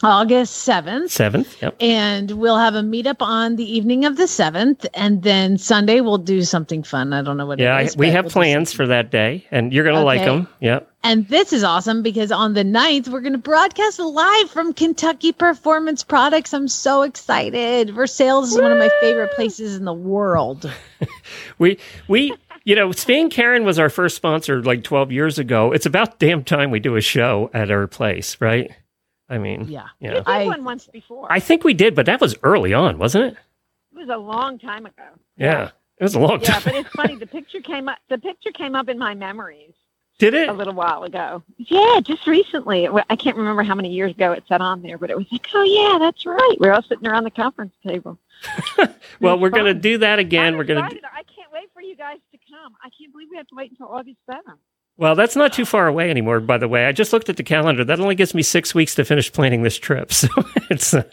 August 0.04 0.68
7th. 0.68 1.10
seventh. 1.10 1.62
Yep. 1.62 1.76
And 1.80 2.32
we'll 2.32 2.58
have 2.58 2.76
a 2.76 2.82
meetup 2.82 3.22
on 3.22 3.56
the 3.56 3.64
evening 3.64 4.06
of 4.06 4.18
the 4.18 4.24
7th. 4.26 4.86
And 4.94 5.24
then 5.24 5.58
Sunday 5.58 6.02
we'll 6.02 6.18
do 6.18 6.44
something 6.44 6.84
fun. 6.84 7.14
I 7.14 7.22
don't 7.22 7.38
know 7.38 7.46
what 7.46 7.60
it 7.60 7.64
is. 7.64 7.66
Yeah, 7.66 7.76
I, 7.76 7.90
we 7.98 8.10
have 8.10 8.26
we'll 8.26 8.32
plans 8.32 8.74
for 8.74 8.86
that 8.88 9.12
day, 9.12 9.48
and 9.52 9.72
you're 9.72 9.84
going 9.84 9.96
to 9.96 10.04
like 10.04 10.22
'em. 10.22 10.40
like 10.40 10.46
them. 10.46 10.54
Yep. 10.60 10.90
And 11.06 11.28
this 11.28 11.52
is 11.52 11.64
awesome 11.64 12.02
because 12.02 12.32
on 12.32 12.54
the 12.54 12.64
9th, 12.64 13.10
we're 13.10 13.22
going 13.22 13.34
to 13.34 13.38
broadcast 13.38 14.00
live 14.00 14.50
from 14.50 14.74
Kentucky 14.74 15.32
Performance 15.32 16.04
Products. 16.04 16.54
I'm 16.54 16.68
so 16.68 17.02
excited. 17.02 17.90
Versailles 17.90 18.44
is 18.44 18.56
one 18.56 18.72
of 18.72 18.78
my 18.78 18.90
favorite 19.02 19.32
places 19.34 19.76
in 19.76 19.86
the 19.86 19.94
world. 19.94 20.72
We 21.60 21.80
we 22.08 22.34
you 22.64 22.76
know, 22.76 22.92
Spain 22.94 23.30
Karen 23.30 23.66
was 23.66 23.78
our 23.78 23.90
first 23.90 24.16
sponsor 24.16 24.64
like 24.64 24.84
12 24.84 25.12
years 25.12 25.38
ago. 25.38 25.72
It's 25.74 25.86
about 25.86 26.20
damn 26.20 26.44
time 26.44 26.72
we 26.72 26.80
do 26.80 26.96
a 26.96 27.02
show 27.02 27.50
at 27.54 27.70
our 27.70 27.88
place, 27.88 28.38
right? 28.40 28.72
I 29.30 29.38
mean, 29.38 29.66
Yeah. 29.68 29.88
We 30.02 30.08
yeah. 30.08 30.14
did 30.16 30.24
I- 30.28 30.46
one 30.46 30.64
once 30.64 30.88
before. 30.88 31.28
I 31.32 31.40
think 31.40 31.64
we 31.64 31.74
did, 31.74 31.96
but 31.96 32.06
that 32.06 32.20
was 32.22 32.36
early 32.44 32.74
on, 32.74 32.98
wasn't 32.98 33.26
it? 33.34 33.38
it 33.96 33.98
was 34.00 34.10
a 34.10 34.18
long 34.18 34.60
time 34.60 34.86
ago. 34.86 35.04
Yeah. 35.38 35.70
It 35.98 36.04
was 36.04 36.16
a 36.16 36.20
long 36.20 36.42
Yeah, 36.42 36.48
time. 36.48 36.62
Yeah, 36.66 36.72
but 36.72 36.76
it's 36.76 36.90
funny. 36.96 37.16
The 37.16 37.28
picture 37.28 37.62
came 37.62 37.88
up. 37.88 38.00
The 38.10 38.18
picture 38.18 38.52
came 38.52 38.76
up 38.76 38.90
in 38.90 38.98
my 38.98 39.14
memories 39.14 39.74
Did 40.20 40.34
it? 40.34 40.50
a 40.50 40.54
little 40.54 40.74
while 40.74 41.04
ago. 41.04 41.44
Yeah, 41.58 42.00
just 42.04 42.26
recently. 42.28 42.88
I 42.88 43.16
can't 43.16 43.38
remember 43.38 43.64
how 43.64 43.76
many 43.76 43.90
years 43.94 44.12
ago 44.12 44.32
it 44.34 44.44
said 44.50 44.60
on 44.62 44.82
there, 44.82 44.98
but 44.98 45.10
it 45.12 45.16
was 45.18 45.28
like, 45.32 45.48
oh 45.54 45.64
yeah, 45.64 46.00
that's 46.00 46.26
right. 46.26 46.56
We're 46.60 46.74
all 46.74 46.82
sitting 46.82 47.08
around 47.08 47.24
the 47.24 47.32
conference 47.32 47.74
table. 47.86 48.18
Well, 49.22 49.40
we're 49.40 49.52
going 49.52 49.74
to 49.74 49.74
do 49.80 50.00
that 50.00 50.20
again. 50.20 50.48
I'm 50.54 50.58
We're 50.58 50.66
going 50.66 50.80
to 50.82 50.86
excited. 50.86 51.04
I 51.06 51.24
can't 51.24 51.50
wait 51.54 51.70
for 51.74 51.82
you 51.82 51.96
guys 51.96 52.18
to 52.34 52.38
come. 52.50 52.74
I 52.84 52.90
can't 52.98 53.12
believe 53.14 53.30
we 53.32 53.38
have 53.38 53.48
to 53.48 53.56
wait 53.56 53.72
until 53.72 53.88
August 53.88 54.18
seventh. 54.26 54.60
Well, 54.98 55.16
that's 55.16 55.36
not 55.36 55.54
too 55.54 55.66
far 55.66 55.88
away 55.88 56.10
anymore, 56.12 56.40
by 56.40 56.60
the 56.60 56.68
way. 56.68 56.86
I 56.86 56.92
just 56.92 57.14
looked 57.14 57.28
at 57.28 57.38
the 57.38 57.44
calendar. 57.44 57.84
That 57.84 58.00
only 58.00 58.14
gives 58.16 58.36
me 58.36 58.44
6 58.44 58.76
weeks 58.76 58.94
to 58.96 59.04
finish 59.04 59.32
planning 59.32 59.64
this 59.64 59.78
trip. 59.78 60.12
So 60.24 60.28
it's 60.70 60.94
uh, 60.94 61.04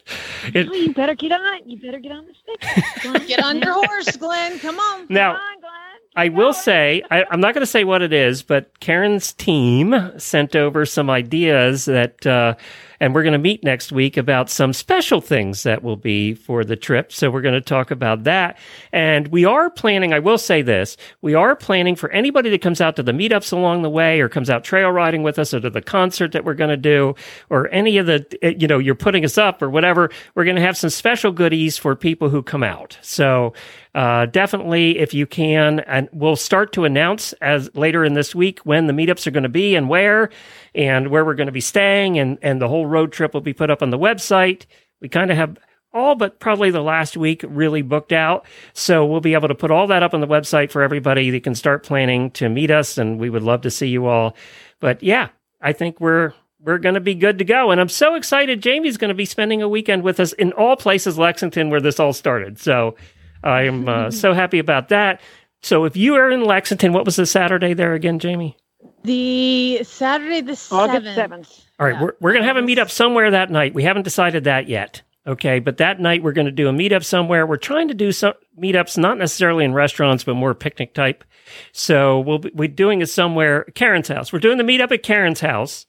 it, 0.54 0.68
Oh, 0.70 0.74
you 0.74 0.92
better 0.92 1.14
get 1.14 1.32
on. 1.32 1.68
You 1.68 1.78
better 1.80 1.98
get 1.98 2.12
on 2.12 2.26
the 2.26 2.34
stick. 2.34 3.26
Get 3.26 3.42
on 3.42 3.58
your 3.60 3.72
horse, 3.72 4.14
Glenn. 4.16 4.58
Come 4.58 4.78
on. 4.78 5.06
now 5.08 5.32
Come 5.32 5.40
on, 5.40 5.60
Glenn. 5.60 5.70
I 6.16 6.28
will 6.28 6.52
say, 6.52 7.02
I, 7.10 7.24
I'm 7.30 7.40
not 7.40 7.54
going 7.54 7.62
to 7.62 7.70
say 7.70 7.84
what 7.84 8.02
it 8.02 8.12
is, 8.12 8.42
but 8.42 8.78
Karen's 8.80 9.32
team 9.32 10.12
sent 10.18 10.54
over 10.56 10.84
some 10.84 11.08
ideas 11.08 11.84
that, 11.86 12.26
uh, 12.26 12.54
and 13.00 13.14
we're 13.14 13.22
going 13.22 13.32
to 13.32 13.38
meet 13.38 13.64
next 13.64 13.90
week 13.90 14.16
about 14.16 14.50
some 14.50 14.72
special 14.72 15.20
things 15.20 15.62
that 15.62 15.82
will 15.82 15.96
be 15.96 16.34
for 16.34 16.64
the 16.64 16.76
trip. 16.76 17.12
So 17.12 17.30
we're 17.30 17.40
going 17.40 17.54
to 17.54 17.60
talk 17.60 17.90
about 17.90 18.24
that. 18.24 18.58
And 18.92 19.28
we 19.28 19.44
are 19.44 19.70
planning, 19.70 20.12
I 20.12 20.18
will 20.18 20.38
say 20.38 20.60
this, 20.60 20.96
we 21.22 21.34
are 21.34 21.56
planning 21.56 21.96
for 21.96 22.10
anybody 22.10 22.50
that 22.50 22.60
comes 22.60 22.80
out 22.80 22.96
to 22.96 23.02
the 23.02 23.12
meetups 23.12 23.52
along 23.52 23.82
the 23.82 23.90
way 23.90 24.20
or 24.20 24.28
comes 24.28 24.50
out 24.50 24.62
trail 24.64 24.90
riding 24.90 25.22
with 25.22 25.38
us 25.38 25.54
or 25.54 25.60
to 25.60 25.70
the 25.70 25.80
concert 25.82 26.32
that 26.32 26.44
we're 26.44 26.54
going 26.54 26.70
to 26.70 26.76
do 26.76 27.14
or 27.48 27.68
any 27.72 27.96
of 27.96 28.06
the, 28.06 28.26
you 28.58 28.68
know, 28.68 28.78
you're 28.78 28.94
putting 28.94 29.24
us 29.24 29.38
up 29.38 29.62
or 29.62 29.70
whatever, 29.70 30.10
we're 30.34 30.44
going 30.44 30.56
to 30.56 30.62
have 30.62 30.76
some 30.76 30.90
special 30.90 31.32
goodies 31.32 31.78
for 31.78 31.96
people 31.96 32.28
who 32.28 32.42
come 32.42 32.62
out. 32.62 32.98
So, 33.00 33.54
uh, 33.94 34.26
definitely 34.26 34.98
if 34.98 35.12
you 35.12 35.26
can 35.26 35.80
and 35.80 36.08
we'll 36.12 36.36
start 36.36 36.72
to 36.72 36.84
announce 36.84 37.32
as 37.34 37.68
later 37.74 38.04
in 38.04 38.14
this 38.14 38.34
week 38.34 38.60
when 38.60 38.86
the 38.86 38.92
meetups 38.92 39.26
are 39.26 39.32
going 39.32 39.42
to 39.42 39.48
be 39.48 39.74
and 39.74 39.88
where 39.88 40.30
and 40.74 41.08
where 41.08 41.24
we're 41.24 41.34
going 41.34 41.46
to 41.46 41.52
be 41.52 41.60
staying 41.60 42.18
and 42.18 42.38
and 42.40 42.60
the 42.60 42.68
whole 42.68 42.86
road 42.86 43.12
trip 43.12 43.34
will 43.34 43.40
be 43.40 43.52
put 43.52 43.70
up 43.70 43.82
on 43.82 43.90
the 43.90 43.98
website. 43.98 44.66
We 45.00 45.08
kind 45.08 45.30
of 45.30 45.36
have 45.36 45.58
all 45.92 46.14
but 46.14 46.38
probably 46.38 46.70
the 46.70 46.80
last 46.80 47.16
week 47.16 47.44
really 47.48 47.82
booked 47.82 48.12
out 48.12 48.46
so 48.74 49.04
we'll 49.04 49.20
be 49.20 49.34
able 49.34 49.48
to 49.48 49.56
put 49.56 49.72
all 49.72 49.88
that 49.88 50.04
up 50.04 50.14
on 50.14 50.20
the 50.20 50.26
website 50.26 50.70
for 50.70 50.82
everybody 50.82 51.30
that 51.30 51.42
can 51.42 51.56
start 51.56 51.82
planning 51.82 52.30
to 52.30 52.48
meet 52.48 52.70
us 52.70 52.96
and 52.96 53.18
we 53.18 53.28
would 53.28 53.42
love 53.42 53.62
to 53.62 53.70
see 53.72 53.88
you 53.88 54.06
all. 54.06 54.36
But 54.78 55.02
yeah 55.02 55.30
i 55.60 55.72
think 55.72 56.00
we're 56.00 56.32
we're 56.60 56.78
going 56.78 56.94
to 56.94 57.00
be 57.00 57.14
good 57.16 57.38
to 57.38 57.44
go 57.44 57.72
and 57.72 57.80
i'm 57.80 57.88
so 57.88 58.14
excited. 58.14 58.62
Jamie's 58.62 58.98
going 58.98 59.08
to 59.08 59.14
be 59.14 59.24
spending 59.24 59.62
a 59.62 59.68
weekend 59.68 60.04
with 60.04 60.20
us 60.20 60.32
in 60.34 60.52
all 60.52 60.76
places 60.76 61.18
lexington 61.18 61.70
where 61.70 61.80
this 61.80 61.98
all 61.98 62.12
started 62.12 62.56
so 62.56 62.94
I'm 63.42 63.88
uh, 63.88 64.10
so 64.10 64.32
happy 64.32 64.58
about 64.58 64.88
that. 64.88 65.20
So 65.62 65.84
if 65.84 65.96
you 65.96 66.14
are 66.14 66.30
in 66.30 66.44
Lexington, 66.44 66.92
what 66.92 67.04
was 67.04 67.16
the 67.16 67.26
Saturday 67.26 67.74
there 67.74 67.94
again, 67.94 68.18
Jamie? 68.18 68.56
The 69.04 69.82
Saturday 69.84 70.40
the 70.40 70.52
August 70.70 71.06
7th. 71.06 71.14
seventh. 71.14 71.64
All 71.78 71.86
right, 71.86 71.94
Yeah. 71.94 72.02
we're, 72.02 72.12
we're 72.20 72.32
going 72.32 72.42
to 72.42 72.48
have 72.48 72.56
a 72.56 72.62
meetup 72.62 72.90
somewhere 72.90 73.30
that 73.30 73.50
night. 73.50 73.74
We 73.74 73.82
haven't 73.82 74.02
decided 74.02 74.44
that 74.44 74.68
yet. 74.68 75.02
Okay, 75.26 75.58
but 75.58 75.76
that 75.76 76.00
night 76.00 76.22
we're 76.22 76.32
going 76.32 76.46
to 76.46 76.50
do 76.50 76.68
a 76.68 76.72
meetup 76.72 77.04
somewhere. 77.04 77.46
We're 77.46 77.58
trying 77.58 77.88
to 77.88 77.94
do 77.94 78.10
some 78.10 78.32
meetups, 78.58 78.96
not 78.96 79.18
necessarily 79.18 79.66
in 79.66 79.74
restaurants, 79.74 80.24
but 80.24 80.34
more 80.34 80.54
picnic 80.54 80.94
type. 80.94 81.24
So 81.72 82.20
we'll 82.20 82.38
be 82.38 82.50
we're 82.54 82.68
doing 82.68 83.02
it 83.02 83.08
somewhere. 83.08 83.64
Karen's 83.74 84.08
house. 84.08 84.32
We're 84.32 84.38
doing 84.38 84.56
the 84.56 84.64
meetup 84.64 84.92
at 84.92 85.02
Karen's 85.02 85.40
house. 85.40 85.84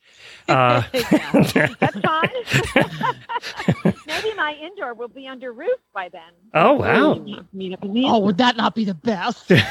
Uh, 0.48 0.84
That's 0.92 2.00
fine. 2.00 2.30
Maybe 4.08 4.34
my 4.36 4.58
indoor 4.62 4.94
will 4.94 5.08
be 5.08 5.28
under 5.28 5.52
roof 5.54 5.80
by 5.94 6.10
then. 6.10 6.22
oh 6.54 6.74
wow! 6.74 7.14
Meet 7.54 7.74
up 7.74 7.84
in 7.84 7.94
the 7.94 8.06
Oh, 8.06 8.20
would 8.20 8.38
that 8.38 8.58
not 8.58 8.76
be 8.76 8.86
the 8.86 8.94
best? 8.96 9.52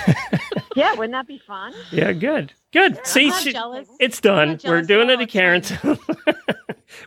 Yeah, 0.77 0.93
wouldn't 0.95 1.13
that 1.13 1.27
be 1.27 1.39
fun? 1.45 1.75
Yeah, 1.91 2.13
good, 2.13 2.53
good. 2.73 3.05
See, 3.05 3.27
not 3.29 3.43
she- 3.43 3.53
jealous. 3.53 3.89
it's 3.99 4.21
done. 4.21 4.51
not 4.51 4.65
We're 4.65 4.83
doing 4.83 5.11
it 5.11 5.21
at 5.21 5.29
Karen's. 5.29 5.73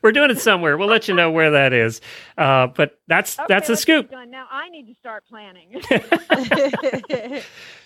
we're 0.04 0.12
doing 0.12 0.32
it 0.32 0.40
somewhere. 0.40 0.78
We'll 0.78 0.90
let 0.90 1.08
you 1.08 1.14
know 1.16 1.32
where 1.32 1.52
that 1.52 1.72
is. 1.72 2.02
Uh, 2.38 2.68
but 2.68 3.00
that's 3.08 3.40
Okay, 3.40 3.46
that's 3.48 3.70
a 3.70 3.78
scoop. 3.78 4.10
get. 4.12 4.28
Now 4.30 4.48
I 4.52 4.68
need 4.68 4.88
to 4.88 4.96
start 4.96 5.24
planning. 5.30 5.82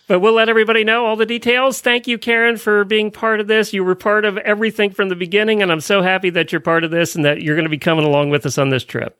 But 0.08 0.20
we'll 0.20 0.34
let 0.34 0.48
everybody 0.48 0.84
know 0.86 1.06
all 1.06 1.18
the 1.18 1.26
details. 1.26 1.82
Thank 1.82 2.08
you, 2.08 2.18
Karen, 2.18 2.56
for 2.58 2.86
being 2.86 3.12
part 3.12 3.42
of 3.42 3.48
this. 3.48 3.74
You 3.74 3.84
were 3.84 3.96
part 3.96 4.24
of 4.24 4.38
everything 4.38 4.92
from 4.92 5.10
the 5.10 5.16
beginning, 5.16 5.62
and 5.62 5.72
I'm 5.72 5.82
so 5.82 6.02
happy 6.02 6.30
that 6.32 6.52
you're 6.52 6.62
part 6.62 6.86
of 6.86 6.92
this 6.92 7.16
and 7.16 7.26
that 7.26 7.42
you're 7.42 7.56
going 7.56 7.66
to 7.66 7.70
be 7.70 7.78
coming 7.78 8.06
along 8.06 8.30
with 8.30 8.46
us 8.46 8.58
on 8.58 8.70
this 8.70 8.86
trip. 8.86 9.20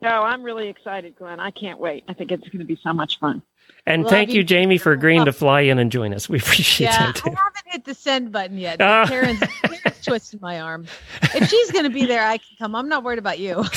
no, 0.00 0.08
I'm 0.08 0.42
really 0.42 0.68
excited, 0.68 1.16
Glenn. 1.16 1.38
I 1.38 1.50
can't 1.50 1.78
wait. 1.78 2.04
I 2.08 2.14
think 2.14 2.32
it's 2.32 2.48
going 2.48 2.60
to 2.60 2.64
be 2.64 2.78
so 2.82 2.94
much 2.94 3.18
fun. 3.20 3.42
And 3.84 4.04
Love 4.04 4.10
thank 4.10 4.30
you, 4.30 4.36
you. 4.36 4.44
Jamie, 4.44 4.78
for 4.78 4.92
agreeing 4.92 5.24
to 5.24 5.32
fly 5.32 5.62
in 5.62 5.78
and 5.78 5.90
join 5.90 6.14
us. 6.14 6.28
We 6.28 6.38
appreciate 6.40 6.86
yeah, 6.86 7.12
that. 7.12 7.20
I 7.26 7.30
haven't 7.30 7.66
hit 7.66 7.84
the 7.84 7.94
send 7.94 8.32
button 8.32 8.56
yet. 8.56 8.80
Ah. 8.80 9.06
Karen's, 9.06 9.40
Karen's 9.40 10.00
twisted 10.04 10.40
my 10.40 10.60
arm. 10.60 10.86
If 11.22 11.48
she's 11.48 11.70
going 11.72 11.84
to 11.84 11.90
be 11.90 12.06
there, 12.06 12.24
I 12.24 12.38
can 12.38 12.56
come. 12.58 12.74
I'm 12.74 12.88
not 12.88 13.02
worried 13.04 13.18
about 13.18 13.38
you. 13.38 13.64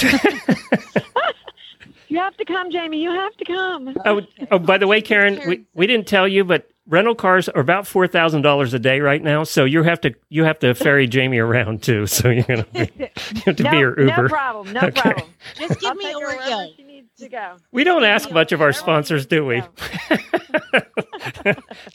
You 2.15 2.21
have 2.21 2.37
to 2.37 2.45
come, 2.45 2.71
Jamie. 2.71 3.03
You 3.03 3.11
have 3.11 3.35
to 3.35 3.43
come. 3.43 3.93
Oh, 4.05 4.21
oh, 4.49 4.57
by 4.57 4.77
the 4.77 4.87
way, 4.87 5.01
Karen, 5.01 5.37
we, 5.45 5.65
we 5.73 5.85
didn't 5.85 6.07
tell 6.07 6.25
you, 6.25 6.45
but 6.45 6.65
rental 6.87 7.13
cars 7.13 7.49
are 7.49 7.59
about 7.59 7.85
four 7.85 8.07
thousand 8.07 8.41
dollars 8.41 8.73
a 8.73 8.79
day 8.79 9.01
right 9.01 9.21
now. 9.21 9.43
So 9.43 9.65
you 9.65 9.83
have 9.83 9.99
to 9.99 10.15
you 10.29 10.45
have 10.45 10.57
to 10.59 10.73
ferry 10.75 11.07
Jamie 11.07 11.39
around 11.39 11.83
too. 11.83 12.07
So 12.15 12.29
you're 12.29 12.43
gonna 12.43 12.65
be, 12.71 12.89
you 12.97 13.41
have 13.45 13.57
to 13.57 13.63
no, 13.63 13.71
be 13.71 13.81
her 13.81 13.95
no 13.97 14.27
problem. 14.29 14.71
No 14.71 14.79
Okay. 14.83 15.01
problem. 15.01 15.29
Just 15.57 15.81
give 15.81 15.89
I'll 15.89 15.95
me 15.95 16.05
take 16.05 16.13
her 16.21 16.37
Oreo. 16.37 16.75
she 16.77 16.83
needs 16.83 17.09
to 17.19 17.27
go. 17.27 17.57
We 17.73 17.83
don't 17.83 18.05
ask 18.05 18.31
much 18.31 18.53
of 18.53 18.61
our 18.61 18.71
sponsors, 18.71 19.25
do 19.25 19.45
we? 19.45 19.61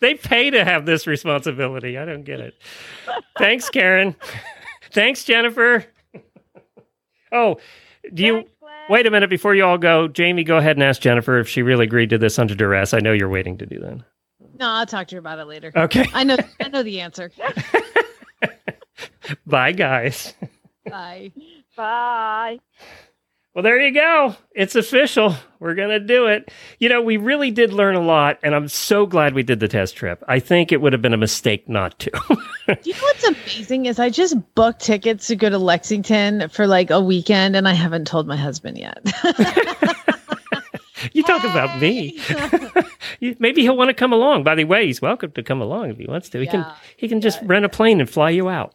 They 0.01 0.17
pay 0.17 0.51
to 0.51 0.63
have 0.67 0.85
this 0.85 1.07
responsibility. 1.07 1.97
I 1.97 2.05
don't 2.05 2.25
get 2.25 2.41
it. 2.41 2.55
Thanks, 3.39 3.71
Karen. 3.71 4.15
Thanks, 4.93 5.25
Jennifer. 5.25 5.87
Oh, 7.33 7.57
do 8.13 8.23
you 8.23 8.35
Thanks, 8.35 8.51
Glenn. 8.60 8.60
Wait 8.91 9.07
a 9.07 9.11
minute 9.11 9.31
before 9.31 9.55
you 9.55 9.65
all 9.65 9.79
go? 9.79 10.09
Jamie, 10.09 10.45
go 10.45 10.59
ahead 10.59 10.77
and 10.77 10.83
ask 10.83 11.01
Jennifer 11.01 11.39
if 11.39 11.49
she 11.49 11.63
really 11.63 11.85
agreed 11.85 12.11
to 12.11 12.19
this 12.19 12.39
under 12.39 12.55
duress. 12.55 12.93
I 12.93 12.99
know 12.99 13.13
you're 13.13 13.29
waiting 13.29 13.57
to 13.59 13.67
do 13.67 13.79
that. 13.79 14.05
No, 14.59 14.69
I'll 14.69 14.85
talk 14.85 15.07
to 15.09 15.15
you 15.15 15.21
about 15.21 15.39
it 15.39 15.47
later. 15.47 15.73
Okay. 15.75 16.07
I 16.13 16.25
know. 16.25 16.37
I 16.61 16.69
know 16.69 16.83
the 16.83 17.01
answer. 17.01 17.31
Bye, 19.47 19.73
guys. 19.73 20.35
Bye. 20.85 21.33
Bye. 21.77 22.59
Well, 23.53 23.65
there 23.65 23.81
you 23.81 23.93
go. 23.93 24.37
It's 24.53 24.77
official. 24.77 25.35
We're 25.59 25.75
going 25.75 25.89
to 25.91 25.99
do 25.99 26.27
it. 26.27 26.53
You 26.79 26.89
know, 26.89 27.03
we 27.03 27.17
really 27.17 27.51
did 27.51 27.73
learn 27.73 27.97
a 27.97 28.01
lot, 28.01 28.39
and 28.45 28.55
I'm 28.55 28.69
so 28.69 29.07
glad 29.07 29.35
we 29.35 29.43
did 29.43 29.59
the 29.59 29.67
test 29.67 29.97
trip. 29.97 30.23
I 30.29 30.39
think 30.39 30.71
it 30.71 30.81
would 30.81 30.93
have 30.93 31.03
been 31.03 31.13
a 31.13 31.17
mistake 31.19 31.69
not 31.69 31.99
to. 31.99 32.11
Do 32.11 32.37
you 32.85 32.93
know 32.93 32.99
what's 33.01 33.25
amazing 33.25 33.87
is 33.87 33.99
I 33.99 34.09
just 34.09 34.37
booked 34.55 34.81
tickets 34.83 35.27
to 35.27 35.37
go 35.37 35.51
to 35.51 35.59
Lexington 35.59 36.49
for 36.49 36.69
like 36.69 36.91
a 36.91 37.01
weekend, 37.01 37.57
and 37.57 37.67
I 37.67 37.73
haven't 37.73 38.07
told 38.07 38.29
my 38.29 38.37
husband 38.37 38.79
yet. 38.79 38.99
you 41.13 41.25
talk 41.25 41.43
about 41.45 41.81
me. 41.81 42.21
You- 43.19 43.37
Maybe 43.39 43.63
he'll 43.63 43.77
want 43.77 43.89
to 43.89 43.95
come 43.95 44.13
along. 44.15 44.45
By 44.45 44.55
the 44.55 44.65
way, 44.65 44.87
he's 44.87 45.03
welcome 45.03 45.33
to 45.33 45.43
come 45.43 45.61
along 45.61 45.91
if 45.91 45.99
he 45.99 46.07
wants 46.07 46.31
to. 46.31 46.41
He 46.41 46.47
can 46.47 46.65
he 46.97 47.07
can 47.09 47.21
just 47.21 47.39
rent 47.43 47.65
a 47.67 47.69
plane 47.69 48.01
and 48.01 48.09
fly 48.09 48.31
you 48.31 48.49
out. 48.49 48.73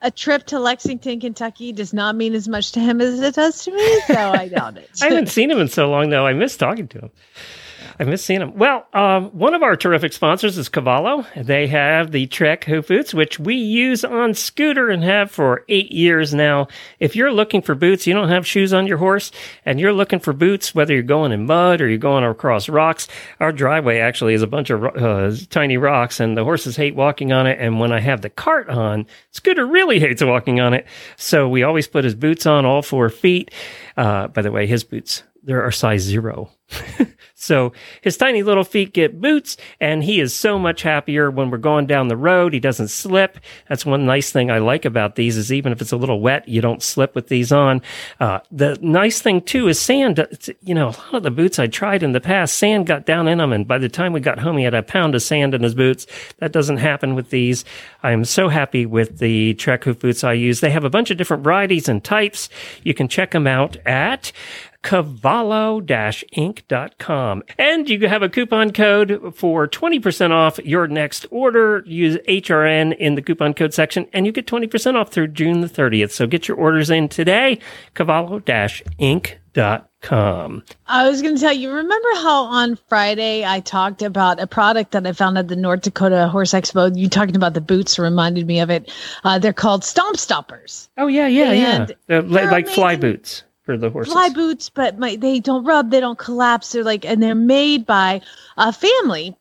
A 0.00 0.10
trip 0.10 0.46
to 0.46 0.58
Lexington, 0.58 1.20
Kentucky, 1.20 1.72
does 1.72 1.92
not 1.92 2.14
mean 2.14 2.34
as 2.34 2.48
much 2.48 2.72
to 2.72 2.80
him 2.80 3.00
as 3.00 3.20
it 3.20 3.34
does 3.34 3.64
to 3.64 3.72
me, 3.72 4.00
so 4.06 4.14
I 4.14 4.48
doubt 4.48 4.76
it. 4.76 4.90
I 5.02 5.06
haven't 5.06 5.28
seen 5.28 5.50
him 5.50 5.58
in 5.58 5.68
so 5.68 5.88
long, 5.90 6.10
though. 6.10 6.26
I 6.26 6.32
miss 6.32 6.56
talking 6.56 6.88
to 6.88 6.98
him. 6.98 7.10
I 8.00 8.04
miss 8.04 8.24
seeing 8.24 8.40
him. 8.40 8.56
Well, 8.56 8.86
um, 8.92 9.30
one 9.30 9.54
of 9.54 9.64
our 9.64 9.74
terrific 9.74 10.12
sponsors 10.12 10.56
is 10.56 10.68
Cavallo. 10.68 11.26
They 11.34 11.66
have 11.66 12.12
the 12.12 12.28
Trek 12.28 12.62
Hoof 12.64 12.86
Boots, 12.86 13.12
which 13.12 13.40
we 13.40 13.56
use 13.56 14.04
on 14.04 14.34
Scooter 14.34 14.88
and 14.88 15.02
have 15.02 15.32
for 15.32 15.64
eight 15.68 15.90
years 15.90 16.32
now. 16.32 16.68
If 17.00 17.16
you're 17.16 17.32
looking 17.32 17.60
for 17.60 17.74
boots, 17.74 18.06
you 18.06 18.14
don't 18.14 18.28
have 18.28 18.46
shoes 18.46 18.72
on 18.72 18.86
your 18.86 18.98
horse, 18.98 19.32
and 19.64 19.80
you're 19.80 19.92
looking 19.92 20.20
for 20.20 20.32
boots, 20.32 20.76
whether 20.76 20.94
you're 20.94 21.02
going 21.02 21.32
in 21.32 21.46
mud 21.46 21.80
or 21.80 21.88
you're 21.88 21.98
going 21.98 22.22
across 22.22 22.68
rocks, 22.68 23.08
our 23.40 23.50
driveway 23.50 23.98
actually 23.98 24.34
is 24.34 24.42
a 24.42 24.46
bunch 24.46 24.70
of 24.70 24.84
uh, 24.84 25.32
tiny 25.50 25.76
rocks, 25.76 26.20
and 26.20 26.36
the 26.36 26.44
horses 26.44 26.76
hate 26.76 26.94
walking 26.94 27.32
on 27.32 27.48
it. 27.48 27.58
And 27.58 27.80
when 27.80 27.90
I 27.90 27.98
have 27.98 28.20
the 28.20 28.30
cart 28.30 28.68
on, 28.68 29.06
Scooter 29.32 29.66
really 29.66 29.98
hates 29.98 30.22
walking 30.22 30.60
on 30.60 30.72
it. 30.72 30.86
So 31.16 31.48
we 31.48 31.64
always 31.64 31.88
put 31.88 32.04
his 32.04 32.14
boots 32.14 32.46
on 32.46 32.64
all 32.64 32.82
four 32.82 33.10
feet. 33.10 33.50
Uh, 33.96 34.28
by 34.28 34.42
the 34.42 34.52
way, 34.52 34.68
his 34.68 34.84
boots, 34.84 35.24
there 35.42 35.64
are 35.64 35.72
size 35.72 36.02
zero. 36.02 36.52
so 37.40 37.72
his 38.02 38.16
tiny 38.16 38.42
little 38.42 38.64
feet 38.64 38.92
get 38.92 39.20
boots, 39.20 39.56
and 39.80 40.02
he 40.02 40.20
is 40.20 40.34
so 40.34 40.58
much 40.58 40.82
happier 40.82 41.30
when 41.30 41.50
we're 41.50 41.58
going 41.58 41.86
down 41.86 42.08
the 42.08 42.16
road. 42.16 42.52
He 42.52 42.60
doesn't 42.60 42.88
slip. 42.88 43.38
That's 43.68 43.86
one 43.86 44.06
nice 44.06 44.32
thing 44.32 44.50
I 44.50 44.58
like 44.58 44.84
about 44.84 45.14
these 45.14 45.36
is 45.36 45.52
even 45.52 45.72
if 45.72 45.80
it's 45.80 45.92
a 45.92 45.96
little 45.96 46.20
wet, 46.20 46.48
you 46.48 46.60
don't 46.60 46.82
slip 46.82 47.14
with 47.14 47.28
these 47.28 47.52
on. 47.52 47.80
Uh, 48.18 48.40
the 48.50 48.76
nice 48.82 49.22
thing 49.22 49.40
too 49.40 49.68
is 49.68 49.80
sand. 49.80 50.26
You 50.62 50.74
know, 50.74 50.88
a 50.88 50.98
lot 50.98 51.14
of 51.14 51.22
the 51.22 51.30
boots 51.30 51.58
I 51.58 51.68
tried 51.68 52.02
in 52.02 52.12
the 52.12 52.20
past, 52.20 52.58
sand 52.58 52.86
got 52.86 53.06
down 53.06 53.28
in 53.28 53.38
them, 53.38 53.52
and 53.52 53.68
by 53.68 53.78
the 53.78 53.88
time 53.88 54.12
we 54.12 54.20
got 54.20 54.40
home, 54.40 54.56
he 54.58 54.64
had 54.64 54.74
a 54.74 54.82
pound 54.82 55.14
of 55.14 55.22
sand 55.22 55.54
in 55.54 55.62
his 55.62 55.74
boots. 55.74 56.06
That 56.38 56.52
doesn't 56.52 56.78
happen 56.78 57.14
with 57.14 57.30
these. 57.30 57.64
I 58.02 58.10
am 58.10 58.24
so 58.24 58.48
happy 58.48 58.84
with 58.84 59.18
the 59.18 59.54
Trek 59.54 59.84
hoof 59.84 60.00
boots 60.00 60.24
I 60.24 60.32
use. 60.32 60.60
They 60.60 60.70
have 60.70 60.84
a 60.84 60.90
bunch 60.90 61.10
of 61.10 61.16
different 61.16 61.44
varieties 61.44 61.88
and 61.88 62.02
types. 62.02 62.48
You 62.82 62.94
can 62.94 63.06
check 63.06 63.30
them 63.30 63.46
out 63.46 63.76
at 63.86 64.32
cavallo-inc.com. 64.82 67.42
And 67.58 67.90
you 67.90 68.08
have 68.08 68.22
a 68.22 68.28
coupon 68.28 68.72
code 68.72 69.34
for 69.34 69.66
20% 69.66 70.30
off 70.30 70.60
your 70.64 70.86
next 70.86 71.26
order. 71.30 71.82
Use 71.86 72.18
HRN 72.28 72.96
in 72.96 73.16
the 73.16 73.22
coupon 73.22 73.54
code 73.54 73.74
section 73.74 74.06
and 74.12 74.24
you 74.26 74.32
get 74.32 74.46
20% 74.46 74.94
off 74.94 75.10
through 75.10 75.28
June 75.28 75.60
the 75.60 75.68
30th. 75.68 76.10
So 76.12 76.26
get 76.26 76.48
your 76.48 76.56
orders 76.56 76.90
in 76.90 77.08
today, 77.08 77.58
cavallo-inc.com. 77.94 80.62
I 80.86 81.08
was 81.08 81.22
going 81.22 81.34
to 81.34 81.40
tell 81.40 81.52
you, 81.52 81.72
remember 81.72 82.08
how 82.14 82.44
on 82.44 82.78
Friday 82.88 83.44
I 83.44 83.58
talked 83.58 84.02
about 84.02 84.38
a 84.38 84.46
product 84.46 84.92
that 84.92 85.04
I 85.04 85.12
found 85.12 85.36
at 85.38 85.48
the 85.48 85.56
North 85.56 85.82
Dakota 85.82 86.28
Horse 86.28 86.52
Expo? 86.52 86.96
You 86.96 87.08
talking 87.08 87.34
about 87.34 87.54
the 87.54 87.60
boots 87.60 87.98
reminded 87.98 88.46
me 88.46 88.60
of 88.60 88.70
it. 88.70 88.92
Uh, 89.24 89.40
they're 89.40 89.52
called 89.52 89.82
Stomp 89.82 90.16
Stoppers. 90.16 90.88
Oh 90.96 91.08
yeah, 91.08 91.26
yeah, 91.26 91.50
And 91.50 91.88
yeah. 91.88 91.96
They're 92.06 92.22
like 92.22 92.68
fly 92.68 92.94
boots 92.94 93.42
for 93.68 93.76
the 93.76 93.90
horses. 93.90 94.14
Fly 94.14 94.30
boots, 94.30 94.70
but 94.70 94.98
my, 94.98 95.16
they 95.16 95.40
don't 95.40 95.62
rub, 95.62 95.90
they 95.90 96.00
don't 96.00 96.18
collapse. 96.18 96.72
They're 96.72 96.82
like, 96.82 97.04
and 97.04 97.22
they're 97.22 97.34
made 97.34 97.84
by 97.84 98.22
a 98.56 98.72
family. 98.72 99.36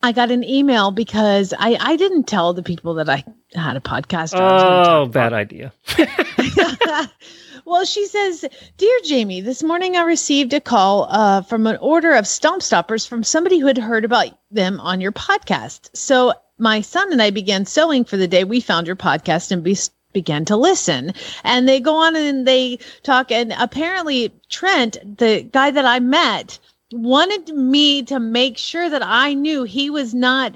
I 0.00 0.12
got 0.12 0.30
an 0.30 0.44
email 0.44 0.92
because 0.92 1.52
I, 1.58 1.76
I 1.80 1.96
didn't 1.96 2.28
tell 2.28 2.52
the 2.52 2.62
people 2.62 2.94
that 2.94 3.08
I 3.08 3.24
had 3.52 3.76
a 3.76 3.80
podcast. 3.80 4.32
I 4.36 4.52
was 4.52 4.62
gonna 4.62 5.00
Oh, 5.00 5.06
bad 5.06 5.32
idea. 5.32 5.72
well, 7.64 7.84
she 7.84 8.06
says, 8.06 8.44
Dear 8.76 8.98
Jamie, 9.02 9.40
this 9.40 9.64
morning 9.64 9.96
I 9.96 10.02
received 10.02 10.52
a 10.52 10.60
call 10.60 11.08
uh, 11.10 11.42
from 11.42 11.66
an 11.66 11.78
order 11.78 12.14
of 12.14 12.28
Stomp 12.28 12.62
Stoppers 12.62 13.04
from 13.04 13.24
somebody 13.24 13.58
who 13.58 13.66
had 13.66 13.78
heard 13.78 14.04
about 14.04 14.38
them 14.52 14.78
on 14.78 15.00
your 15.00 15.10
podcast. 15.10 15.90
So 15.94 16.32
my 16.58 16.80
son 16.80 17.10
and 17.10 17.20
I 17.20 17.30
began 17.30 17.66
sewing 17.66 18.04
for 18.04 18.16
the 18.16 18.28
day 18.28 18.44
we 18.44 18.60
found 18.60 18.86
your 18.86 18.94
podcast 18.94 19.50
and 19.50 19.64
be- 19.64 19.76
began 20.14 20.46
to 20.46 20.56
listen. 20.56 21.12
And 21.44 21.68
they 21.68 21.80
go 21.80 21.94
on 21.96 22.16
and 22.16 22.48
they 22.48 22.78
talk. 23.02 23.30
And 23.30 23.52
apparently, 23.58 24.32
Trent, 24.48 25.18
the 25.18 25.42
guy 25.42 25.70
that 25.70 25.84
I 25.84 26.00
met, 26.00 26.58
wanted 26.92 27.48
me 27.50 28.02
to 28.04 28.18
make 28.20 28.56
sure 28.56 28.88
that 28.88 29.02
I 29.04 29.34
knew 29.34 29.64
he 29.64 29.90
was 29.90 30.14
not 30.14 30.54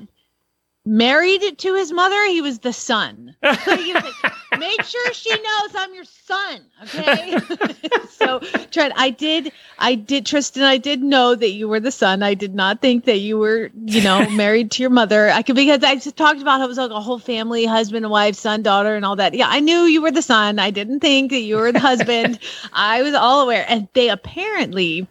married 0.86 1.58
to 1.58 1.74
his 1.74 1.92
mother. 1.92 2.26
He 2.28 2.40
was 2.40 2.60
the 2.60 2.72
son. 2.72 3.36
So 3.64 3.76
he 3.76 3.92
was 3.92 4.04
like, 4.22 4.32
make 4.58 4.82
sure 4.82 5.12
she 5.12 5.30
knows 5.30 5.74
I'm 5.74 5.94
your 5.94 6.04
son. 6.04 6.60
Okay. 6.82 7.38
so 8.10 8.40
Trent, 8.70 8.92
I 8.96 9.10
did, 9.10 9.52
I 9.78 9.94
did, 9.94 10.26
Tristan, 10.26 10.62
I 10.62 10.78
did 10.78 11.02
know 11.02 11.34
that 11.34 11.50
you 11.50 11.68
were 11.68 11.80
the 11.80 11.90
son. 11.90 12.22
I 12.22 12.34
did 12.34 12.54
not 12.54 12.80
think 12.80 13.04
that 13.04 13.18
you 13.18 13.38
were, 13.38 13.70
you 13.84 14.02
know, 14.02 14.28
married 14.30 14.70
to 14.72 14.82
your 14.82 14.90
mother. 14.90 15.30
I 15.30 15.42
could, 15.42 15.56
because 15.56 15.82
I 15.82 15.94
just 15.94 16.16
talked 16.16 16.40
about 16.40 16.58
how 16.58 16.66
it 16.66 16.68
was 16.68 16.78
like 16.78 16.90
a 16.90 17.00
whole 17.00 17.18
family, 17.18 17.64
husband 17.64 18.04
and 18.04 18.12
wife, 18.12 18.34
son, 18.34 18.62
daughter, 18.62 18.94
and 18.96 19.04
all 19.04 19.16
that. 19.16 19.34
Yeah. 19.34 19.48
I 19.48 19.60
knew 19.60 19.82
you 19.82 20.02
were 20.02 20.10
the 20.10 20.22
son. 20.22 20.58
I 20.58 20.70
didn't 20.70 21.00
think 21.00 21.30
that 21.30 21.40
you 21.40 21.56
were 21.56 21.72
the 21.72 21.80
husband. 21.80 22.38
I 22.72 23.02
was 23.02 23.14
all 23.14 23.42
aware. 23.42 23.64
And 23.68 23.88
they 23.94 24.08
apparently, 24.08 25.06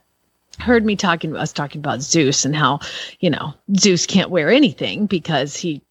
heard 0.60 0.86
me 0.86 0.96
talking 0.96 1.36
us 1.36 1.54
talking 1.54 1.80
about 1.80 2.02
Zeus 2.02 2.46
and 2.46 2.56
how, 2.56 2.80
you 3.20 3.30
know, 3.30 3.54
Zeus 3.78 4.06
can't 4.06 4.32
wear 4.32 4.50
anything 4.50 5.06
because 5.06 5.56
he 5.56 5.82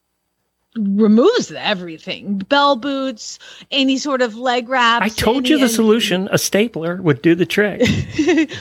removes 0.77 1.51
everything 1.53 2.39
bell 2.39 2.77
boots 2.77 3.39
any 3.71 3.97
sort 3.97 4.23
of 4.23 4.37
leg 4.37 4.69
wraps 4.69 5.05
I 5.05 5.09
told 5.09 5.49
you 5.49 5.59
the 5.59 5.69
solution. 5.69 6.29
A 6.31 6.39
stapler 6.39 7.01
would 7.03 7.23
do 7.23 7.35
the 7.35 7.47
trick. 7.47 7.83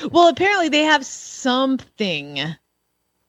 well 0.12 0.28
apparently 0.28 0.70
they 0.70 0.84
have 0.84 1.06
something 1.06 2.56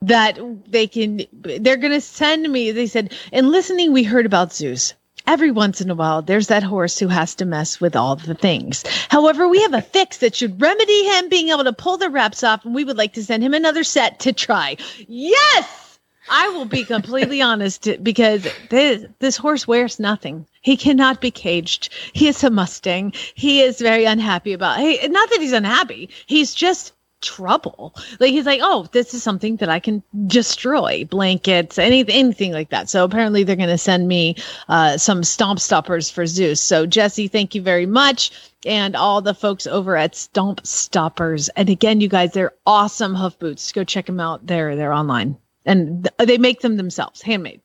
that 0.03 0.39
they 0.69 0.87
can 0.87 1.23
they're 1.33 1.77
going 1.77 1.93
to 1.93 2.01
send 2.01 2.51
me 2.51 2.71
they 2.71 2.87
said 2.87 3.13
in 3.33 3.51
listening 3.51 3.93
we 3.93 4.03
heard 4.03 4.27
about 4.27 4.53
zeus 4.53 4.95
every 5.27 5.51
once 5.51 5.81
in 5.81 5.91
a 5.91 5.95
while 5.95 6.21
there's 6.21 6.49
that 6.49 6.63
horse 6.63 6.99
who 6.99 7.09
has 7.09 7.35
to 7.35 7.47
mess 7.47 7.81
with 7.81 7.97
all 7.97 8.15
the 8.15 8.35
things 8.35 8.85
however 9.09 9.49
we 9.49 9.61
have 9.63 9.73
a 9.73 9.83
fix 9.97 10.19
that 10.19 10.35
should 10.35 10.61
remedy 10.61 11.05
him 11.07 11.29
being 11.29 11.49
able 11.49 11.65
to 11.65 11.73
pull 11.73 11.97
the 11.97 12.11
wraps 12.11 12.45
off 12.45 12.65
and 12.65 12.75
we 12.75 12.85
would 12.85 12.99
like 12.99 13.15
to 13.15 13.25
send 13.25 13.43
him 13.43 13.55
another 13.55 13.83
set 13.83 14.21
to 14.21 14.33
try 14.33 14.77
yes 15.09 15.86
I 16.29 16.49
will 16.49 16.65
be 16.65 16.85
completely 16.85 17.41
honest 17.41 17.89
because 18.03 18.47
this, 18.71 19.05
this 19.21 19.37
horse 19.37 19.67
wears 19.67 20.01
nothing. 20.01 20.47
He 20.61 20.77
cannot 20.77 21.21
be 21.21 21.31
caged. 21.31 21.93
He 22.13 22.29
is 22.29 22.43
a 22.43 22.51
Mustang. 22.51 23.13
He 23.35 23.63
is 23.63 23.81
very 23.81 24.05
unhappy 24.05 24.53
about. 24.53 24.79
Hey, 24.79 25.07
not 25.09 25.31
that 25.31 25.41
he's 25.41 25.53
unhappy. 25.53 26.09
He's 26.27 26.55
just 26.55 26.93
trouble. 27.23 27.95
Like 28.21 28.31
he's 28.31 28.47
like, 28.47 28.61
oh, 28.63 28.89
this 28.93 29.15
is 29.15 29.23
something 29.23 29.57
that 29.57 29.69
I 29.69 29.79
can 29.79 30.03
destroy. 30.27 31.05
Blankets, 31.05 31.79
any 31.79 32.05
anything 32.09 32.53
like 32.53 32.71
that. 32.71 32.89
So 32.89 33.05
apparently 33.05 33.43
they're 33.43 33.57
going 33.57 33.69
to 33.69 33.79
send 33.79 34.09
me 34.09 34.37
uh, 34.69 34.99
some 34.99 35.25
stomp 35.25 35.61
stoppers 35.61 36.11
for 36.11 36.27
Zeus. 36.27 36.61
So 36.61 36.87
Jesse, 36.87 37.29
thank 37.29 37.55
you 37.55 37.63
very 37.63 37.87
much. 37.87 38.31
And 38.65 38.97
all 38.97 39.23
the 39.23 39.35
folks 39.35 39.67
over 39.67 39.97
at 39.97 40.17
Stomp 40.17 40.67
Stoppers. 40.67 41.49
And 41.51 41.71
again, 41.71 42.01
you 42.01 42.09
guys, 42.09 42.33
they're 42.33 42.55
awesome 42.67 43.15
hoof 43.15 43.39
boots. 43.39 43.71
Go 43.73 43.85
check 43.85 44.07
them 44.07 44.21
out. 44.21 44.47
They're 44.47 44.75
they're 44.77 44.93
online 44.93 45.37
and 45.67 46.05
th- 46.05 46.29
they 46.29 46.39
make 46.39 46.61
them 46.61 46.77
themselves, 46.77 47.23
handmade. 47.23 47.61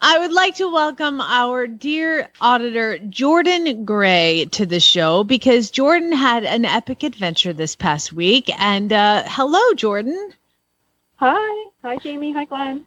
I 0.00 0.18
would 0.18 0.32
like 0.32 0.56
to 0.56 0.70
welcome 0.70 1.20
our 1.22 1.66
dear 1.66 2.28
auditor, 2.40 2.98
Jordan 2.98 3.84
Gray, 3.84 4.46
to 4.52 4.66
the 4.66 4.80
show 4.80 5.24
because 5.24 5.70
Jordan 5.70 6.12
had 6.12 6.44
an 6.44 6.66
epic 6.66 7.02
adventure 7.02 7.54
this 7.54 7.76
past 7.76 8.12
week. 8.12 8.50
And 8.60 8.92
uh, 8.92 9.24
hello, 9.26 9.74
Jordan. 9.74 10.32
Hi. 11.16 11.70
Hi, 11.82 11.96
Jamie. 11.96 12.32
Hi, 12.32 12.44
Glenn. 12.44 12.86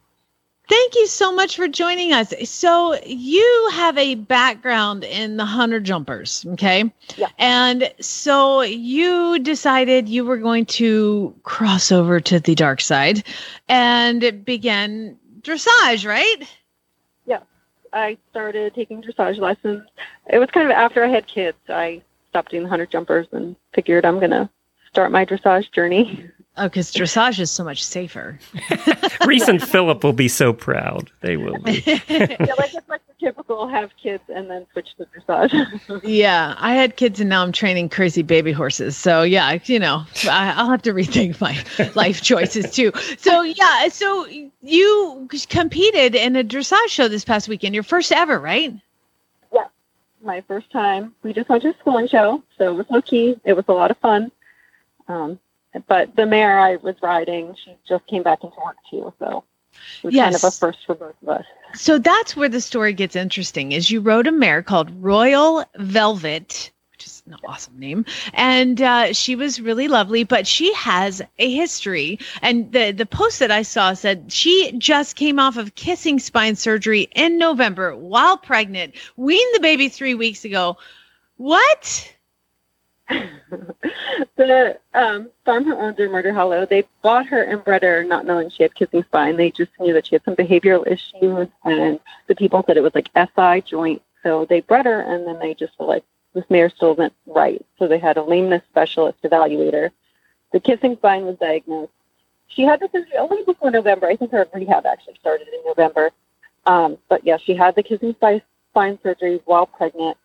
Thank 0.70 0.94
you 0.94 1.08
so 1.08 1.32
much 1.32 1.56
for 1.56 1.66
joining 1.66 2.12
us. 2.12 2.32
So, 2.44 2.96
you 3.04 3.70
have 3.72 3.98
a 3.98 4.14
background 4.14 5.02
in 5.02 5.36
the 5.36 5.44
hunter 5.44 5.80
jumpers, 5.80 6.46
okay? 6.50 6.92
Yeah. 7.16 7.26
And 7.38 7.92
so 7.98 8.60
you 8.60 9.40
decided 9.40 10.08
you 10.08 10.24
were 10.24 10.36
going 10.36 10.66
to 10.66 11.34
cross 11.42 11.90
over 11.90 12.20
to 12.20 12.38
the 12.38 12.54
dark 12.54 12.80
side 12.80 13.24
and 13.68 14.44
begin 14.44 15.18
dressage, 15.42 16.06
right? 16.06 16.36
Yeah. 17.26 17.40
I 17.92 18.16
started 18.30 18.72
taking 18.72 19.02
dressage 19.02 19.38
lessons. 19.38 19.82
It 20.32 20.38
was 20.38 20.50
kind 20.50 20.70
of 20.70 20.72
after 20.72 21.02
I 21.04 21.08
had 21.08 21.26
kids. 21.26 21.58
I 21.68 22.00
stopped 22.28 22.52
doing 22.52 22.62
the 22.62 22.68
hunter 22.68 22.86
jumpers 22.86 23.26
and 23.32 23.56
figured 23.74 24.04
I'm 24.04 24.20
going 24.20 24.30
to 24.30 24.48
start 24.88 25.10
my 25.10 25.26
dressage 25.26 25.72
journey. 25.72 26.30
Oh, 26.56 26.64
because 26.64 26.92
dressage 26.92 27.38
is 27.38 27.50
so 27.50 27.62
much 27.62 27.82
safer. 27.82 28.38
Reese 29.26 29.48
and 29.48 29.62
Philip 29.62 30.02
will 30.02 30.12
be 30.12 30.28
so 30.28 30.52
proud. 30.52 31.10
They 31.20 31.36
will 31.36 31.58
be. 31.58 31.82
yeah, 31.86 32.54
like 32.58 32.74
it's 32.74 32.88
like 32.88 33.06
the 33.06 33.14
typical 33.18 33.68
have 33.68 33.90
kids 33.96 34.24
and 34.28 34.50
then 34.50 34.66
switch 34.72 34.88
to 34.96 35.06
dressage. 35.06 36.02
Yeah, 36.10 36.56
I 36.58 36.74
had 36.74 36.96
kids 36.96 37.20
and 37.20 37.30
now 37.30 37.42
I'm 37.42 37.52
training 37.52 37.88
crazy 37.88 38.22
baby 38.22 38.50
horses. 38.50 38.96
So 38.96 39.22
yeah, 39.22 39.58
you 39.64 39.78
know, 39.78 40.04
I, 40.24 40.52
I'll 40.56 40.68
have 40.70 40.82
to 40.82 40.92
rethink 40.92 41.40
my 41.40 41.56
life 41.94 42.20
choices 42.20 42.70
too. 42.72 42.92
So 43.18 43.42
yeah, 43.42 43.88
so 43.88 44.26
you 44.60 45.28
competed 45.48 46.14
in 46.16 46.34
a 46.34 46.42
dressage 46.42 46.88
show 46.88 47.06
this 47.06 47.24
past 47.24 47.48
weekend, 47.48 47.74
your 47.74 47.84
first 47.84 48.10
ever, 48.10 48.38
right? 48.38 48.74
Yeah, 49.52 49.66
my 50.20 50.40
first 50.42 50.70
time. 50.72 51.14
We 51.22 51.32
just 51.32 51.48
went 51.48 51.62
to 51.62 51.70
a 51.70 51.74
schooling 51.80 52.08
show, 52.08 52.42
so 52.58 52.72
it 52.72 52.74
was 52.74 52.86
low 52.90 53.02
key. 53.02 53.40
It 53.44 53.54
was 53.54 53.64
a 53.68 53.72
lot 53.72 53.90
of 53.92 53.98
fun. 53.98 54.32
Um, 55.08 55.38
but 55.86 56.16
the 56.16 56.26
mare 56.26 56.58
I 56.58 56.76
was 56.76 56.96
riding, 57.02 57.54
she 57.64 57.76
just 57.88 58.06
came 58.06 58.22
back 58.22 58.42
into 58.42 58.56
work 58.64 58.76
too, 58.90 59.12
so 59.18 59.44
it 60.02 60.06
was 60.06 60.14
kind 60.14 60.34
of 60.34 60.44
a 60.44 60.50
first 60.50 60.78
for 60.86 60.94
both 60.94 61.14
of 61.22 61.28
us. 61.28 61.44
So 61.74 61.98
that's 61.98 62.36
where 62.36 62.48
the 62.48 62.60
story 62.60 62.92
gets 62.92 63.16
interesting. 63.16 63.72
Is 63.72 63.90
you 63.90 64.00
rode 64.00 64.26
a 64.26 64.32
mare 64.32 64.62
called 64.62 64.90
Royal 65.02 65.64
Velvet, 65.76 66.72
which 66.90 67.06
is 67.06 67.22
an 67.26 67.36
awesome 67.46 67.78
name, 67.78 68.04
and 68.34 68.80
uh, 68.82 69.12
she 69.12 69.36
was 69.36 69.60
really 69.60 69.86
lovely. 69.86 70.24
But 70.24 70.46
she 70.46 70.74
has 70.74 71.22
a 71.38 71.54
history, 71.54 72.18
and 72.42 72.72
the 72.72 72.90
the 72.90 73.06
post 73.06 73.38
that 73.38 73.52
I 73.52 73.62
saw 73.62 73.94
said 73.94 74.32
she 74.32 74.72
just 74.76 75.14
came 75.14 75.38
off 75.38 75.56
of 75.56 75.76
kissing 75.76 76.18
spine 76.18 76.56
surgery 76.56 77.08
in 77.14 77.38
November 77.38 77.94
while 77.96 78.36
pregnant, 78.36 78.96
weaned 79.16 79.54
the 79.54 79.60
baby 79.60 79.88
three 79.88 80.14
weeks 80.14 80.44
ago. 80.44 80.76
What? 81.36 82.12
the 84.36 84.78
um, 84.94 85.30
farm 85.44 85.64
who 85.64 85.74
owned 85.74 85.98
her, 85.98 86.08
Murder 86.08 86.32
Hollow, 86.32 86.66
they 86.66 86.84
bought 87.02 87.26
her 87.26 87.42
and 87.42 87.64
bred 87.64 87.82
her 87.82 88.04
not 88.04 88.26
knowing 88.26 88.50
she 88.50 88.62
had 88.62 88.74
kissing 88.74 89.02
spine. 89.04 89.36
They 89.36 89.50
just 89.50 89.72
knew 89.80 89.92
that 89.94 90.06
she 90.06 90.14
had 90.14 90.24
some 90.24 90.36
behavioral 90.36 90.86
issues, 90.86 91.48
and 91.64 92.00
the 92.28 92.34
people 92.34 92.62
said 92.66 92.76
it 92.76 92.82
was 92.82 92.94
like 92.94 93.10
SI 93.16 93.62
joint. 93.62 94.02
So 94.22 94.44
they 94.44 94.60
bred 94.60 94.86
her, 94.86 95.00
and 95.00 95.26
then 95.26 95.38
they 95.38 95.54
just 95.54 95.78
were 95.78 95.86
like, 95.86 96.04
this 96.34 96.44
mare 96.48 96.70
still 96.70 96.92
isn't 96.92 97.12
right. 97.26 97.64
So 97.78 97.88
they 97.88 97.98
had 97.98 98.16
a 98.16 98.22
lameness 98.22 98.62
specialist 98.70 99.18
evaluate 99.22 99.74
her. 99.74 99.90
The 100.52 100.60
kissing 100.60 100.96
spine 100.96 101.24
was 101.24 101.36
diagnosed. 101.38 101.92
She 102.48 102.62
had 102.62 102.80
the 102.80 102.88
surgery 102.92 103.16
only 103.16 103.44
before 103.44 103.70
November. 103.70 104.08
I 104.08 104.16
think 104.16 104.32
her 104.32 104.46
rehab 104.52 104.86
actually 104.86 105.14
started 105.20 105.48
in 105.48 105.60
November. 105.64 106.10
Um, 106.66 106.98
but 107.08 107.24
yeah, 107.24 107.36
she 107.36 107.54
had 107.54 107.74
the 107.74 107.82
kissing 107.82 108.14
spine 108.14 108.98
surgery 109.02 109.40
while 109.44 109.66
pregnant. 109.66 110.16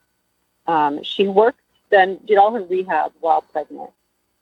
Um, 0.68 1.04
she 1.04 1.28
worked 1.28 1.60
then 1.90 2.20
did 2.26 2.38
all 2.38 2.54
her 2.54 2.62
rehab 2.62 3.14
while 3.20 3.42
pregnant. 3.42 3.92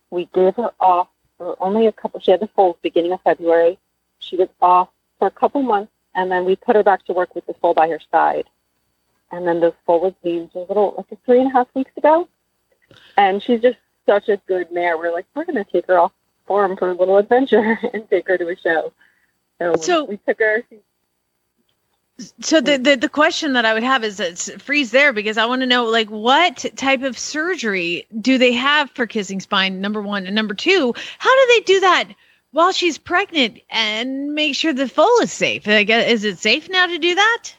We 0.10 0.26
gave 0.34 0.56
her 0.56 0.72
off 0.80 1.08
for 1.38 1.56
only 1.62 1.88
a 1.88 1.92
couple. 1.92 2.20
She 2.20 2.32
had 2.32 2.40
the 2.40 2.48
foals 2.48 2.78
beginning 2.82 3.12
of 3.12 3.22
February. 3.22 3.78
She 4.20 4.36
was 4.36 4.50
off 4.62 4.90
for 5.20 5.28
a 5.28 5.32
couple 5.32 5.62
months, 5.62 5.92
and 6.16 6.32
then 6.32 6.46
we 6.46 6.56
put 6.56 6.76
her 6.76 6.84
back 6.84 7.06
to 7.06 7.14
work 7.14 7.36
with 7.36 7.46
the 7.46 7.54
foal 7.56 7.74
by 7.74 7.90
her 7.90 8.00
side. 8.12 8.46
And 9.32 9.48
then 9.48 9.60
the 9.60 9.74
foal 9.86 10.02
was 10.02 10.14
weaned 10.24 10.52
a 10.54 10.60
little, 10.60 10.94
like 10.98 11.20
three 11.26 11.40
and 11.42 11.50
a 11.50 11.54
half 11.54 11.68
weeks 11.74 11.92
ago. 11.98 12.28
And 13.18 13.42
she's 13.42 13.62
just 13.62 13.78
such 14.06 14.30
a 14.30 14.38
good 14.48 14.72
mare. 14.72 14.98
We're 14.98 15.12
like, 15.12 15.26
we're 15.34 15.46
going 15.46 15.64
to 15.64 15.70
take 15.70 15.88
her 15.88 15.98
off 16.00 16.12
farm 16.48 16.78
for 16.78 16.92
a 16.92 16.94
little 16.94 17.18
adventure 17.18 17.80
and 17.94 18.08
take 18.10 18.28
her 18.28 18.38
to 18.38 18.48
a 18.50 18.56
show. 18.56 18.94
So, 19.60 19.76
So- 19.76 20.04
we 20.06 20.18
took 20.18 20.40
her. 20.40 20.64
She, 20.70 20.78
So 22.42 22.62
the, 22.62 22.78
the 22.78 22.96
the 22.96 23.10
question 23.10 23.54
that 23.54 23.66
I 23.66 23.74
would 23.74 23.84
have 23.84 24.04
is 24.04 24.54
freeze 24.60 24.92
there 24.92 25.14
because 25.14 25.38
I 25.38 25.48
want 25.48 25.62
to 25.62 25.66
know 25.66 25.86
like 25.86 26.10
what 26.10 26.64
type 26.76 27.02
of 27.02 27.18
surgery 27.18 28.06
do 28.22 28.38
they 28.38 28.54
have 28.54 28.92
for 28.92 29.08
kissing 29.08 29.40
spine? 29.40 29.82
Number 29.82 30.02
one 30.02 30.28
and 30.28 30.36
number 30.36 30.54
two, 30.54 30.94
how 31.18 31.36
do 31.36 31.54
they 31.54 31.60
do 31.62 31.80
that 31.80 32.10
while 32.52 32.72
she's 32.72 33.00
pregnant 33.00 33.60
and 33.72 34.36
make 34.36 34.56
sure 34.56 34.74
the 34.74 34.88
foal 34.88 35.20
is 35.22 35.32
safe? 35.32 35.66
Like, 35.66 35.90
is 35.90 36.24
it 36.24 36.38
safe 36.38 36.70
now 36.70 36.86
to 36.86 37.00
do 37.00 37.16
that? 37.16 37.54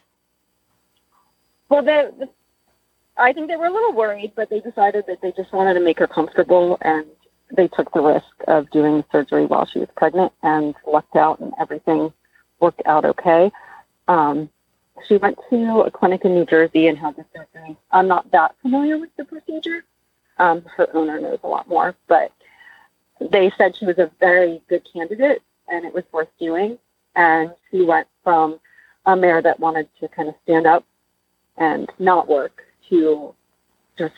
Well, 1.68 1.82
the, 1.82 2.14
the, 2.16 2.28
I 3.16 3.32
think 3.32 3.48
they 3.48 3.56
were 3.56 3.66
a 3.66 3.72
little 3.72 3.92
worried, 3.92 4.32
but 4.36 4.50
they 4.50 4.60
decided 4.60 5.04
that 5.08 5.20
they 5.20 5.32
just 5.32 5.52
wanted 5.52 5.74
to 5.74 5.80
make 5.80 5.98
her 5.98 6.06
comfortable, 6.06 6.78
and 6.82 7.06
they 7.56 7.66
took 7.68 7.92
the 7.92 8.00
risk 8.00 8.26
of 8.46 8.70
doing 8.70 9.02
surgery 9.10 9.46
while 9.46 9.66
she 9.66 9.80
was 9.80 9.88
pregnant, 9.96 10.32
and 10.42 10.74
lucked 10.86 11.16
out, 11.16 11.40
and 11.40 11.52
everything 11.58 12.12
worked 12.60 12.82
out 12.86 13.04
okay. 13.04 13.50
Um, 14.08 14.50
she 15.08 15.16
went 15.16 15.38
to 15.50 15.80
a 15.82 15.90
clinic 15.90 16.24
in 16.24 16.34
New 16.34 16.46
Jersey 16.46 16.86
and 16.88 16.98
had 16.98 17.16
the 17.16 17.24
surgery. 17.34 17.76
I'm 17.90 18.08
not 18.08 18.30
that 18.30 18.54
familiar 18.62 18.98
with 18.98 19.10
the 19.16 19.24
procedure. 19.24 19.84
Um, 20.38 20.62
her 20.76 20.88
owner 20.94 21.20
knows 21.20 21.38
a 21.42 21.48
lot 21.48 21.68
more, 21.68 21.94
but 22.06 22.32
they 23.20 23.52
said 23.56 23.76
she 23.76 23.86
was 23.86 23.98
a 23.98 24.10
very 24.20 24.62
good 24.68 24.86
candidate, 24.90 25.42
and 25.68 25.84
it 25.84 25.94
was 25.94 26.04
worth 26.12 26.28
doing. 26.38 26.78
And 27.14 27.52
she 27.70 27.82
went 27.82 28.08
from 28.22 28.58
a 29.06 29.16
mare 29.16 29.42
that 29.42 29.60
wanted 29.60 29.88
to 30.00 30.08
kind 30.08 30.28
of 30.28 30.34
stand 30.42 30.66
up 30.66 30.84
and 31.56 31.90
not 31.98 32.28
work 32.28 32.62
to 32.88 33.34
just 33.96 34.14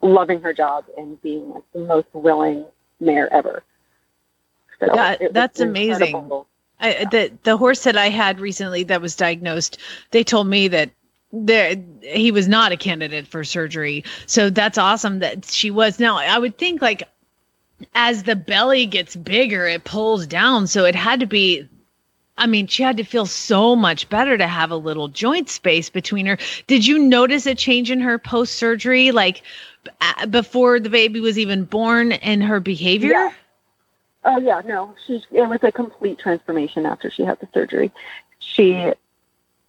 loving 0.00 0.40
her 0.40 0.52
job 0.52 0.84
and 0.96 1.20
being 1.22 1.50
like 1.50 1.64
the 1.72 1.80
most 1.80 2.08
willing 2.12 2.64
mare 3.00 3.32
ever. 3.32 3.62
So 4.80 4.86
was 4.86 5.18
that's 5.32 5.60
amazing. 5.60 6.08
incredible. 6.08 6.46
The 6.92 7.32
the 7.42 7.56
horse 7.56 7.84
that 7.84 7.96
I 7.96 8.08
had 8.08 8.40
recently 8.40 8.84
that 8.84 9.00
was 9.00 9.16
diagnosed, 9.16 9.78
they 10.10 10.24
told 10.24 10.46
me 10.46 10.68
that 10.68 10.90
there 11.32 11.76
he 12.02 12.30
was 12.30 12.46
not 12.46 12.72
a 12.72 12.76
candidate 12.76 13.26
for 13.26 13.44
surgery. 13.44 14.04
So 14.26 14.50
that's 14.50 14.78
awesome 14.78 15.18
that 15.20 15.44
she 15.46 15.70
was. 15.70 15.98
Now 15.98 16.18
I 16.18 16.38
would 16.38 16.58
think 16.58 16.80
like 16.80 17.02
as 17.94 18.22
the 18.22 18.36
belly 18.36 18.86
gets 18.86 19.16
bigger, 19.16 19.66
it 19.66 19.84
pulls 19.84 20.26
down. 20.26 20.66
So 20.66 20.84
it 20.84 20.94
had 20.94 21.20
to 21.20 21.26
be. 21.26 21.68
I 22.36 22.48
mean, 22.48 22.66
she 22.66 22.82
had 22.82 22.96
to 22.96 23.04
feel 23.04 23.26
so 23.26 23.76
much 23.76 24.08
better 24.08 24.36
to 24.36 24.48
have 24.48 24.72
a 24.72 24.76
little 24.76 25.06
joint 25.06 25.48
space 25.48 25.88
between 25.88 26.26
her. 26.26 26.36
Did 26.66 26.84
you 26.84 26.98
notice 26.98 27.46
a 27.46 27.54
change 27.54 27.92
in 27.92 28.00
her 28.00 28.18
post 28.18 28.56
surgery, 28.56 29.12
like 29.12 29.42
b- 29.84 30.26
before 30.26 30.80
the 30.80 30.90
baby 30.90 31.20
was 31.20 31.38
even 31.38 31.64
born, 31.64 32.10
in 32.10 32.40
her 32.40 32.58
behavior? 32.58 33.12
Yeah. 33.12 33.32
Oh 34.24 34.38
yeah, 34.38 34.62
no, 34.64 34.94
she 35.06 35.22
it 35.32 35.48
was 35.48 35.58
a 35.62 35.72
complete 35.72 36.18
transformation 36.18 36.86
after 36.86 37.10
she 37.10 37.22
had 37.24 37.38
the 37.40 37.48
surgery. 37.52 37.92
She 38.38 38.92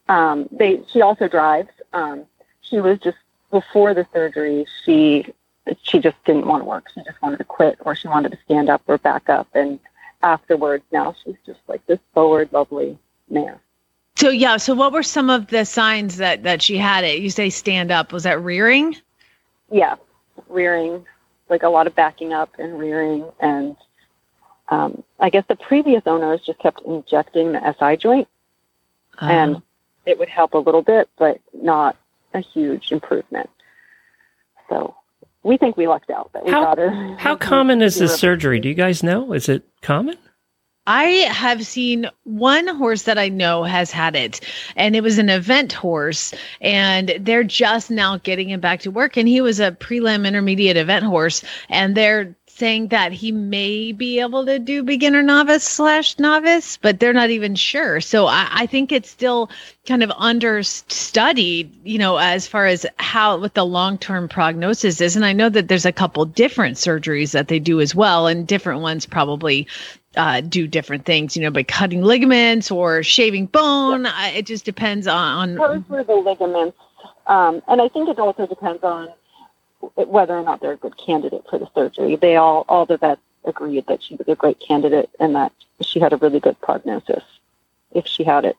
Um, 0.08 0.48
they 0.52 0.82
she 0.92 1.02
also 1.02 1.28
drives. 1.28 1.72
Um, 1.94 2.26
she 2.62 2.80
was 2.80 3.00
just 3.00 3.18
before 3.52 3.94
the 3.94 4.08
surgery. 4.14 4.66
She 4.84 5.34
she 5.82 6.00
just 6.00 6.18
didn't 6.26 6.46
want 6.46 6.62
to 6.62 6.66
work. 6.66 6.90
She 6.94 7.02
just 7.04 7.22
wanted 7.22 7.38
to 7.38 7.44
quit, 7.44 7.78
or 7.82 7.96
she 7.96 8.08
wanted 8.08 8.32
to 8.32 8.38
stand 8.46 8.70
up 8.70 8.84
or 8.88 8.98
back 9.00 9.30
up. 9.30 9.48
And 9.54 9.80
afterwards, 10.22 10.84
now 10.92 11.16
she's 11.24 11.38
just 11.46 11.60
like 11.68 11.86
this 11.88 12.00
forward, 12.14 12.50
lovely 12.52 12.98
mare. 13.30 13.60
So 14.16 14.30
yeah, 14.30 14.58
so 14.58 14.76
what 14.76 14.94
were 14.94 15.04
some 15.04 15.30
of 15.30 15.48
the 15.48 15.66
signs 15.66 16.18
that 16.18 16.44
that 16.44 16.62
she 16.62 16.78
had 16.78 17.04
it? 17.04 17.20
You 17.20 17.30
say 17.30 17.50
stand 17.50 17.92
up. 17.92 18.14
Was 18.14 18.24
that 18.24 18.40
rearing? 18.42 18.96
Yeah, 19.72 19.96
rearing, 20.48 21.04
like 21.50 21.64
a 21.64 21.70
lot 21.70 21.88
of 21.88 21.96
backing 21.96 22.32
up 22.32 22.52
and 22.60 22.78
rearing, 22.78 23.26
and 23.40 23.76
um, 24.70 25.04
I 25.20 25.30
guess 25.30 25.46
the 25.48 25.56
previous 25.56 26.04
owners 26.06 26.42
just 26.46 26.60
kept 26.60 26.82
injecting 26.82 27.52
the 27.54 27.76
SI 27.80 27.98
joint, 27.98 28.28
Uh, 29.22 29.26
and 29.26 29.62
it 30.06 30.20
would 30.20 30.30
help 30.30 30.54
a 30.54 30.58
little 30.60 30.82
bit, 30.82 31.10
but 31.18 31.40
not 31.54 31.96
a 32.34 32.40
huge 32.40 32.92
improvement. 32.92 33.50
So 34.70 34.96
we 35.44 35.58
think 35.58 35.78
we 35.78 35.88
lucked 35.88 36.10
out 36.10 36.32
that 36.34 36.46
we 36.46 36.52
How- 36.52 36.64
got 36.64 36.78
her. 36.78 37.16
How 37.18 37.36
common 37.54 37.82
is 37.82 37.98
this 37.98 38.16
surgery? 38.20 38.60
Do 38.60 38.68
you 38.70 38.76
guys 38.76 39.04
know? 39.04 39.34
Is 39.34 39.48
it 39.50 39.64
common? 39.82 40.18
I 40.88 41.06
have 41.32 41.66
seen 41.66 42.08
one 42.26 42.68
horse 42.68 43.04
that 43.04 43.18
I 43.18 43.28
know 43.28 43.64
has 43.64 43.90
had 43.90 44.16
it, 44.16 44.40
and 44.76 44.96
it 44.96 45.02
was 45.02 45.18
an 45.18 45.30
event 45.30 45.74
horse, 45.74 46.32
and 46.62 47.12
they're 47.22 47.44
just 47.44 47.90
now 47.90 48.18
getting 48.18 48.50
him 48.52 48.60
back 48.60 48.82
to 48.82 48.92
work. 48.92 49.18
And 49.18 49.28
he 49.28 49.42
was 49.42 49.60
a 49.60 49.72
prelim 49.72 50.28
intermediate 50.28 50.78
event 50.78 51.06
horse, 51.06 51.44
and 51.70 51.96
they're 51.98 52.36
saying 52.58 52.88
that 52.88 53.12
he 53.12 53.34
may 53.34 53.92
be 53.92 54.22
able 54.22 54.46
to 54.46 54.58
do 54.60 54.82
beginner 54.82 55.22
novice 55.22 55.64
slash 55.64 56.18
novice, 56.20 56.78
but 56.78 57.00
they're 57.00 57.12
not 57.12 57.30
even 57.30 57.54
sure. 57.54 58.00
So 58.00 58.28
I, 58.28 58.48
I 58.50 58.66
think 58.66 58.94
it's 58.94 59.10
still 59.10 59.50
kind 59.86 60.02
of 60.02 60.12
understudied, 60.18 61.70
you 61.84 61.98
know, 61.98 62.16
as 62.16 62.48
far 62.48 62.66
as 62.66 62.86
how 62.98 63.38
what 63.40 63.56
the 63.56 63.66
long 63.66 63.98
term 63.98 64.30
prognosis 64.30 65.02
is. 65.02 65.18
And 65.18 65.26
I 65.26 65.34
know 65.34 65.50
that 65.50 65.68
there's 65.68 65.86
a 65.86 65.92
couple 65.92 66.24
different 66.24 66.78
surgeries 66.78 67.32
that 67.34 67.50
they 67.50 67.60
do 67.60 67.82
as 67.82 67.94
well, 67.94 68.26
and 68.28 68.48
different 68.48 68.80
ones 68.82 69.06
probably 69.06 69.68
uh, 70.16 70.40
do 70.40 70.66
different 70.66 71.04
things, 71.04 71.36
you 71.36 71.44
know, 71.44 71.52
by 71.52 71.64
cutting 71.64 72.04
ligaments 72.04 72.72
or 72.72 73.04
shaving 73.04 73.48
bone. 73.48 74.06
I 74.06 74.30
It 74.30 74.46
just 74.46 74.64
depends 74.64 75.08
on, 75.08 75.56
Those 75.56 75.70
on 75.70 75.86
were 75.90 76.04
the 76.06 76.16
ligaments, 76.16 76.78
um, 77.28 77.62
and 77.68 77.82
I 77.82 77.90
think 77.90 78.08
it 78.08 78.18
also 78.18 78.48
depends 78.48 78.82
on 78.82 79.10
whether 79.96 80.38
or 80.38 80.44
not 80.44 80.62
they're 80.62 80.74
a 80.74 80.78
good 80.78 80.98
candidate 80.98 81.46
for 81.50 81.60
the 81.60 81.70
surgery. 81.74 82.16
They 82.16 82.36
all, 82.36 82.66
all 82.68 82.86
the 82.86 82.98
vets 82.98 83.22
agreed 83.44 83.86
that 83.88 84.02
she 84.02 84.16
was 84.16 84.28
a 84.28 84.36
great 84.36 84.60
candidate 84.60 85.10
and 85.20 85.36
that 85.36 85.52
she 85.82 86.00
had 86.00 86.14
a 86.14 86.18
really 86.18 86.40
good 86.40 86.60
prognosis 86.62 87.24
if 87.92 88.08
she 88.08 88.24
had 88.24 88.46
it. 88.46 88.58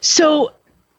So 0.00 0.52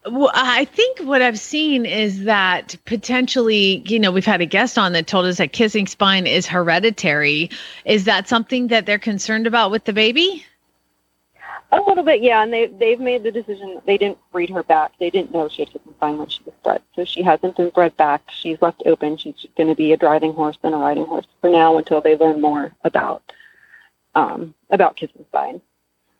well, 0.09 0.31
I 0.33 0.65
think 0.65 0.99
what 0.99 1.21
I've 1.21 1.39
seen 1.39 1.85
is 1.85 2.23
that 2.23 2.75
potentially, 2.85 3.83
you 3.87 3.99
know, 3.99 4.11
we've 4.11 4.25
had 4.25 4.41
a 4.41 4.45
guest 4.45 4.77
on 4.77 4.93
that 4.93 5.07
told 5.07 5.25
us 5.25 5.37
that 5.37 5.51
kissing 5.51 5.87
spine 5.87 6.27
is 6.27 6.47
hereditary. 6.47 7.49
Is 7.83 8.05
that 8.05 8.27
something 8.27 8.67
that 8.67 8.85
they're 8.85 8.99
concerned 8.99 9.47
about 9.47 9.71
with 9.71 9.83
the 9.83 9.93
baby? 9.93 10.45
A 11.71 11.81
little 11.81 12.03
bit, 12.03 12.21
yeah, 12.21 12.41
and 12.43 12.53
they 12.53 12.67
they've 12.67 12.99
made 12.99 13.23
the 13.23 13.31
decision. 13.31 13.81
They 13.85 13.97
didn't 13.97 14.17
breed 14.31 14.49
her 14.51 14.63
back. 14.63 14.93
They 14.99 15.09
didn't 15.09 15.33
know 15.33 15.49
she 15.49 15.63
had 15.63 15.67
kissing 15.73 15.93
spine 15.97 16.17
when 16.17 16.29
she 16.29 16.41
was 16.45 16.53
bred, 16.63 16.81
so 16.95 17.03
she 17.03 17.21
hasn't 17.21 17.57
been 17.57 17.69
bred 17.71 17.95
back. 17.97 18.21
She's 18.31 18.61
left 18.61 18.83
open. 18.85 19.17
She's 19.17 19.35
going 19.57 19.67
to 19.67 19.75
be 19.75 19.91
a 19.91 19.97
driving 19.97 20.31
horse 20.33 20.57
and 20.63 20.73
a 20.73 20.77
riding 20.77 21.05
horse 21.05 21.25
for 21.41 21.49
now 21.49 21.77
until 21.77 21.99
they 21.99 22.15
learn 22.15 22.39
more 22.39 22.71
about 22.85 23.21
um, 24.15 24.53
about 24.69 24.95
kissing 24.95 25.25
spine. 25.27 25.59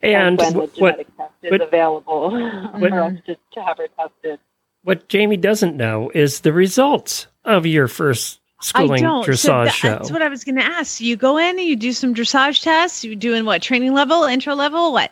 And 0.01 0.37
when 0.37 0.51
the 0.53 0.59
what 0.59 0.75
genetic 0.75 1.17
test 1.17 1.31
is 1.43 1.51
what- 1.51 1.61
available 1.61 2.31
what- 2.73 2.89
for 2.89 3.01
us 3.01 3.13
to, 3.27 3.37
to 3.53 3.63
have 3.63 3.77
her 3.77 3.87
tested. 3.97 4.39
what 4.83 5.07
Jamie 5.07 5.37
doesn't 5.37 5.77
know 5.77 6.11
is 6.13 6.41
the 6.41 6.53
results 6.53 7.27
of 7.45 7.65
your 7.65 7.87
first 7.87 8.39
schooling 8.61 9.05
I 9.05 9.07
don't. 9.07 9.25
dressage 9.25 9.37
so 9.39 9.63
that- 9.63 9.73
show. 9.73 9.89
That's 9.91 10.11
what 10.11 10.21
I 10.21 10.27
was 10.27 10.43
going 10.43 10.57
to 10.57 10.63
ask. 10.63 10.99
You 10.99 11.15
go 11.15 11.37
in 11.37 11.57
and 11.57 11.61
you 11.67 11.77
do 11.77 11.93
some 11.93 12.13
dressage 12.13 12.61
tests. 12.63 13.03
You 13.05 13.15
doing 13.15 13.45
what? 13.45 13.61
Training 13.61 13.93
level, 13.93 14.23
intro 14.25 14.53
level, 14.53 14.91
what? 14.91 15.09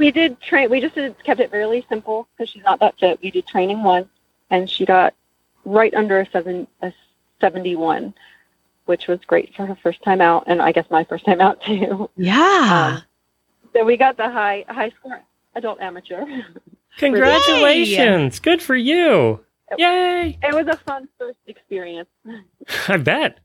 We 0.00 0.10
did 0.10 0.40
train. 0.40 0.70
We 0.70 0.80
just 0.80 0.94
did, 0.94 1.22
kept 1.22 1.40
it 1.40 1.52
really 1.52 1.84
simple 1.86 2.26
because 2.32 2.48
she's 2.50 2.64
not 2.64 2.80
that 2.80 2.98
fit. 2.98 3.20
We 3.22 3.30
did 3.30 3.46
training 3.46 3.82
once, 3.82 4.08
and 4.48 4.68
she 4.68 4.86
got 4.86 5.12
right 5.66 5.92
under 5.92 6.20
a 6.20 6.26
seven 6.30 6.66
a 6.80 6.90
seventy 7.38 7.76
one, 7.76 8.14
which 8.86 9.08
was 9.08 9.20
great 9.26 9.54
for 9.54 9.66
her 9.66 9.76
first 9.82 10.02
time 10.02 10.22
out, 10.22 10.44
and 10.46 10.62
I 10.62 10.72
guess 10.72 10.86
my 10.90 11.04
first 11.04 11.26
time 11.26 11.42
out 11.42 11.60
too. 11.66 12.08
Yeah. 12.16 12.94
Um, 12.96 13.02
so 13.74 13.84
we 13.84 13.98
got 13.98 14.16
the 14.16 14.30
high 14.30 14.64
high 14.68 14.88
score 14.98 15.20
adult 15.54 15.82
amateur. 15.82 16.24
Congratulations. 16.96 18.40
Good 18.40 18.62
for 18.62 18.74
you. 18.74 19.44
Yay. 19.76 20.38
It 20.42 20.54
was 20.54 20.66
a 20.66 20.78
fun 20.78 21.10
first 21.18 21.38
experience. 21.46 22.08
I 22.88 22.96
bet. 22.96 23.38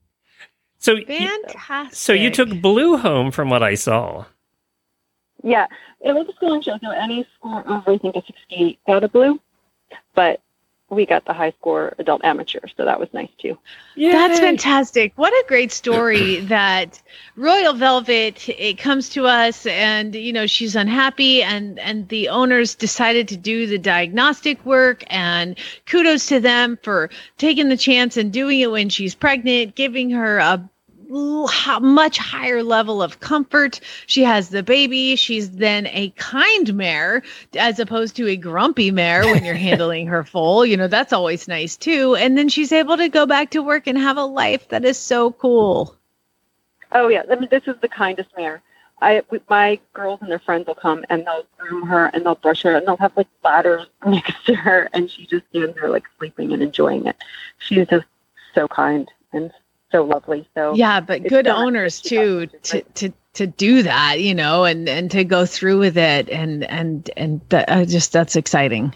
So, 0.80 0.96
y- 0.96 1.04
Fantastic. 1.06 1.96
so 1.96 2.14
you 2.14 2.32
took 2.32 2.62
Blue 2.62 2.96
home 2.96 3.32
from 3.32 3.50
what 3.50 3.62
I 3.62 3.76
saw. 3.76 4.26
Yeah, 5.46 5.68
it 6.02 6.14
was 6.14 6.28
a 6.28 6.34
schooling 6.34 6.62
show, 6.62 6.78
so 6.84 6.90
any 6.90 7.26
score 7.36 7.60
over 7.70 7.92
I 7.92 7.98
think 8.00 8.16
a 8.16 8.24
sixty 8.26 8.56
eight 8.56 8.80
got 8.88 9.04
a 9.04 9.08
blue, 9.08 9.40
but 10.16 10.42
we 10.90 11.06
got 11.06 11.26
the 11.26 11.34
high 11.34 11.52
score 11.52 11.94
adult 12.00 12.24
amateur, 12.24 12.60
so 12.76 12.86
that 12.86 13.00
was 13.00 13.10
nice 13.14 13.30
too. 13.40 13.58
That's 13.96 14.40
fantastic. 14.40 15.14
What 15.16 15.34
a 15.34 15.46
great 15.48 15.72
story 15.72 16.40
that 16.42 17.02
Royal 17.36 17.74
Velvet 17.74 18.50
it 18.50 18.78
comes 18.80 19.10
to 19.10 19.26
us 19.28 19.66
and 19.68 20.16
you 20.16 20.34
know 20.34 20.48
she's 20.48 20.76
unhappy 20.76 21.44
and 21.44 21.78
and 21.80 22.08
the 22.10 22.30
owners 22.30 22.76
decided 22.76 23.28
to 23.30 23.38
do 23.38 23.68
the 23.68 23.78
diagnostic 23.78 24.66
work 24.66 25.04
and 25.08 25.58
kudos 25.86 26.28
to 26.28 26.40
them 26.40 26.78
for 26.82 27.10
taking 27.38 27.70
the 27.70 27.78
chance 27.78 28.18
and 28.18 28.32
doing 28.34 28.60
it 28.62 28.72
when 28.72 28.90
she's 28.90 29.14
pregnant, 29.16 29.76
giving 29.76 30.10
her 30.10 30.40
a 30.40 30.44
l- 30.44 30.54
h- 30.56 30.70
much 31.10 32.18
higher 32.18 32.64
level 32.64 33.02
of 33.02 33.20
comfort. 33.20 33.80
She 34.08 34.24
has 34.24 34.50
the 34.50 34.64
baby. 34.64 35.16
She's 35.16 35.52
then 35.52 35.88
a 35.88 36.10
kind 36.12 36.74
mare 36.74 37.24
as 37.58 37.80
opposed 37.80 38.16
to 38.18 38.28
a 38.28 38.36
grumpy 38.36 38.92
mare 38.92 39.24
when 39.24 39.46
you're 39.46 39.56
handling 39.70 40.08
her 40.08 40.24
foal. 40.24 40.66
You 40.66 40.78
know, 40.78 40.88
that's 40.88 41.14
always 41.14 41.48
nice 41.48 41.78
too. 41.78 42.16
And 42.16 42.38
then 42.38 42.50
she's 42.50 42.72
able 42.72 42.98
to 42.98 43.10
go 43.10 43.26
back 43.26 43.52
to 43.52 43.62
work 43.62 43.88
and 43.88 43.98
have 43.98 44.18
a 44.18 44.26
life 44.26 44.70
that 44.70 44.86
is 44.86 44.98
so 44.98 45.32
cool. 45.32 45.96
Oh 46.92 47.08
yeah, 47.08 47.24
I 47.30 47.36
mean 47.36 47.50
this 47.50 47.68
is 47.68 47.76
the 47.82 47.90
kindest 47.90 48.30
mare. 48.38 48.62
I 49.02 49.22
my 49.50 49.80
girls 49.94 50.22
and 50.22 50.32
their 50.32 50.40
friends 50.40 50.68
will 50.68 50.76
come 50.76 51.04
and 51.10 51.26
they'll 51.26 51.46
groom 51.58 51.86
her 51.88 52.06
and 52.08 52.26
they'll 52.26 52.36
brush 52.36 52.64
her 52.64 52.76
and 52.76 52.88
they'll 52.88 52.98
have 52.98 53.16
like 53.18 53.28
ladders 53.44 53.88
next 54.06 54.46
to 54.46 54.56
her 54.56 54.90
and 54.94 55.10
she 55.10 55.26
just 55.26 55.46
stands 55.50 55.76
there 55.76 55.90
like 55.90 56.06
sleeping 56.18 56.54
and 56.54 56.64
enjoying 56.64 57.06
it. 57.06 57.18
She's 57.58 57.88
just 57.88 58.06
so 58.54 58.68
kind 58.68 59.12
and 59.34 59.52
so 59.96 60.04
lovely. 60.04 60.48
So 60.56 60.74
Yeah, 60.76 61.00
but 61.00 61.24
good 61.28 61.46
not- 61.46 61.58
owners 61.66 62.02
she 62.02 62.10
too 62.10 62.48
to 62.64 62.82
to 62.82 63.14
to 63.34 63.48
do 63.48 63.84
that, 63.84 64.20
you 64.22 64.34
know, 64.36 64.64
and 64.66 64.88
and 64.90 65.10
to 65.12 65.24
go 65.24 65.46
through 65.46 65.80
with 65.80 65.98
it 65.98 66.30
and 66.30 66.64
and 66.66 67.10
and 67.18 67.42
that, 67.50 67.70
uh, 67.70 67.86
just 67.86 68.12
that's 68.12 68.36
exciting. 68.36 68.94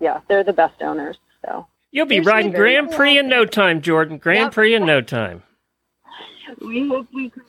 yeah, 0.00 0.20
they're 0.28 0.44
the 0.44 0.52
best 0.52 0.82
owners. 0.82 1.18
So 1.44 1.66
You'll 1.94 2.06
be 2.06 2.16
Yes, 2.16 2.26
riding 2.26 2.52
you're 2.52 2.60
very 2.60 2.72
Grand 2.74 2.90
Prix 2.92 3.18
in 3.18 3.28
no 3.28 3.44
time, 3.44 3.82
Jordan. 3.82 4.16
Grand 4.18 4.46
Yep. 4.46 4.52
Prix 4.52 4.74
in 4.74 4.86
no 4.86 5.00
time. 5.02 5.42
we 6.60 6.88
hope 6.88 7.06
we 7.12 7.30
can 7.30 7.42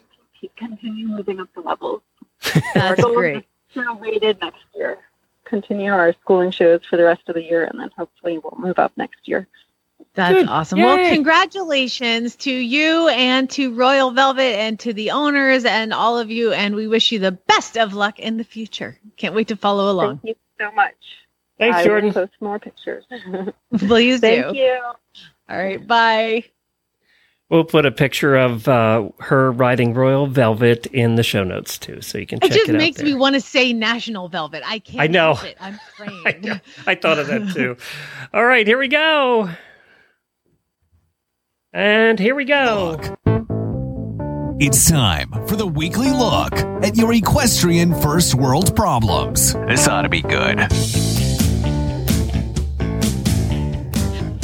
continue 0.57 1.07
moving 1.07 1.39
up 1.39 1.47
the 1.55 1.61
levels. 1.61 2.01
That's 2.73 2.75
Our 2.75 2.95
goal 2.97 3.15
great. 3.15 3.37
is 3.37 3.43
to 3.75 3.97
rated 4.01 4.41
next 4.41 4.63
year. 4.75 4.97
Continue 5.45 5.91
our 5.91 6.13
schooling 6.21 6.51
shows 6.51 6.81
for 6.89 6.97
the 6.97 7.03
rest 7.05 7.21
of 7.29 7.35
the 7.35 7.43
year, 7.43 7.63
and 7.65 7.79
then 7.79 7.89
hopefully 7.97 8.37
we'll 8.37 8.57
move 8.57 8.79
up 8.79 8.91
next 8.97 9.27
year. 9.27 9.47
That's 10.15 10.33
Good. 10.35 10.47
awesome. 10.49 10.79
Well, 10.79 10.97
congratulations 11.09 12.35
to 12.37 12.51
you 12.51 13.07
and 13.09 13.49
to 13.51 13.73
Royal 13.73 14.11
Velvet 14.11 14.41
and 14.59 14.79
to 14.81 14.93
the 14.93 15.11
owners 15.11 15.65
and 15.65 15.93
all 15.93 16.17
of 16.19 16.29
you. 16.29 16.51
And 16.53 16.75
we 16.75 16.87
wish 16.87 17.11
you 17.11 17.19
the 17.19 17.31
best 17.31 17.77
of 17.77 17.93
luck 17.93 18.19
in 18.19 18.37
the 18.37 18.43
future. 18.43 18.97
Can't 19.17 19.33
wait 19.35 19.47
to 19.47 19.55
follow 19.55 19.91
along. 19.91 20.19
Thank 20.19 20.37
you 20.59 20.65
so 20.67 20.71
much. 20.75 20.93
Thanks, 21.57 21.77
I 21.77 21.83
Jordan. 21.85 22.05
will 22.09 22.13
post 22.13 22.33
more 22.41 22.59
pictures. 22.59 23.05
Please 23.77 24.19
Thank 24.19 24.37
do. 24.37 24.43
Thank 24.53 24.57
you. 24.57 24.79
All 25.49 25.57
right. 25.57 25.85
Bye. 25.85 26.43
We'll 27.49 27.63
put 27.65 27.85
a 27.85 27.91
picture 27.91 28.35
of 28.35 28.67
uh, 28.67 29.09
her 29.19 29.51
riding 29.51 29.93
Royal 29.93 30.25
Velvet 30.25 30.87
in 30.87 31.15
the 31.15 31.23
show 31.23 31.43
notes 31.43 31.77
too, 31.77 32.01
so 32.01 32.17
you 32.17 32.25
can 32.25 32.39
check 32.39 32.49
It 32.49 32.53
just 32.53 32.69
it 32.69 32.75
out 32.75 32.77
makes 32.79 32.97
there. 32.97 33.05
me 33.05 33.13
want 33.13 33.35
to 33.35 33.41
say 33.41 33.73
National 33.73 34.27
Velvet. 34.27 34.63
I 34.65 34.79
can't. 34.79 35.01
I 35.01 35.07
know. 35.07 35.37
it. 35.43 35.55
I'm 35.59 35.79
I, 36.25 36.39
know. 36.41 36.59
I 36.87 36.95
thought 36.95 37.19
of 37.19 37.27
that 37.27 37.53
too. 37.53 37.77
All 38.33 38.43
right, 38.45 38.65
here 38.65 38.79
we 38.79 38.87
go. 38.87 39.49
And 41.75 42.19
here 42.19 42.35
we 42.35 42.45
go. 42.45 42.99
It's 44.59 44.87
time 44.87 45.31
for 45.47 45.55
the 45.55 45.65
weekly 45.65 46.11
look 46.11 46.53
at 46.83 46.95
your 46.95 47.11
equestrian 47.11 47.99
first 47.99 48.35
world 48.35 48.75
problems. 48.75 49.53
This 49.53 49.87
ought 49.87 50.03
to 50.03 50.09
be 50.09 50.21
good. 50.21 50.59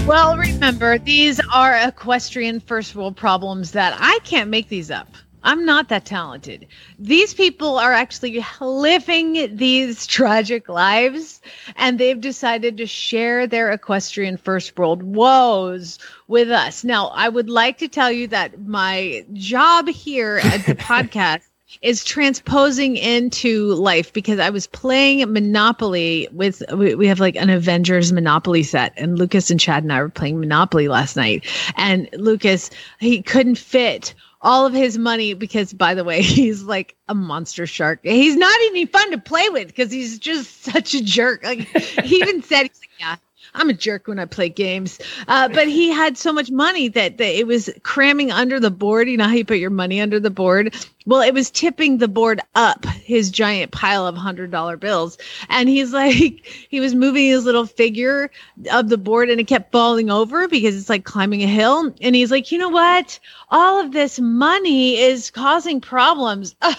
Well, 0.07 0.37
remember, 0.39 0.97
these 0.97 1.39
are 1.53 1.75
equestrian 1.87 2.61
first 2.61 2.95
world 2.95 3.15
problems 3.15 3.73
that 3.73 3.95
I 3.99 4.17
can't 4.23 4.49
make 4.49 4.69
these 4.69 4.89
up. 4.89 5.09
I'm 5.43 5.65
not 5.65 5.87
that 5.89 6.05
talented. 6.05 6.67
These 6.97 7.33
people 7.33 7.77
are 7.77 7.93
actually 7.93 8.43
living 8.59 9.55
these 9.55 10.05
tragic 10.07 10.67
lives, 10.67 11.41
and 11.75 11.97
they've 11.97 12.19
decided 12.19 12.75
to 12.77 12.85
share 12.85 13.47
their 13.47 13.71
equestrian 13.71 14.35
first 14.35 14.77
world 14.77 15.03
woes 15.03 15.99
with 16.29 16.51
us. 16.51 16.83
Now, 16.83 17.07
I 17.07 17.27
would 17.27 17.49
like 17.49 17.79
to 17.79 17.89
tell 17.89 18.11
you 18.11 18.27
that 18.27 18.61
my 18.61 19.25
job 19.33 19.89
here 19.89 20.39
at 20.41 20.65
the 20.65 20.75
podcast 20.75 21.41
is 21.81 22.03
transposing 22.03 22.97
into 22.97 23.73
life 23.73 24.13
because 24.13 24.39
I 24.39 24.49
was 24.49 24.67
playing 24.67 25.31
Monopoly 25.31 26.27
with 26.31 26.63
we, 26.73 26.95
we 26.95 27.07
have 27.07 27.19
like 27.19 27.35
an 27.35 27.49
Avengers 27.49 28.11
Monopoly 28.11 28.63
set 28.63 28.93
and 28.95 29.19
Lucas 29.19 29.51
and 29.51 29.59
Chad 29.59 29.83
and 29.83 29.93
I 29.93 30.01
were 30.01 30.09
playing 30.09 30.39
Monopoly 30.39 30.87
last 30.87 31.15
night. 31.15 31.45
And 31.75 32.09
Lucas 32.13 32.69
he 32.99 33.21
couldn't 33.21 33.57
fit 33.57 34.13
all 34.41 34.65
of 34.65 34.73
his 34.73 34.97
money 34.97 35.33
because 35.33 35.73
by 35.73 35.93
the 35.93 36.03
way 36.03 36.21
he's 36.23 36.63
like 36.63 36.95
a 37.07 37.15
monster 37.15 37.67
shark. 37.67 37.99
He's 38.03 38.35
not 38.35 38.59
even 38.61 38.87
fun 38.87 39.11
to 39.11 39.17
play 39.17 39.49
with 39.49 39.67
because 39.67 39.91
he's 39.91 40.17
just 40.17 40.63
such 40.63 40.93
a 40.95 41.03
jerk. 41.03 41.43
Like 41.43 41.59
he 41.59 42.15
even 42.21 42.41
said 42.41 42.63
he's 42.63 42.79
like 42.79 42.89
yeah 42.99 43.15
I'm 43.53 43.69
a 43.69 43.73
jerk 43.73 44.07
when 44.07 44.19
I 44.19 44.25
play 44.25 44.49
games. 44.49 44.99
Uh, 45.27 45.47
but 45.49 45.67
he 45.67 45.89
had 45.89 46.17
so 46.17 46.31
much 46.31 46.51
money 46.51 46.87
that, 46.89 47.17
that 47.17 47.39
it 47.39 47.47
was 47.47 47.69
cramming 47.83 48.31
under 48.31 48.59
the 48.59 48.71
board. 48.71 49.09
You 49.09 49.17
know 49.17 49.25
how 49.25 49.33
you 49.33 49.45
put 49.45 49.57
your 49.57 49.69
money 49.69 50.01
under 50.01 50.19
the 50.19 50.29
board? 50.29 50.75
Well, 51.05 51.21
it 51.21 51.33
was 51.33 51.49
tipping 51.49 51.97
the 51.97 52.07
board 52.07 52.39
up 52.55 52.85
his 52.85 53.31
giant 53.31 53.71
pile 53.71 54.05
of 54.05 54.15
hundred 54.15 54.51
dollar 54.51 54.77
bills. 54.77 55.17
And 55.49 55.67
he's 55.67 55.93
like, 55.93 56.45
he 56.69 56.79
was 56.79 56.93
moving 56.95 57.25
his 57.25 57.45
little 57.45 57.65
figure 57.65 58.29
of 58.71 58.89
the 58.89 58.97
board 58.97 59.29
and 59.29 59.39
it 59.39 59.47
kept 59.47 59.71
falling 59.71 60.09
over 60.09 60.47
because 60.47 60.75
it's 60.75 60.89
like 60.89 61.03
climbing 61.03 61.43
a 61.43 61.47
hill. 61.47 61.93
And 62.01 62.15
he's 62.15 62.31
like, 62.31 62.51
you 62.51 62.57
know 62.57 62.69
what? 62.69 63.19
All 63.49 63.79
of 63.79 63.91
this 63.91 64.19
money 64.19 64.97
is 64.97 65.31
causing 65.31 65.81
problems. 65.81 66.55
Ugh, 66.61 66.77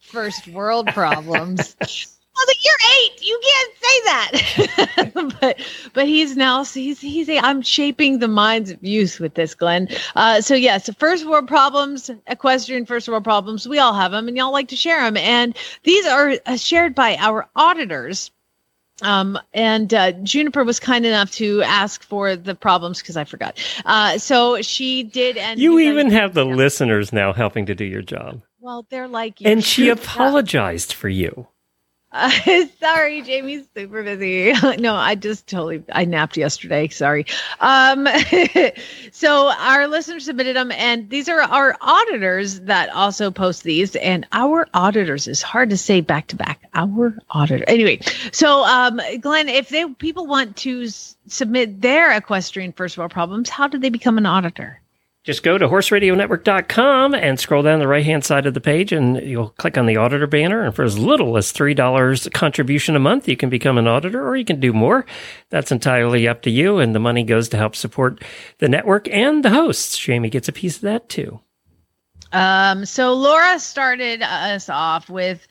first 0.00 0.48
world 0.48 0.86
problems. 0.88 1.76
Like, 2.46 2.64
"You're 2.64 2.74
eight. 2.98 3.22
You 3.22 3.40
can't 3.44 3.72
say 3.80 4.00
that." 4.04 5.12
but 5.40 5.60
but 5.94 6.06
he's 6.06 6.36
now 6.36 6.64
he's 6.64 7.00
he's 7.00 7.28
a, 7.28 7.38
I'm 7.38 7.62
shaping 7.62 8.18
the 8.18 8.28
minds 8.28 8.70
of 8.70 8.82
youth 8.82 9.20
with 9.20 9.34
this, 9.34 9.54
Glenn. 9.54 9.88
Uh, 10.16 10.40
so 10.40 10.54
yes, 10.54 10.90
first 10.98 11.26
world 11.26 11.48
problems, 11.48 12.10
equestrian 12.26 12.86
first 12.86 13.08
world 13.08 13.24
problems. 13.24 13.66
We 13.68 13.78
all 13.78 13.94
have 13.94 14.12
them, 14.12 14.28
and 14.28 14.36
y'all 14.36 14.52
like 14.52 14.68
to 14.68 14.76
share 14.76 15.00
them. 15.02 15.16
And 15.16 15.56
these 15.84 16.06
are 16.06 16.34
uh, 16.46 16.56
shared 16.56 16.94
by 16.94 17.16
our 17.16 17.48
auditors. 17.56 18.30
Um, 19.02 19.38
and 19.52 19.92
uh, 19.92 20.12
Juniper 20.12 20.62
was 20.62 20.78
kind 20.78 21.04
enough 21.04 21.32
to 21.32 21.62
ask 21.62 22.04
for 22.04 22.36
the 22.36 22.54
problems 22.54 23.00
because 23.00 23.16
I 23.16 23.24
forgot. 23.24 23.58
Uh, 23.84 24.18
so 24.18 24.62
she 24.62 25.02
did, 25.02 25.36
and 25.36 25.58
You 25.58 25.80
even 25.80 26.10
have 26.10 26.34
the 26.34 26.44
listeners 26.44 27.12
now 27.12 27.32
helping 27.32 27.66
to 27.66 27.74
do 27.74 27.84
your 27.84 28.02
job. 28.02 28.42
well, 28.60 28.86
they're 28.90 29.08
like. 29.08 29.38
And 29.44 29.64
she 29.64 29.86
Yeah. 29.86 29.92
apologized 29.94 30.92
for 30.92 31.08
you. 31.08 31.48
Uh, 32.14 32.30
sorry, 32.80 33.22
Jamie's 33.22 33.66
super 33.74 34.04
busy. 34.04 34.52
no, 34.78 34.94
I 34.94 35.16
just 35.16 35.48
totally 35.48 35.82
I 35.90 36.04
napped 36.04 36.36
yesterday. 36.36 36.86
Sorry. 36.88 37.26
Um, 37.58 38.06
so 39.12 39.50
our 39.58 39.88
listeners 39.88 40.24
submitted 40.24 40.54
them, 40.54 40.70
and 40.70 41.10
these 41.10 41.28
are 41.28 41.40
our 41.40 41.76
auditors 41.80 42.60
that 42.60 42.88
also 42.90 43.32
post 43.32 43.64
these. 43.64 43.96
And 43.96 44.26
our 44.30 44.68
auditors 44.72 45.26
is 45.26 45.42
hard 45.42 45.70
to 45.70 45.76
say 45.76 46.00
back 46.00 46.28
to 46.28 46.36
back. 46.36 46.60
Our 46.72 47.18
auditor. 47.30 47.64
Anyway, 47.66 48.00
so 48.32 48.64
um, 48.64 49.00
Glenn, 49.20 49.48
if 49.48 49.68
they 49.68 49.84
people 49.86 50.26
want 50.26 50.56
to 50.58 50.84
s- 50.84 51.16
submit 51.26 51.80
their 51.80 52.16
equestrian 52.16 52.72
first 52.72 52.96
world 52.96 53.10
problems, 53.10 53.48
how 53.48 53.66
do 53.66 53.78
they 53.78 53.90
become 53.90 54.18
an 54.18 54.26
auditor? 54.26 54.80
Just 55.24 55.42
go 55.42 55.56
to 55.56 55.66
horseradionetwork.com 55.66 57.14
and 57.14 57.40
scroll 57.40 57.62
down 57.62 57.78
the 57.78 57.88
right 57.88 58.04
hand 58.04 58.26
side 58.26 58.44
of 58.44 58.52
the 58.52 58.60
page, 58.60 58.92
and 58.92 59.16
you'll 59.26 59.48
click 59.48 59.78
on 59.78 59.86
the 59.86 59.96
auditor 59.96 60.26
banner. 60.26 60.62
And 60.62 60.76
for 60.76 60.84
as 60.84 60.98
little 60.98 61.38
as 61.38 61.50
$3 61.50 62.30
contribution 62.34 62.94
a 62.94 62.98
month, 63.00 63.26
you 63.26 63.34
can 63.34 63.48
become 63.48 63.78
an 63.78 63.88
auditor 63.88 64.26
or 64.26 64.36
you 64.36 64.44
can 64.44 64.60
do 64.60 64.74
more. 64.74 65.06
That's 65.48 65.72
entirely 65.72 66.28
up 66.28 66.42
to 66.42 66.50
you. 66.50 66.78
And 66.78 66.94
the 66.94 67.00
money 67.00 67.24
goes 67.24 67.48
to 67.48 67.56
help 67.56 67.74
support 67.74 68.22
the 68.58 68.68
network 68.68 69.08
and 69.08 69.42
the 69.42 69.48
hosts. 69.48 69.96
Jamie 69.96 70.28
gets 70.28 70.48
a 70.48 70.52
piece 70.52 70.76
of 70.76 70.82
that 70.82 71.08
too. 71.08 71.40
Um, 72.32 72.84
so 72.84 73.14
Laura 73.14 73.58
started 73.58 74.20
us 74.20 74.68
off 74.68 75.08
with 75.08 75.46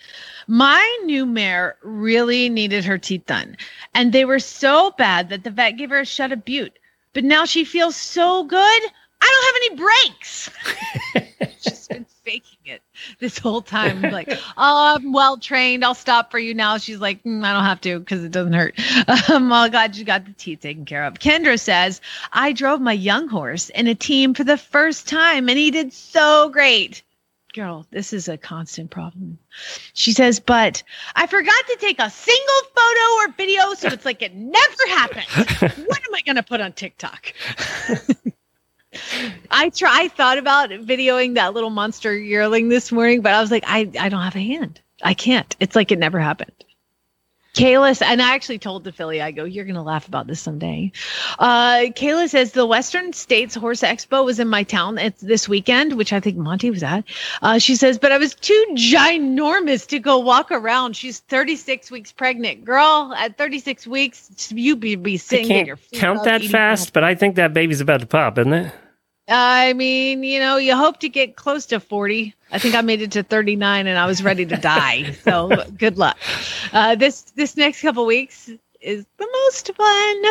my 0.48 1.00
new 1.06 1.26
mare 1.26 1.78
really 1.82 2.48
needed 2.48 2.84
her 2.84 2.98
teeth 2.98 3.26
done, 3.26 3.56
and 3.96 4.12
they 4.12 4.26
were 4.26 4.40
so 4.40 4.92
bad 4.98 5.30
that 5.30 5.46
the 5.46 5.50
vet 5.50 5.78
gave 5.78 5.92
her 5.92 6.02
a 6.02 6.06
shut 6.06 6.34
of 6.34 6.44
bute. 6.44 6.78
But 7.14 7.24
now 7.24 7.46
she 7.46 7.64
feels 7.64 7.96
so 7.96 8.44
good. 8.44 8.84
I 9.24 9.30
don't 9.32 9.46
have 9.46 9.56
any 9.56 9.76
brakes. 10.10 10.50
She's 11.62 11.88
been 11.88 12.06
faking 12.24 12.60
it 12.66 12.82
this 13.20 13.38
whole 13.38 13.62
time. 13.62 14.02
Like, 14.02 14.30
oh, 14.30 14.96
I'm 14.98 15.14
well 15.14 15.38
trained. 15.38 15.86
I'll 15.86 15.96
stop 15.96 16.30
for 16.30 16.40
you 16.40 16.54
now. 16.54 16.78
She's 16.78 17.00
like, 17.00 17.24
"Mm, 17.24 17.46
I 17.46 17.54
don't 17.54 17.64
have 17.64 17.80
to 17.82 18.00
because 18.00 18.24
it 18.24 18.32
doesn't 18.32 18.54
hurt. 18.54 18.80
Um, 19.30 19.52
oh, 19.52 19.70
God, 19.70 19.96
you 19.96 20.04
got 20.06 20.26
the 20.26 20.34
teeth 20.34 20.62
taken 20.62 20.86
care 20.86 21.04
of. 21.04 21.16
Kendra 21.16 21.60
says, 21.60 22.02
I 22.32 22.52
drove 22.52 22.82
my 22.82 22.94
young 22.94 23.28
horse 23.28 23.70
in 23.70 23.88
a 23.88 23.96
team 23.96 24.34
for 24.34 24.44
the 24.44 24.58
first 24.58 25.08
time 25.08 25.50
and 25.50 25.58
he 25.58 25.72
did 25.72 25.94
so 25.94 26.50
great. 26.50 27.04
Girl, 27.54 27.86
this 27.92 28.14
is 28.14 28.28
a 28.28 28.38
constant 28.38 28.90
problem. 28.90 29.38
She 29.94 30.12
says, 30.12 30.40
but 30.40 30.84
I 31.16 31.28
forgot 31.28 31.68
to 31.68 31.78
take 31.80 32.00
a 32.00 32.10
single 32.10 32.62
photo 32.76 33.16
or 33.18 33.34
video, 33.38 33.74
so 33.76 33.90
it's 33.90 34.06
like 34.06 34.22
it 34.22 34.34
never 34.34 34.88
happened. 34.90 35.26
what 35.86 36.02
am 36.08 36.16
I 36.16 36.22
going 36.26 36.38
to 36.38 36.44
put 36.44 36.62
on 36.62 36.74
TikTok? 36.74 37.34
I 39.52 39.70
try. 39.70 40.04
I 40.04 40.08
thought 40.08 40.38
about 40.38 40.70
videoing 40.70 41.36
that 41.36 41.54
little 41.54 41.70
monster 41.70 42.18
yearling 42.18 42.70
this 42.70 42.92
morning, 42.92 43.22
but 43.22 43.34
I 43.34 43.42
was 43.42 43.52
like, 43.52 43.64
I, 43.68 43.90
I 44.00 44.10
don't 44.10 44.22
have 44.22 44.36
a 44.36 44.46
hand. 44.46 44.82
I 45.04 45.14
can't. 45.14 45.56
It's 45.60 45.76
like 45.76 45.92
it 45.92 46.00
never 46.00 46.20
happened. 46.20 46.64
Kayla, 47.54 48.02
and 48.02 48.20
I 48.20 48.34
actually 48.34 48.58
told 48.58 48.84
the 48.84 48.92
filly, 48.92 49.22
I 49.22 49.30
go, 49.30 49.44
you're 49.44 49.66
going 49.66 49.76
to 49.76 49.84
laugh 49.84 50.08
about 50.08 50.26
this 50.26 50.40
someday. 50.40 50.92
Uh, 51.38 51.86
Kayla 51.92 52.28
says 52.28 52.54
the 52.54 52.66
Western 52.66 53.14
States 53.14 53.54
Horse 53.54 53.82
Expo 53.82 54.26
was 54.26 54.40
in 54.40 54.48
my 54.48 54.64
town 54.64 54.98
it's 54.98 55.22
this 55.22 55.48
weekend, 55.48 55.94
which 55.94 56.14
I 56.14 56.20
think 56.20 56.36
Monty 56.36 56.72
was 56.72 56.82
at. 56.82 57.04
Uh, 57.44 57.60
she 57.60 57.76
says, 57.76 58.00
but 58.00 58.12
I 58.12 58.18
was 58.18 58.34
too 58.34 58.66
ginormous 58.72 59.88
to 59.90 60.00
go 60.00 60.18
walk 60.18 60.52
around. 60.52 60.96
She's 60.96 61.20
36 61.20 61.92
weeks 61.92 62.12
pregnant. 62.12 62.66
Girl, 62.66 63.14
at 63.16 63.38
36 63.38 63.86
weeks, 63.86 64.52
you 64.52 64.76
be, 64.76 64.96
be 64.96 65.14
I 65.14 65.18
sitting 65.18 65.52
in 65.52 65.66
can't 65.68 65.92
count 65.92 66.24
that 66.24 66.44
fast, 66.44 66.92
but 66.92 67.04
I 67.04 67.14
think 67.14 67.36
that 67.36 67.54
baby's 67.54 67.82
about 67.82 68.00
to 68.00 68.08
pop, 68.08 68.40
isn't 68.40 68.52
it? 68.52 68.74
I 69.28 69.74
mean, 69.74 70.24
you 70.24 70.40
know, 70.40 70.58
you 70.58 70.76
hope 70.76 71.00
to 71.00 71.10
get 71.10 71.36
close 71.36 71.66
to 71.68 71.80
40. 71.80 72.36
I 72.52 72.60
think 72.60 72.76
I 72.76 72.82
made 72.82 73.02
it 73.02 73.12
to 73.14 73.24
39 73.24 73.88
and 73.88 73.98
I 73.98 74.06
was 74.06 74.24
ready 74.24 74.46
to 74.46 74.58
die. 74.58 75.12
So 75.24 75.50
good 75.78 75.98
luck. 75.98 76.18
Uh, 76.74 76.96
this 76.96 77.22
this 77.32 77.56
next 77.56 77.82
couple 77.82 78.06
weeks 78.06 78.50
is 78.82 79.06
the 79.18 79.28
most 79.32 79.74
fun. 79.76 80.26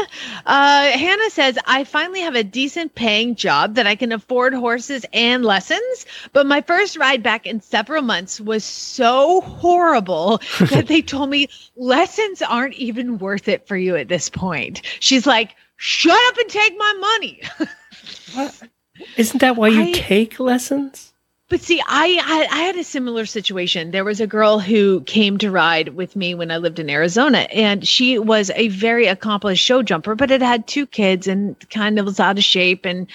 Uh, 0.44 0.90
Hannah 0.90 1.30
says, 1.30 1.58
I 1.66 1.84
finally 1.84 2.20
have 2.20 2.34
a 2.34 2.44
decent 2.44 2.94
paying 2.94 3.34
job 3.34 3.76
that 3.76 3.86
I 3.86 3.94
can 3.94 4.12
afford 4.12 4.52
horses 4.52 5.06
and 5.12 5.42
lessons. 5.44 6.06
But 6.34 6.46
my 6.46 6.60
first 6.60 6.98
ride 6.98 7.22
back 7.22 7.46
in 7.46 7.60
several 7.62 8.02
months 8.02 8.40
was 8.40 8.62
so 8.64 9.40
horrible 9.40 10.38
that 10.70 10.86
they 10.86 11.00
told 11.00 11.30
me 11.30 11.48
lessons 11.76 12.42
aren't 12.42 12.74
even 12.74 13.18
worth 13.18 13.48
it 13.48 13.66
for 13.66 13.76
you 13.76 13.96
at 13.96 14.08
this 14.08 14.28
point. 14.28 14.82
She's 15.00 15.26
like, 15.26 15.56
shut 15.76 16.20
up 16.28 16.36
and 16.38 16.50
take 16.50 16.76
my 16.76 16.92
money. 17.00 17.42
Isn't 19.16 19.40
that 19.40 19.56
why 19.56 19.68
you 19.68 19.82
I- 19.82 19.92
take 19.92 20.38
lessons? 20.40 21.08
But 21.48 21.60
see, 21.60 21.82
I, 21.86 22.18
I 22.24 22.46
I 22.50 22.60
had 22.62 22.76
a 22.76 22.84
similar 22.84 23.26
situation. 23.26 23.90
There 23.90 24.04
was 24.04 24.22
a 24.22 24.26
girl 24.26 24.58
who 24.58 25.02
came 25.02 25.36
to 25.36 25.50
ride 25.50 25.90
with 25.90 26.16
me 26.16 26.34
when 26.34 26.50
I 26.50 26.56
lived 26.56 26.78
in 26.78 26.88
Arizona, 26.88 27.40
and 27.52 27.86
she 27.86 28.18
was 28.18 28.50
a 28.54 28.68
very 28.68 29.06
accomplished 29.06 29.62
show 29.62 29.82
jumper, 29.82 30.14
but 30.14 30.30
it 30.30 30.40
had 30.40 30.66
two 30.66 30.86
kids 30.86 31.26
and 31.26 31.54
kind 31.68 31.98
of 31.98 32.06
was 32.06 32.18
out 32.20 32.38
of 32.38 32.44
shape 32.44 32.84
and. 32.86 33.06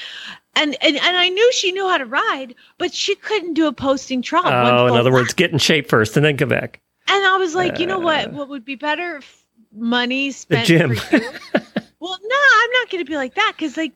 And, 0.60 0.76
and, 0.82 0.96
and 0.98 1.18
I 1.18 1.30
knew 1.30 1.52
she 1.54 1.72
knew 1.72 1.88
how 1.88 2.00
to 2.00 2.06
ride, 2.08 2.56
but 2.80 2.92
she 2.92 3.14
couldn't 3.14 3.54
do 3.54 3.68
a 3.68 3.72
posting 3.72 4.24
trot. 4.24 4.46
one 4.46 4.54
Oh, 4.74 4.88
in 4.88 4.94
other 5.00 5.12
words, 5.12 5.32
get 5.36 5.52
in 5.52 5.60
shape 5.60 5.88
first 5.88 6.18
and 6.18 6.26
then 6.26 6.36
come 6.36 6.50
back. 6.50 6.80
And 7.08 7.24
I 7.24 7.38
was 7.38 7.54
like, 7.54 7.78
you 7.78 7.86
know 7.86 7.98
Uh, 8.00 8.04
what? 8.04 8.34
What 8.34 8.50
would 8.50 8.66
be 8.66 8.74
better? 8.74 9.18
F- 9.18 9.44
Money 9.72 10.30
The 10.30 10.34
spent 10.34 10.66
gym. 10.66 10.96
Well, 12.08 12.20
no, 12.24 12.36
I'm 12.64 12.72
not 12.72 12.90
going 12.90 13.04
to 13.04 13.10
be 13.10 13.18
like 13.18 13.36
that 13.36 13.54
because, 13.58 13.76
like, 13.76 13.92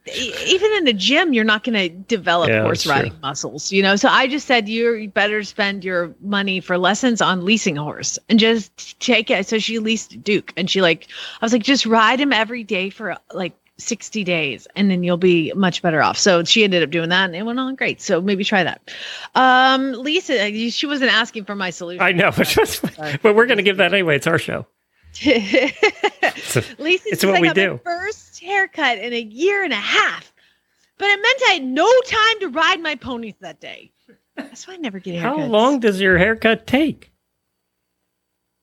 even 0.46 0.72
in 0.74 0.84
the 0.84 0.92
gym, 0.94 1.32
you're 1.34 1.46
not 1.46 1.64
going 1.64 1.76
to 1.76 1.88
develop 1.90 2.50
Yeah, 2.50 2.64
horse 2.64 2.84
that's 2.84 2.84
true. 2.84 2.92
riding 2.92 3.14
muscles, 3.22 3.72
you 3.72 3.82
know. 3.82 3.96
So 3.96 4.10
I 4.10 4.28
just 4.28 4.48
said 4.48 4.68
you 4.68 5.10
better 5.14 5.44
spend 5.44 5.86
your 5.86 6.14
money 6.22 6.60
for 6.60 6.78
lessons 6.78 7.22
on 7.22 7.46
leasing 7.46 7.78
a 7.78 7.84
horse 7.84 8.20
and 8.28 8.38
just 8.38 9.00
take 9.00 9.32
it. 9.32 9.48
So 9.48 9.60
she 9.60 9.80
leased 9.80 10.22
Duke, 10.24 10.52
and 10.58 10.70
she 10.70 10.82
like, 10.82 11.08
I 11.42 11.46
was 11.46 11.54
like, 11.54 11.64
just 11.64 11.86
ride 11.86 12.20
him 12.20 12.34
every 12.34 12.64
day 12.66 12.90
for 12.90 13.16
like 13.34 13.54
60 13.78 14.24
days, 14.26 14.68
and 14.76 14.92
then 14.92 15.04
you'll 15.04 15.16
be 15.18 15.54
much 15.54 15.82
better 15.82 16.02
off. 16.04 16.18
So 16.18 16.44
she 16.44 16.64
ended 16.66 16.84
up 16.84 16.90
doing 16.90 17.10
that, 17.10 17.26
and 17.26 17.36
it 17.36 17.44
went 17.44 17.60
on 17.60 17.76
great. 17.76 18.02
So 18.02 18.22
maybe 18.22 18.44
try 18.44 18.64
that. 18.64 18.92
Um, 19.36 19.94
Lisa, 19.94 20.70
she 20.70 20.86
wasn't 20.86 21.12
asking 21.14 21.46
for 21.46 21.56
my 21.56 21.70
solution. 21.70 22.02
I 22.04 22.12
know, 22.12 22.32
but 22.32 23.36
we're 23.36 23.46
going 23.48 23.58
to 23.58 23.64
give 23.64 23.78
that 23.78 23.94
anyway. 23.94 24.18
It's 24.18 24.28
our 24.28 24.38
show. 24.38 24.68
Lisa, 25.14 26.62
it's 26.80 27.26
what 27.26 27.36
I 27.36 27.42
we 27.42 27.48
got 27.48 27.56
do. 27.56 27.72
My 27.74 27.78
first 27.84 28.40
haircut 28.42 28.98
in 29.00 29.14
a 29.14 29.20
year 29.22 29.64
and 29.64 29.74
a 29.74 29.76
half, 29.76 30.34
but 30.98 31.10
it 31.10 31.22
meant 31.22 31.42
I 31.50 31.54
had 31.54 31.64
no 31.64 31.88
time 32.08 32.40
to 32.42 32.48
ride 32.50 32.82
my 32.82 32.96
ponies 32.96 33.36
that 33.42 33.60
day. 33.60 33.92
That's 34.36 34.68
why 34.68 34.76
I 34.76 34.78
never 34.78 35.00
get 35.00 35.16
haircuts. 35.16 35.22
How 35.22 35.46
long 35.46 35.80
does 35.80 36.00
your 36.00 36.18
haircut 36.18 36.66
take? 36.66 37.12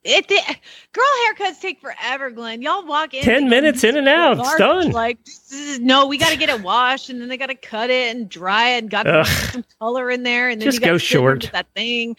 It, 0.05 0.27
it 0.31 0.57
girl 0.93 1.05
haircuts 1.27 1.61
take 1.61 1.81
forever, 1.81 2.31
Glenn. 2.31 2.63
Y'all 2.63 2.87
walk 2.87 3.15
in 3.15 3.23
10 3.25 3.49
minutes 3.49 3.85
in 3.85 3.97
and 3.97 4.09
out. 4.09 4.39
It's 4.39 4.57
done. 4.57 4.93
Like 4.93 5.19
is- 5.27 5.81
no, 5.81 6.07
we 6.07 6.17
got 6.19 6.31
to 6.31 6.39
get 6.39 6.49
it 6.49 6.63
washed, 6.63 7.11
and 7.11 7.21
then 7.21 7.29
they 7.29 7.37
got 7.37 7.47
to 7.47 7.55
cut 7.55 7.91
it 7.91 8.15
and 8.17 8.29
dry 8.29 8.71
it, 8.71 8.79
and 8.79 8.91
got 8.91 9.03
to 9.03 9.19
Ugh. 9.21 9.27
put 9.27 9.53
some 9.53 9.65
color 9.81 10.11
in 10.11 10.23
there, 10.23 10.49
and 10.49 10.61
then 10.61 10.67
Just 10.67 10.81
you 10.81 10.87
go 10.87 10.99
short. 10.99 11.51
That 11.53 11.67
thing. 11.75 12.17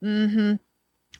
hmm 0.00 0.54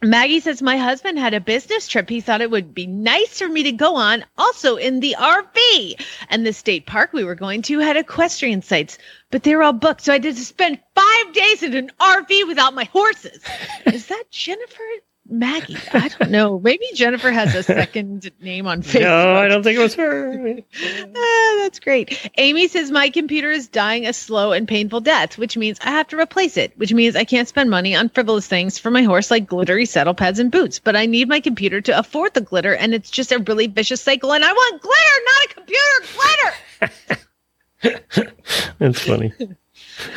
Maggie 0.04 0.40
says 0.40 0.60
my 0.60 0.76
husband 0.76 1.18
had 1.18 1.32
a 1.32 1.40
business 1.40 1.88
trip. 1.88 2.10
He 2.10 2.20
thought 2.20 2.42
it 2.42 2.50
would 2.50 2.74
be 2.74 2.86
nice 2.86 3.38
for 3.38 3.48
me 3.48 3.62
to 3.62 3.72
go 3.72 3.96
on, 3.96 4.24
also 4.36 4.76
in 4.76 5.00
the 5.00 5.16
RV. 5.18 6.00
And 6.28 6.46
the 6.46 6.52
state 6.52 6.86
park 6.86 7.12
we 7.12 7.24
were 7.24 7.34
going 7.34 7.62
to 7.62 7.78
had 7.78 7.96
equestrian 7.96 8.60
sites, 8.60 8.98
but 9.30 9.42
they 9.42 9.56
were 9.56 9.62
all 9.62 9.72
booked, 9.72 10.02
so 10.02 10.12
I 10.12 10.16
had 10.16 10.22
to 10.24 10.34
spend 10.34 10.78
five 10.94 11.32
days 11.32 11.62
in 11.62 11.74
an 11.74 11.90
RV 12.00 12.46
without 12.46 12.74
my 12.74 12.84
horses. 12.84 13.42
Is 13.86 14.06
that 14.06 14.24
Jennifer? 14.30 14.82
Maggie, 15.26 15.76
I 15.92 16.08
don't 16.08 16.30
know. 16.30 16.58
Maybe 16.58 16.84
Jennifer 16.94 17.30
has 17.30 17.54
a 17.54 17.62
second 17.62 18.30
name 18.40 18.66
on 18.66 18.82
Facebook. 18.82 19.00
No, 19.04 19.34
I 19.34 19.48
don't 19.48 19.62
think 19.62 19.78
it 19.78 19.82
was 19.82 19.94
her. 19.94 20.58
Ah, 21.16 21.56
that's 21.62 21.78
great. 21.80 22.30
Amy 22.36 22.68
says 22.68 22.90
my 22.90 23.08
computer 23.08 23.50
is 23.50 23.68
dying 23.68 24.06
a 24.06 24.12
slow 24.12 24.52
and 24.52 24.68
painful 24.68 25.00
death, 25.00 25.38
which 25.38 25.56
means 25.56 25.78
I 25.82 25.90
have 25.90 26.08
to 26.08 26.18
replace 26.20 26.58
it, 26.58 26.76
which 26.76 26.92
means 26.92 27.16
I 27.16 27.24
can't 27.24 27.48
spend 27.48 27.70
money 27.70 27.94
on 27.96 28.10
frivolous 28.10 28.46
things 28.46 28.78
for 28.78 28.90
my 28.90 29.02
horse 29.02 29.30
like 29.30 29.46
glittery 29.46 29.86
saddle 29.86 30.14
pads 30.14 30.38
and 30.38 30.50
boots. 30.50 30.78
But 30.78 30.94
I 30.96 31.06
need 31.06 31.28
my 31.28 31.40
computer 31.40 31.80
to 31.80 31.98
afford 31.98 32.34
the 32.34 32.40
glitter, 32.42 32.74
and 32.74 32.92
it's 32.92 33.10
just 33.10 33.32
a 33.32 33.38
really 33.38 33.66
vicious 33.66 34.02
cycle. 34.02 34.34
And 34.34 34.44
I 34.44 34.52
want 34.52 34.82
glitter, 34.82 35.20
not 35.26 35.44
a 35.44 35.54
computer 35.54 36.92
glitter. 37.80 38.34
That's 38.78 39.00
funny. 39.00 39.32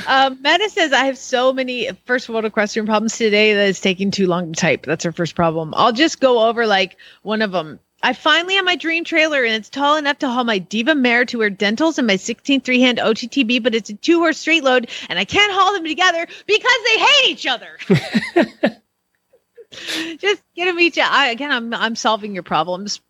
Um, 0.07 0.41
Meta 0.41 0.69
says 0.69 0.93
I 0.93 1.05
have 1.05 1.17
so 1.17 1.51
many 1.53 1.89
first 2.05 2.29
world 2.29 2.45
equestrian 2.45 2.85
problems 2.85 3.17
today 3.17 3.53
that 3.53 3.69
it's 3.69 3.81
taking 3.81 4.11
too 4.11 4.27
long 4.27 4.53
to 4.53 4.59
type. 4.59 4.85
That's 4.85 5.03
her 5.03 5.11
first 5.11 5.35
problem. 5.35 5.73
I'll 5.75 5.93
just 5.93 6.19
go 6.19 6.47
over 6.47 6.65
like 6.65 6.97
one 7.23 7.41
of 7.41 7.51
them. 7.51 7.79
I 8.03 8.13
finally 8.13 8.55
have 8.55 8.65
my 8.65 8.75
dream 8.75 9.03
trailer 9.03 9.43
and 9.43 9.55
it's 9.55 9.69
tall 9.69 9.97
enough 9.97 10.19
to 10.19 10.29
haul 10.29 10.43
my 10.43 10.59
diva 10.59 10.93
mare 10.93 11.25
to 11.25 11.41
her 11.41 11.49
dentals 11.49 11.97
and 11.97 12.05
my 12.05 12.15
16 12.15 12.61
three 12.61 12.79
hand 12.79 12.99
OTTB, 12.99 13.63
but 13.63 13.73
it's 13.73 13.89
a 13.89 13.95
two 13.95 14.19
horse 14.19 14.38
straight 14.38 14.63
load 14.63 14.89
and 15.09 15.17
I 15.17 15.25
can't 15.25 15.51
haul 15.51 15.73
them 15.73 15.83
together 15.83 16.27
because 16.45 16.77
they 16.85 16.99
hate 16.99 17.29
each 17.29 17.47
other. 17.47 17.77
just 20.17 20.43
get 20.55 20.65
them 20.65 20.79
each. 20.79 20.97
I, 20.97 21.29
again, 21.29 21.51
I'm 21.51 21.73
I'm 21.73 21.95
solving 21.95 22.33
your 22.33 22.43
problems. 22.43 23.01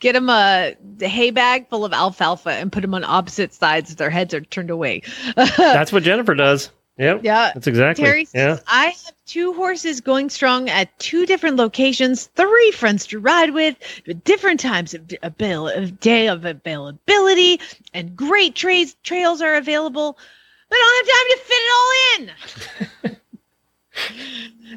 Get 0.00 0.12
them 0.12 0.28
a 0.30 0.74
hay 1.00 1.30
bag 1.30 1.68
full 1.68 1.84
of 1.84 1.92
alfalfa 1.92 2.50
and 2.50 2.70
put 2.70 2.82
them 2.82 2.94
on 2.94 3.04
opposite 3.04 3.52
sides. 3.52 3.96
Their 3.96 4.10
heads 4.10 4.32
are 4.32 4.40
turned 4.40 4.70
away. 4.70 5.02
That's 5.36 5.92
what 5.92 6.04
Jennifer 6.04 6.34
does. 6.34 6.70
Yep. 6.98 7.20
Yeah. 7.22 7.52
That's 7.54 7.66
exactly. 7.68 8.04
Terry 8.04 8.20
yeah. 8.34 8.56
says, 8.56 8.64
I 8.66 8.86
have 8.86 9.12
two 9.26 9.52
horses 9.52 10.00
going 10.00 10.30
strong 10.30 10.68
at 10.68 10.96
two 10.98 11.26
different 11.26 11.56
locations, 11.56 12.26
three 12.26 12.72
friends 12.72 13.06
to 13.06 13.20
ride 13.20 13.54
with, 13.54 13.76
different 14.24 14.58
times 14.58 14.94
of, 14.94 15.12
avail- 15.22 15.68
of 15.68 16.00
day 16.00 16.28
of 16.28 16.44
availability, 16.44 17.60
and 17.94 18.16
great 18.16 18.56
trails 18.56 18.96
trails 19.04 19.40
are 19.40 19.54
available, 19.54 20.18
but 20.68 20.76
I 20.76 21.04
don't 21.06 21.06
have 21.06 21.14
time 21.14 21.28
to 21.30 21.44
fit 21.44 21.62
it 21.62 21.72
all 21.74 23.10
in. 23.10 23.16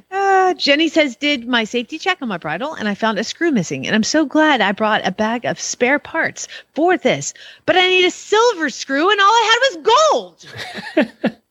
Uh, 0.09 0.53
Jenny 0.53 0.87
says, 0.87 1.15
did 1.15 1.47
my 1.47 1.63
safety 1.63 1.97
check 1.97 2.21
on 2.21 2.27
my 2.27 2.37
bridle 2.37 2.73
and 2.73 2.87
I 2.87 2.95
found 2.95 3.19
a 3.19 3.23
screw 3.23 3.51
missing. 3.51 3.85
And 3.85 3.95
I'm 3.95 4.03
so 4.03 4.25
glad 4.25 4.61
I 4.61 4.71
brought 4.71 5.05
a 5.05 5.11
bag 5.11 5.45
of 5.45 5.59
spare 5.59 5.99
parts 5.99 6.47
for 6.73 6.97
this. 6.97 7.33
But 7.65 7.77
I 7.77 7.87
need 7.87 8.05
a 8.05 8.11
silver 8.11 8.69
screw 8.69 9.09
and 9.09 9.19
all 9.19 9.25
I 9.27 9.49
had 9.51 9.59
was 9.61 9.95
gold. 10.11 11.41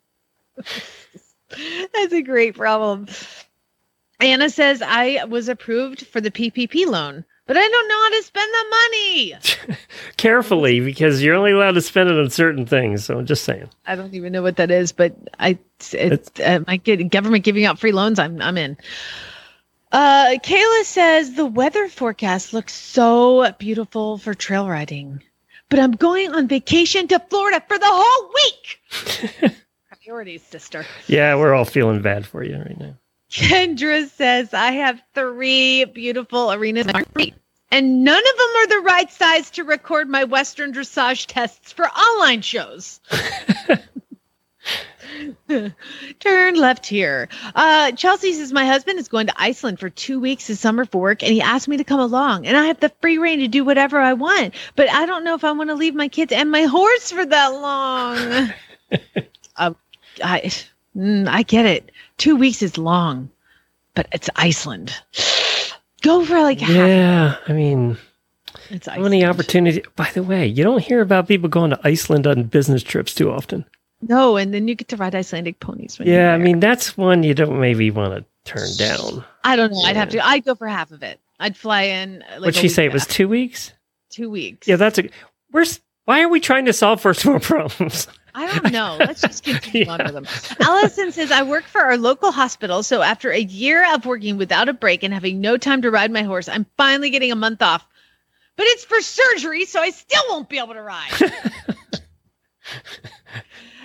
That's 1.93 2.12
a 2.12 2.23
great 2.23 2.55
problem. 2.55 3.09
Anna 4.21 4.51
says, 4.51 4.83
I 4.83 5.25
was 5.25 5.49
approved 5.49 6.07
for 6.07 6.21
the 6.21 6.31
PPP 6.31 6.87
loan, 6.87 7.25
but 7.51 7.57
I 7.57 7.66
don't 7.66 7.88
know 7.88 8.01
how 8.01 8.11
to 8.11 8.22
spend 8.22 8.55
the 8.55 8.64
money. 8.70 9.76
Carefully, 10.16 10.78
because 10.78 11.20
you're 11.20 11.34
only 11.34 11.51
allowed 11.51 11.72
to 11.72 11.80
spend 11.80 12.09
it 12.09 12.16
on 12.16 12.30
certain 12.30 12.64
things. 12.64 13.05
So 13.05 13.18
I'm 13.18 13.26
just 13.26 13.42
saying. 13.42 13.68
I 13.84 13.96
don't 13.96 14.14
even 14.14 14.32
know 14.32 14.40
what 14.40 14.55
that 14.59 14.70
is, 14.70 14.92
but 14.92 15.16
I 15.36 15.59
it's 15.90 16.30
uh, 16.38 16.61
my 16.68 16.76
government 16.76 17.42
giving 17.42 17.64
out 17.64 17.80
free 17.80 17.90
loans. 17.90 18.20
I'm 18.20 18.40
I'm 18.40 18.57
in. 18.57 18.76
Uh, 19.90 20.36
Kayla 20.44 20.84
says 20.84 21.34
the 21.34 21.44
weather 21.44 21.88
forecast 21.88 22.53
looks 22.53 22.72
so 22.72 23.51
beautiful 23.59 24.16
for 24.16 24.32
trail 24.32 24.68
riding, 24.68 25.20
but 25.70 25.80
I'm 25.80 25.90
going 25.90 26.30
on 26.30 26.46
vacation 26.46 27.09
to 27.09 27.18
Florida 27.18 27.61
for 27.66 27.80
the 27.80 27.86
whole 27.88 28.32
week. 29.42 29.55
Priorities, 30.05 30.44
sister. 30.44 30.86
Yeah, 31.09 31.34
we're 31.34 31.53
all 31.53 31.64
feeling 31.64 32.01
bad 32.01 32.26
for 32.26 32.44
you 32.44 32.59
right 32.59 32.78
now. 32.78 32.94
Kendra 33.31 34.09
says 34.09 34.53
I 34.53 34.72
have 34.72 35.01
three 35.14 35.85
beautiful 35.85 36.53
arenas 36.53 36.87
that 36.87 36.95
aren't 36.95 37.12
free. 37.12 37.35
And 37.72 38.03
none 38.03 38.18
of 38.18 38.37
them 38.37 38.49
are 38.57 38.66
the 38.66 38.81
right 38.81 39.11
size 39.11 39.51
to 39.53 39.62
record 39.62 40.09
my 40.09 40.24
Western 40.24 40.72
dressage 40.72 41.26
tests 41.26 41.70
for 41.70 41.87
online 41.87 42.43
shows. 42.43 43.01
Turn 46.18 46.55
left 46.55 46.87
here. 46.87 47.28
Uh, 47.55 47.93
Chelsea 47.93 48.33
says 48.33 48.53
my 48.53 48.66
husband 48.66 48.99
is 48.99 49.07
going 49.07 49.28
to 49.28 49.35
Iceland 49.37 49.78
for 49.78 49.89
two 49.89 50.18
weeks 50.18 50.49
this 50.49 50.59
summer 50.59 50.85
for 50.85 51.01
work, 51.01 51.22
and 51.22 51.33
he 51.33 51.41
asked 51.41 51.68
me 51.68 51.76
to 51.76 51.85
come 51.85 52.01
along. 52.01 52.47
And 52.47 52.57
I 52.57 52.66
have 52.66 52.81
the 52.81 52.93
free 53.01 53.18
rein 53.18 53.39
to 53.41 53.49
do 53.49 53.64
whatever 53.64 54.01
I 54.01 54.14
want, 54.14 54.55
but 54.74 54.91
I 54.91 55.07
don't 55.07 55.22
know 55.22 55.35
if 55.35 55.45
I 55.45 55.53
want 55.53 55.70
to 55.70 55.74
leave 55.74 55.95
my 55.95 56.09
kids 56.09 56.33
and 56.33 56.51
my 56.51 56.62
horse 56.62 57.12
for 57.12 57.24
that 57.24 57.49
long. 57.49 58.53
uh, 59.57 59.72
I, 60.24 60.51
mm, 60.97 61.28
I 61.28 61.43
get 61.43 61.66
it. 61.66 61.93
Two 62.21 62.37
weeks 62.37 62.61
is 62.61 62.77
long, 62.77 63.31
but 63.95 64.07
it's 64.12 64.29
Iceland. 64.37 64.93
Go 66.03 66.23
for 66.27 66.39
like 66.43 66.61
half. 66.61 66.71
Yeah, 66.77 67.37
I 67.49 67.53
mean, 67.55 67.97
It's 68.68 68.87
how 68.87 69.01
many 69.01 69.23
Iceland. 69.25 69.25
opportunities? 69.41 69.87
By 69.97 70.11
the 70.12 70.23
way, 70.23 70.47
you 70.47 70.62
don't 70.62 70.83
hear 70.83 71.01
about 71.01 71.29
people 71.29 71.49
going 71.49 71.71
to 71.71 71.81
Iceland 71.83 72.27
on 72.27 72.43
business 72.45 72.83
trips 72.83 73.14
too 73.14 73.31
often. 73.31 73.64
No, 74.03 74.37
and 74.37 74.53
then 74.53 74.68
you 74.68 74.75
get 74.75 74.89
to 74.89 74.97
ride 74.99 75.14
Icelandic 75.14 75.61
ponies. 75.61 75.99
When 75.99 76.09
you're 76.09 76.16
Yeah, 76.18 76.35
I 76.35 76.37
mean, 76.37 76.61
that's 76.61 76.95
one 76.99 77.23
you 77.23 77.33
don't 77.33 77.59
maybe 77.59 77.91
want 77.91 78.14
to 78.14 78.25
turn 78.45 78.68
down. 78.77 79.25
I 79.45 79.57
don't 79.57 79.73
know. 79.73 79.81
I'd 79.81 79.97
have 79.97 80.11
to. 80.11 80.23
I'd 80.27 80.45
go 80.45 80.55
for 80.55 80.66
half 80.66 80.91
of 80.91 81.03
it. 81.03 81.18
I'd 81.39 81.57
fly 81.57 81.85
in. 81.85 82.18
Like 82.33 82.41
What'd 82.41 82.57
she 82.57 82.68
say? 82.68 82.85
It 82.85 82.93
was 82.93 83.07
two 83.07 83.29
weeks? 83.29 83.73
two 84.11 84.29
weeks. 84.29 84.68
Yeah, 84.68 84.77
that's 84.77 84.99
a. 84.99 85.09
We're. 85.53 85.64
Why 86.05 86.23
are 86.23 86.29
we 86.29 86.41
trying 86.41 86.64
to 86.66 86.73
solve 86.75 87.01
first 87.01 87.25
world 87.27 87.43
problems? 87.43 88.09
I 88.35 88.47
don't 88.47 88.72
know. 88.72 88.97
Let's 88.99 89.20
just 89.20 89.45
continue 89.45 89.87
on 89.91 89.99
with 90.05 90.14
them. 90.14 90.26
Allison 90.61 91.12
says, 91.12 91.31
I 91.31 91.43
work 91.43 91.64
for 91.64 91.81
our 91.81 91.97
local 91.97 92.33
hospital. 92.33 92.83
So 92.83 93.03
after 93.03 93.31
a 93.31 93.41
year 93.41 93.95
of 93.95 94.07
working 94.07 94.37
without 94.37 94.68
a 94.68 94.72
break 94.72 95.03
and 95.03 95.12
having 95.12 95.41
no 95.41 95.57
time 95.57 95.83
to 95.83 95.91
ride 95.91 96.11
my 96.11 96.22
horse, 96.22 96.49
I'm 96.49 96.66
finally 96.76 97.11
getting 97.11 97.33
a 97.33 97.37
month 97.37 97.62
off. 97.62 97.87
But 98.57 98.66
it's 98.66 98.85
for 98.85 99.01
surgery, 99.01 99.64
so 99.64 99.81
I 99.81 99.91
still 99.91 100.22
won't 100.28 100.49
be 100.49 100.59
able 100.59 100.74
to 100.74 100.83
ride. 100.83 101.11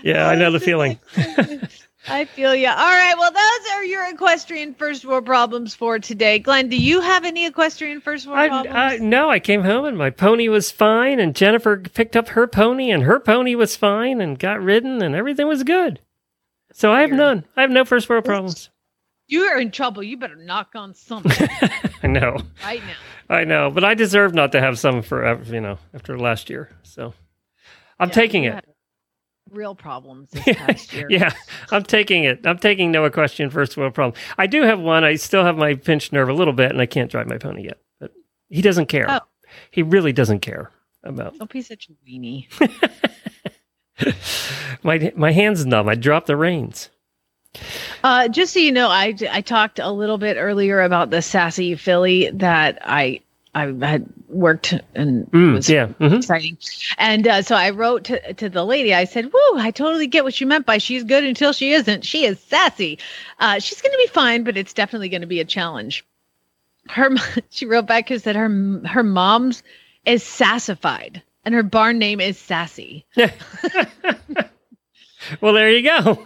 Yeah, 0.05 0.27
I 0.27 0.35
know 0.35 0.51
the 0.51 0.59
feeling. 0.59 0.99
I 2.07 2.25
feel 2.25 2.53
you. 2.53 2.67
All 2.67 2.75
right. 2.75 3.15
Well, 3.17 3.31
those 3.31 3.71
are 3.73 3.83
your 3.83 4.07
equestrian 4.09 4.73
first 4.75 5.05
world 5.05 5.25
problems 5.25 5.73
for 5.73 5.97
today. 5.99 6.37
Glenn, 6.39 6.69
do 6.69 6.77
you 6.77 7.01
have 7.01 7.25
any 7.25 7.45
equestrian 7.47 7.99
first 8.01 8.27
world 8.27 8.37
I, 8.39 8.47
problems? 8.47 8.75
I, 8.75 8.97
no, 8.97 9.29
I 9.29 9.39
came 9.39 9.63
home 9.63 9.85
and 9.85 9.97
my 9.97 10.11
pony 10.11 10.47
was 10.47 10.69
fine, 10.71 11.19
and 11.19 11.35
Jennifer 11.35 11.77
picked 11.77 12.15
up 12.15 12.29
her 12.29 12.45
pony, 12.47 12.91
and 12.91 13.03
her 13.03 13.19
pony 13.19 13.55
was 13.55 13.75
fine 13.75 14.21
and 14.21 14.37
got 14.37 14.61
ridden, 14.61 15.01
and 15.01 15.15
everything 15.15 15.47
was 15.47 15.63
good. 15.63 15.99
So 16.73 16.91
I 16.91 17.01
have 17.01 17.11
none. 17.11 17.45
I 17.57 17.61
have 17.61 17.71
no 17.71 17.85
first 17.85 18.07
world 18.09 18.25
problems. 18.25 18.69
you 19.27 19.43
are 19.43 19.59
in 19.59 19.71
trouble. 19.71 20.03
You 20.03 20.17
better 20.17 20.35
knock 20.35 20.71
on 20.75 20.93
something 20.93 21.47
I 22.03 22.07
know, 22.07 22.37
right 22.63 22.81
now. 22.85 23.35
I 23.35 23.43
know, 23.45 23.71
but 23.71 23.83
I 23.83 23.93
deserve 23.95 24.33
not 24.35 24.51
to 24.51 24.61
have 24.61 24.77
some 24.77 25.01
forever. 25.01 25.43
You 25.51 25.61
know, 25.61 25.79
after 25.93 26.19
last 26.19 26.49
year, 26.49 26.69
so 26.83 27.13
I'm 27.99 28.09
Yeah, 28.09 28.13
taking 28.13 28.43
it. 28.43 28.65
Real 29.55 29.73
problems 29.73 30.29
this 30.31 30.43
past 30.57 30.93
year. 30.93 31.07
Yeah, 31.09 31.33
I'm 31.71 31.83
taking 31.83 32.25
it. 32.25 32.45
I'm 32.45 32.57
taking 32.57 32.91
no 32.91 33.05
equestrian 33.05 33.49
first 33.49 33.77
world 33.77 33.93
problem. 33.93 34.21
I 34.37 34.47
do 34.47 34.63
have 34.63 34.79
one. 34.79 35.03
I 35.03 35.15
still 35.15 35.45
have 35.45 35.57
my 35.57 35.75
pinched 35.75 36.11
nerve 36.11 36.27
a 36.27 36.33
little 36.33 36.53
bit, 36.53 36.71
and 36.71 36.81
I 36.81 36.85
can't 36.85 37.09
drive 37.09 37.27
my 37.27 37.37
pony 37.37 37.63
yet. 37.63 37.79
But 37.99 38.11
he 38.49 38.61
doesn't 38.61 38.87
care. 38.87 39.05
Oh. 39.09 39.21
He 39.71 39.81
really 39.81 40.11
doesn't 40.11 40.41
care 40.41 40.71
about 41.03 41.37
Don't 41.37 41.49
be 41.49 41.61
such 41.61 41.89
a 41.89 41.93
weenie. 42.09 42.47
my 44.83 45.13
my 45.15 45.31
hands 45.31 45.65
numb. 45.65 45.87
I 45.87 45.95
dropped 45.95 46.27
the 46.27 46.35
reins. 46.35 46.89
Uh, 48.03 48.27
just 48.27 48.53
so 48.53 48.59
you 48.59 48.71
know, 48.71 48.89
I, 48.89 49.15
I 49.31 49.39
talked 49.39 49.79
a 49.79 49.89
little 49.89 50.17
bit 50.17 50.35
earlier 50.37 50.81
about 50.81 51.09
the 51.09 51.21
sassy 51.21 51.75
filly 51.75 52.29
that 52.33 52.79
I 52.81 53.21
I 53.55 53.73
had 53.87 54.05
worked 54.27 54.73
and 54.93 55.25
Mm, 55.31 55.53
was 55.53 55.69
yeah. 55.69 55.87
mhm. 55.99 56.17
exciting. 56.17 56.57
And 56.97 57.27
uh, 57.27 57.41
so 57.41 57.55
I 57.55 57.69
wrote 57.71 58.03
to, 58.05 58.33
to 58.33 58.49
the 58.49 58.65
lady. 58.65 58.93
I 58.93 59.05
said, 59.05 59.31
"Woo! 59.33 59.57
I 59.57 59.71
totally 59.71 60.07
get 60.07 60.23
what 60.25 60.39
you 60.39 60.45
meant 60.45 60.65
by 60.65 60.77
she's 60.77 61.03
good 61.03 61.23
until 61.23 61.53
she 61.53 61.71
isn't. 61.71 62.05
She 62.05 62.25
is 62.25 62.39
sassy. 62.39 62.99
Uh, 63.39 63.59
she's 63.59 63.81
going 63.81 63.93
to 63.93 63.97
be 63.97 64.07
fine, 64.07 64.43
but 64.43 64.57
it's 64.57 64.73
definitely 64.73 65.09
going 65.09 65.21
to 65.21 65.27
be 65.27 65.39
a 65.39 65.45
challenge." 65.45 66.05
Her 66.89 67.09
she 67.49 67.65
wrote 67.65 67.87
back 67.87 68.11
and 68.11 68.21
said 68.21 68.35
her 68.35 68.49
her 68.85 69.03
mom's 69.03 69.63
is 70.05 70.21
sassified 70.21 71.23
and 71.45 71.55
her 71.55 71.63
barn 71.63 71.97
name 71.97 72.19
is 72.19 72.37
Sassy. 72.37 73.05
Well, 75.41 75.53
there 75.53 75.69
you 75.69 75.81
go. 75.83 76.25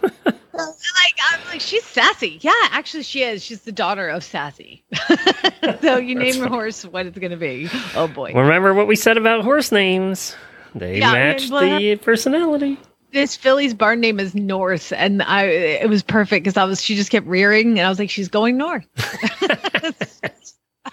like 0.52 1.18
I'm 1.32 1.40
like 1.48 1.60
she's 1.60 1.84
sassy. 1.84 2.38
Yeah, 2.40 2.52
actually 2.70 3.02
she 3.02 3.22
is. 3.22 3.42
She's 3.42 3.62
the 3.62 3.72
daughter 3.72 4.08
of 4.08 4.24
Sassy. 4.24 4.84
so 5.82 5.98
you 5.98 6.14
name 6.16 6.36
your 6.36 6.48
horse 6.48 6.84
what 6.84 7.06
it's 7.06 7.18
gonna 7.18 7.36
be. 7.36 7.68
Oh 7.94 8.08
boy. 8.08 8.32
Remember 8.34 8.74
what 8.74 8.86
we 8.86 8.96
said 8.96 9.16
about 9.16 9.44
horse 9.44 9.72
names? 9.72 10.34
They 10.74 10.98
Yeah, 10.98 11.12
match 11.12 11.50
well, 11.50 11.78
the 11.78 11.96
personality. 11.96 12.78
This 13.12 13.34
filly's 13.34 13.74
barn 13.74 14.00
name 14.00 14.20
is 14.20 14.34
North, 14.36 14.92
and 14.92 15.22
I 15.22 15.44
it 15.44 15.88
was 15.88 16.02
perfect 16.02 16.44
because 16.44 16.56
I 16.56 16.64
was 16.64 16.80
she 16.82 16.94
just 16.94 17.10
kept 17.10 17.26
rearing, 17.26 17.78
and 17.78 17.86
I 17.86 17.88
was 17.88 17.98
like, 17.98 18.10
she's 18.10 18.28
going 18.28 18.56
north. 18.56 18.86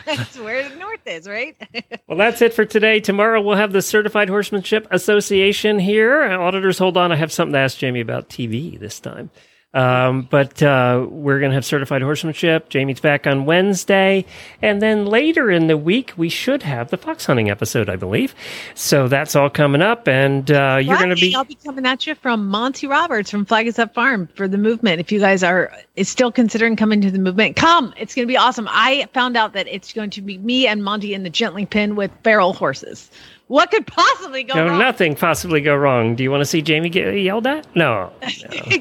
That's 0.08 0.38
where 0.40 0.68
the 0.68 0.76
north 0.76 1.06
is, 1.06 1.28
right? 1.28 1.56
Well, 2.08 2.18
that's 2.18 2.42
it 2.42 2.54
for 2.54 2.64
today. 2.64 3.02
Tomorrow 3.02 3.42
we'll 3.42 3.58
have 3.58 3.74
the 3.74 3.82
Certified 3.82 4.30
Horsemanship 4.30 4.88
Association 4.92 5.78
here. 5.78 6.24
Auditors, 6.24 6.78
hold 6.80 6.96
on. 6.96 7.12
I 7.12 7.18
have 7.18 7.34
something 7.34 7.52
to 7.52 7.60
ask 7.60 7.78
Jamie 7.78 8.00
about 8.00 8.30
TV 8.30 8.80
this 8.80 9.02
time. 9.02 9.30
Um, 9.74 10.28
but 10.32 10.64
uh, 10.64 11.06
we're 11.10 11.40
going 11.40 11.52
to 11.52 11.56
have 11.56 11.66
certified 11.66 12.02
horsemanship. 12.02 12.70
Jamie's 12.70 13.00
back 13.00 13.28
on 13.28 13.46
Wednesday. 13.46 14.26
And 14.62 14.82
then 14.82 15.06
later 15.06 15.52
in 15.52 15.68
the 15.68 15.78
week, 15.78 16.14
we 16.18 16.30
should 16.30 16.64
have 16.64 16.90
the 16.90 16.98
fox 16.98 17.26
hunting 17.26 17.50
episode, 17.50 17.90
I 17.90 17.96
believe. 17.96 18.34
So 18.76 19.08
that's 19.08 19.36
all 19.36 19.50
coming 19.50 19.82
up. 19.82 20.08
And 20.08 20.50
uh, 20.50 20.80
you're 20.82 20.98
going 20.98 21.10
to 21.10 21.16
be. 21.16 21.36
I'll 21.36 21.44
be 21.44 21.56
coming 21.56 21.86
at 21.86 22.08
you 22.08 22.16
from 22.16 22.48
Monty 22.48 22.88
Roberts 22.88 23.30
from 23.30 23.46
Flag 23.46 23.68
Is 23.68 23.78
Up 23.78 23.94
Farm 23.94 24.28
for 24.36 24.48
the 24.48 24.58
movement. 24.58 25.00
If 25.00 25.12
you 25.12 25.20
guys 25.20 25.44
are 25.44 25.72
still 26.02 26.32
considering 26.32 26.76
coming 26.76 27.02
to 27.02 27.12
the 27.12 27.20
movement, 27.20 27.56
come. 27.56 27.94
It's 27.98 28.16
going 28.16 28.28
to 28.28 28.32
be 28.32 28.38
awesome. 28.38 28.68
I 28.72 29.08
found 29.14 29.38
out 29.38 29.54
that 29.54 29.68
it's 29.68 29.94
going 29.94 30.10
to 30.12 30.22
be 30.22 30.38
me 30.38 30.66
and 30.66 30.84
Monty 30.84 31.14
in 31.14 31.24
the 31.24 31.30
gentling 31.30 31.68
pin 31.68 31.96
with 31.96 32.12
feral 32.24 32.54
horses. 32.54 33.12
What 33.48 33.72
could 33.72 33.88
possibly 33.88 34.44
go 34.44 34.56
No, 34.56 34.68
wrong? 34.68 34.80
nothing 34.80 35.16
possibly 35.16 35.62
go 35.62 35.74
wrong. 35.76 36.16
Do 36.16 36.24
you 36.24 36.30
want 36.30 36.42
to 36.42 36.46
see 36.46 36.62
Jamie 36.62 36.90
get 36.90 37.14
yelled 37.14 37.48
at? 37.48 37.66
No. 37.76 38.12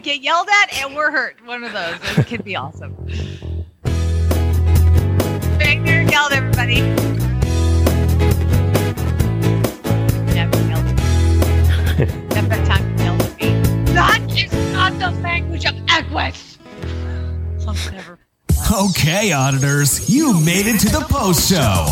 Get 0.03 0.23
yelled 0.23 0.49
at 0.63 0.83
and 0.83 0.97
we're 0.97 1.11
hurt. 1.13 1.37
One 1.45 1.63
of 1.63 1.73
those. 1.73 1.95
It 2.19 2.27
could 2.27 2.45
be 2.45 2.57
awesome. 2.57 2.97
Finger 5.59 6.03
yelled, 6.03 6.33
everybody. 6.33 6.81
Never 10.35 10.59
yelled 10.69 10.87
at 10.87 11.99
me. 11.99 12.27
Never 12.35 12.57
time 12.67 12.99
yelled 12.99 13.23
at 13.23 13.41
me. 13.41 13.53
That 13.95 14.21
is 14.37 14.53
not 14.73 14.99
the 14.99 15.11
language 15.21 15.65
of 15.65 15.75
Equus. 15.89 16.59
Okay, 18.73 19.33
auditors, 19.33 20.11
you 20.13 20.33
made 20.41 20.67
it 20.67 20.81
to 20.81 20.89
the 20.89 21.05
post 21.09 21.49
show. 21.51 21.87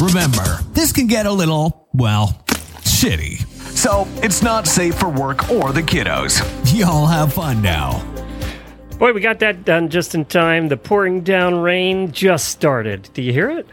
Remember, 0.00 0.58
this 0.72 0.92
can 0.92 1.06
get 1.06 1.26
a 1.26 1.32
little, 1.32 1.88
well, 1.94 2.42
shitty. 2.82 3.38
So 3.76 4.06
it's 4.22 4.42
not 4.42 4.66
safe 4.66 4.94
for 4.98 5.08
work 5.08 5.50
or 5.50 5.72
the 5.72 5.82
kiddos. 5.82 6.40
Y'all 6.78 7.06
have 7.06 7.32
fun 7.32 7.62
now. 7.62 8.02
Boy, 8.98 9.12
we 9.12 9.20
got 9.20 9.38
that 9.40 9.64
done 9.64 9.88
just 9.88 10.14
in 10.14 10.24
time. 10.24 10.68
The 10.68 10.76
pouring 10.76 11.22
down 11.22 11.56
rain 11.56 12.12
just 12.12 12.48
started. 12.48 13.08
Do 13.12 13.22
you 13.22 13.32
hear 13.32 13.50
it? 13.50 13.66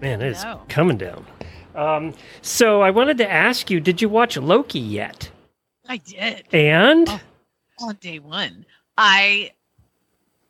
Man, 0.00 0.20
it 0.22 0.28
is 0.32 0.42
No. 0.44 0.62
coming 0.68 0.96
down. 0.96 1.26
Um, 1.74 2.14
so 2.42 2.80
I 2.82 2.90
wanted 2.90 3.18
to 3.18 3.30
ask 3.30 3.70
you, 3.70 3.80
did 3.80 4.00
you 4.00 4.08
watch 4.08 4.36
Loki 4.36 4.78
yet? 4.80 5.30
I 5.88 5.98
did. 5.98 6.44
And 6.52 7.08
Oh. 7.08 7.20
on 7.80 7.96
day 8.00 8.18
one. 8.18 8.64
I 8.98 9.50
I- 9.50 9.50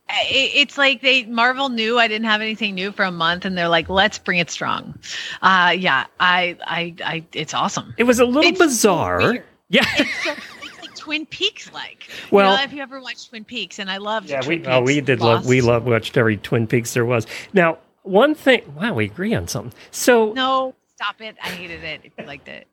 it's 0.08 0.78
like 0.78 1.00
they 1.02 1.24
Marvel 1.24 1.68
knew 1.68 1.98
I 1.98 2.08
didn't 2.08 2.26
have 2.26 2.40
anything 2.40 2.74
new 2.74 2.92
for 2.92 3.04
a 3.04 3.10
month, 3.12 3.44
and 3.44 3.56
they're 3.58 3.68
like, 3.68 3.88
"Let's 3.88 4.18
bring 4.18 4.38
it 4.38 4.50
strong." 4.50 4.98
Uh, 5.42 5.74
yeah, 5.76 6.06
I, 6.20 6.56
I, 6.64 6.94
I, 7.04 7.24
it's 7.32 7.54
awesome. 7.54 7.94
it 7.98 8.04
was 8.04 8.18
a 8.20 8.24
little 8.24 8.50
It's 8.50 8.58
bizarre. 8.58 9.18
weird. 9.18 9.44
yeah. 9.68 9.84
It's 9.98 10.24
so 10.24 10.32
it's 10.32 10.80
like 10.82 10.94
Twin 10.96 11.26
Peaks 11.26 11.72
like. 11.72 12.08
Well- 12.30 12.52
you 12.52 12.58
know, 12.58 12.64
if 12.64 12.72
you 12.72 12.82
ever 12.82 13.00
watched 13.00 13.28
Twin 13.30 13.44
Peaks, 13.44 13.78
and 13.78 13.90
I 13.90 13.96
loved 13.98 14.28
Yeah, 14.30 14.40
Twin 14.40 14.62
we 14.62 14.66
oh, 14.68 14.80
we 14.80 14.94
Peaks, 14.96 15.06
did 15.06 15.20
love 15.20 15.46
we 15.46 15.60
loved 15.60 15.86
watched 15.86 16.16
every 16.16 16.36
Twin 16.36 16.66
Peaks 16.66 16.94
there 16.94 17.04
was. 17.04 17.26
Now, 17.52 17.78
one 18.02 18.34
thing 18.34 18.62
wow, 18.76 18.94
we 18.94 19.06
agree 19.06 19.34
on 19.34 19.48
something. 19.48 19.72
So 19.90 20.32
No, 20.34 20.74
stop 20.94 21.20
it! 21.20 21.36
I 21.42 21.48
hated 21.48 21.82
it. 21.82 22.00
If 22.04 22.12
you 22.18 22.24
liked 22.26 22.48
it, 22.48 22.68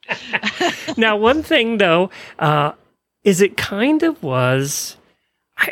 now 0.98 1.18
one 1.18 1.42
thing 1.44 1.78
though, 1.78 2.10
uh, 2.40 2.74
is 3.24 3.42
it 3.42 3.58
kind 3.58 4.04
of 4.04 4.22
was 4.22 4.98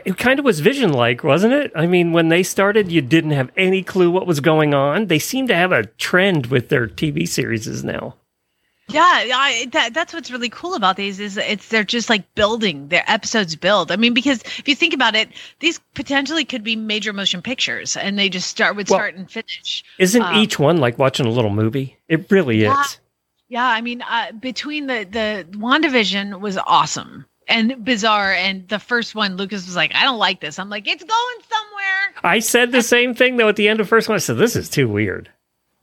it 0.06 0.18
kind 0.18 0.40
of 0.40 0.46
was 0.46 0.60
vision 0.60 0.94
like, 0.94 1.24
wasn't 1.24 1.54
it? 1.54 1.72
I 1.76 1.88
mean, 1.88 2.12
when 2.12 2.30
they 2.30 2.44
started, 2.44 2.92
you 2.92 3.02
didn't 3.02 3.32
have 3.32 3.52
any 3.58 3.84
clue 3.84 4.12
what 4.12 4.28
was 4.28 4.40
going 4.40 4.74
on. 4.74 5.08
They 5.08 5.20
seem 5.20 5.48
to 5.48 5.56
have 5.56 5.72
a 5.72 5.86
trend 5.86 6.48
with 6.48 6.70
their 6.70 6.88
TV 6.88 7.28
series 7.28 7.84
now. 7.84 8.16
Yeah, 8.88 9.02
I, 9.04 9.70
that, 9.72 9.94
that's 9.94 10.14
what's 10.14 10.32
really 10.32 10.50
cool 10.50 10.76
about 10.76 10.98
these 10.98 11.20
is 11.20 11.38
it's 11.38 11.70
they're 11.70 11.84
just 11.84 12.10
like 12.10 12.36
building 12.36 12.90
their 12.90 13.06
episodes 13.08 13.56
build. 13.56 13.90
I 13.92 13.96
mean, 13.96 14.14
because 14.14 14.42
if 14.42 14.68
you 14.68 14.76
think 14.76 14.94
about 14.94 15.16
it, 15.16 15.30
these 15.60 15.80
potentially 15.94 16.44
could 16.44 16.64
be 16.64 16.76
major 16.76 17.14
motion 17.14 17.42
pictures, 17.42 17.96
and 17.96 18.20
they 18.20 18.28
just 18.28 18.50
start 18.50 18.76
with 18.76 18.90
Well, 18.90 19.00
start 19.00 19.16
and 19.16 19.32
finish. 19.32 19.84
Isn't 19.98 20.24
Um, 20.24 20.36
each 20.36 20.60
one 20.60 20.78
like 20.78 21.00
watching 21.00 21.26
a 21.26 21.30
little 21.30 21.52
movie? 21.52 21.98
It 22.10 22.30
really 22.30 22.62
Yeah. 22.64 22.82
is. 22.82 23.00
Yeah, 23.48 23.66
I 23.66 23.82
mean, 23.82 24.02
uh, 24.02 24.34
between 24.34 24.88
the 24.88 25.08
the 25.10 25.46
WandaVision 25.58 26.40
was 26.42 26.58
awesome 26.58 27.26
and 27.52 27.84
bizarre, 27.86 28.34
and 28.34 28.68
the 28.70 28.80
first 28.80 29.14
one, 29.16 29.38
Lucas 29.38 29.66
was 29.66 29.76
like, 29.76 29.94
"I 29.96 30.04
don't 30.04 30.20
like 30.20 30.40
this." 30.40 30.58
I'm 30.60 30.70
like, 30.70 30.88
"It's 30.88 31.04
going 31.04 31.38
somewhere." 31.50 32.24
I 32.24 32.40
said 32.40 32.72
the 32.72 32.82
same 32.82 33.14
thing 33.14 33.38
though 33.38 33.50
at 33.50 33.56
the 33.56 33.68
end 33.68 33.80
of 33.80 33.88
the 33.88 33.90
first 33.90 34.08
one. 34.10 34.16
I 34.16 34.20
said, 34.20 34.38
"This 34.38 34.56
is 34.56 34.70
too 34.70 34.88
weird." 34.88 35.30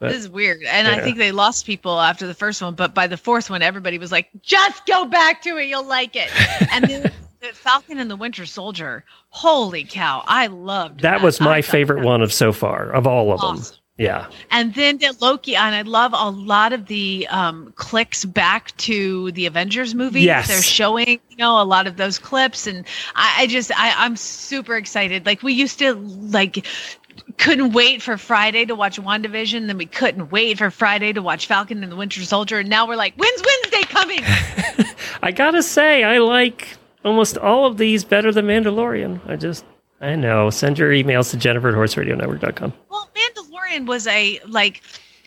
But- 0.01 0.11
This 0.11 0.19
is 0.19 0.29
weird, 0.29 0.63
and 0.69 0.87
Yeah. 0.87 0.95
I 0.95 1.01
think 1.01 1.19
they 1.19 1.33
lost 1.33 1.67
people 1.67 2.01
after 2.01 2.27
the 2.27 2.35
first 2.35 2.63
one, 2.63 2.75
but 2.75 2.95
by 2.95 3.09
the 3.09 3.17
fourth 3.17 3.51
one, 3.51 3.63
everybody 3.63 3.99
was 3.99 4.13
like, 4.13 4.29
"Just 4.43 4.87
go 4.87 5.05
back 5.05 5.43
to 5.43 5.57
it; 5.59 5.65
you'll 5.65 5.83
like 5.87 6.15
it." 6.15 6.31
And 6.73 6.85
then 6.85 7.13
the 7.41 7.49
Falcon 7.49 7.99
and 7.99 8.11
the 8.11 8.17
Winter 8.17 8.47
Soldier, 8.47 9.05
holy 9.31 9.85
cow, 9.85 10.23
I 10.27 10.47
loved 10.49 11.01
That 11.01 11.21
was 11.23 11.41
my 11.41 11.63
favorite 11.63 12.01
that 12.01 12.07
one 12.07 12.23
of 12.23 12.33
so 12.33 12.53
far 12.53 12.91
of 12.91 13.07
all 13.07 13.33
of 13.33 13.41
them. 13.41 13.65
Yeah. 13.99 14.29
And 14.53 14.75
then 14.75 14.99
the 14.99 15.13
Loki, 15.21 15.57
and 15.57 15.75
I 15.75 15.83
love 15.83 16.13
a 16.15 16.31
lot 16.31 16.73
of 16.73 16.87
the 16.87 17.27
um, 17.31 17.73
clicks 17.75 18.25
back 18.25 18.75
to 18.79 19.33
the 19.33 19.47
Avengers 19.47 19.93
movie. 19.93 20.23
Yes. 20.23 20.47
They're 20.47 20.63
showing, 20.63 21.21
you 21.29 21.37
know, 21.37 21.61
a 21.61 21.65
lot 21.65 21.89
of 21.89 21.97
those 21.97 22.19
clips, 22.19 22.69
and 22.69 22.87
I, 23.17 23.43
I 23.43 23.47
just, 23.49 23.73
I, 23.73 23.93
I'm 23.97 24.17
super 24.17 24.77
excited. 24.77 25.27
Like 25.27 25.43
we 25.43 25.53
used 25.53 25.81
to, 25.81 25.95
like, 25.95 26.65
couldn't 27.39 27.73
wait 27.73 28.01
for 28.01 28.17
Friday 28.17 28.65
to 28.67 28.77
watch 28.77 29.01
WandaVision, 29.01 29.67
then 29.67 29.77
we 29.77 29.87
couldn't 29.87 30.31
wait 30.31 30.59
for 30.59 30.71
Friday 30.71 31.13
to 31.13 31.21
watch 31.21 31.49
Falcon 31.49 31.83
and 31.83 31.91
the 31.91 31.97
Winter 31.97 32.23
Soldier, 32.23 32.61
and 32.61 32.71
now 32.71 32.87
we're 32.87 32.97
like, 32.97 33.15
when's 33.17 33.43
Wednesday 33.43 33.83
coming? 33.83 34.21
I 35.23 35.33
gotta 35.33 35.63
say, 35.63 36.05
I 36.05 36.19
like 36.19 36.77
almost 37.05 37.37
all 37.37 37.67
of 37.67 37.79
these 37.79 38.05
better 38.05 38.31
than 38.31 38.47
Mandalorian. 38.47 39.21
I 39.29 39.35
just, 39.35 39.65
I 40.01 40.15
know. 40.15 40.51
Send 40.51 40.79
your 40.79 40.91
emails 40.91 41.31
to 41.31 41.37
Jennifer 41.37 41.69
at 41.69 41.75
horseradionetwork.com. 41.75 42.73
Well, 42.89 43.11
Mandalorian 43.15 43.87
was 43.87 44.07
a 44.07 44.41
like 44.47 44.83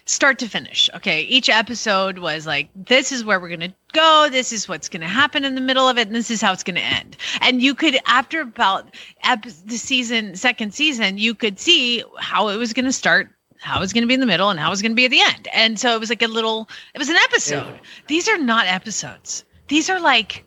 start 0.06 0.40
to 0.40 0.48
finish. 0.48 0.90
Okay, 0.96 1.24
each 1.24 1.50
episode 1.50 2.20
was 2.20 2.46
like 2.46 2.70
this 2.76 3.12
is 3.12 3.24
where 3.24 3.40
we're 3.40 3.50
going 3.50 3.60
to 3.62 3.74
go, 3.94 4.28
this 4.32 4.52
is 4.52 4.68
what's 4.68 4.90
going 4.90 5.02
to 5.02 5.08
happen 5.08 5.46
in 5.46 5.56
the 5.56 5.62
middle 5.62 5.88
of 5.88 5.98
it, 5.98 6.08
and 6.08 6.16
this 6.16 6.32
is 6.32 6.42
how 6.42 6.54
it's 6.54 6.64
going 6.64 6.76
to 6.76 6.82
end. 6.82 7.18
And 7.42 7.62
you 7.62 7.76
could 7.76 7.98
after 8.06 8.42
about 8.42 8.96
ep- 9.24 9.46
the 9.66 9.78
season 9.78 10.36
second 10.36 10.74
season, 10.74 11.18
you 11.18 11.36
could 11.36 11.60
see 11.60 12.04
how 12.20 12.48
it 12.50 12.58
was 12.58 12.74
going 12.74 12.86
to 12.86 12.94
start 12.94 13.30
how 13.58 13.78
it 13.78 13.82
was 13.82 13.94
going 13.94 14.02
to 14.02 14.08
be 14.08 14.16
in 14.16 14.20
the 14.20 14.26
middle 14.26 14.50
and 14.50 14.60
how 14.60 14.68
it 14.68 14.72
was 14.72 14.82
going 14.82 14.92
to 14.92 14.96
be 14.96 15.06
at 15.06 15.12
the 15.12 15.22
end. 15.22 15.48
And 15.54 15.80
so 15.80 15.94
it 15.94 16.00
was 16.00 16.10
like 16.10 16.24
a 16.24 16.28
little 16.28 16.68
it 16.94 16.98
was 16.98 17.10
an 17.10 17.18
episode. 17.18 17.80
These 18.08 18.28
are 18.28 18.38
not 18.38 18.66
episodes. 18.68 19.44
These 19.68 19.90
are 19.90 20.00
like 20.00 20.44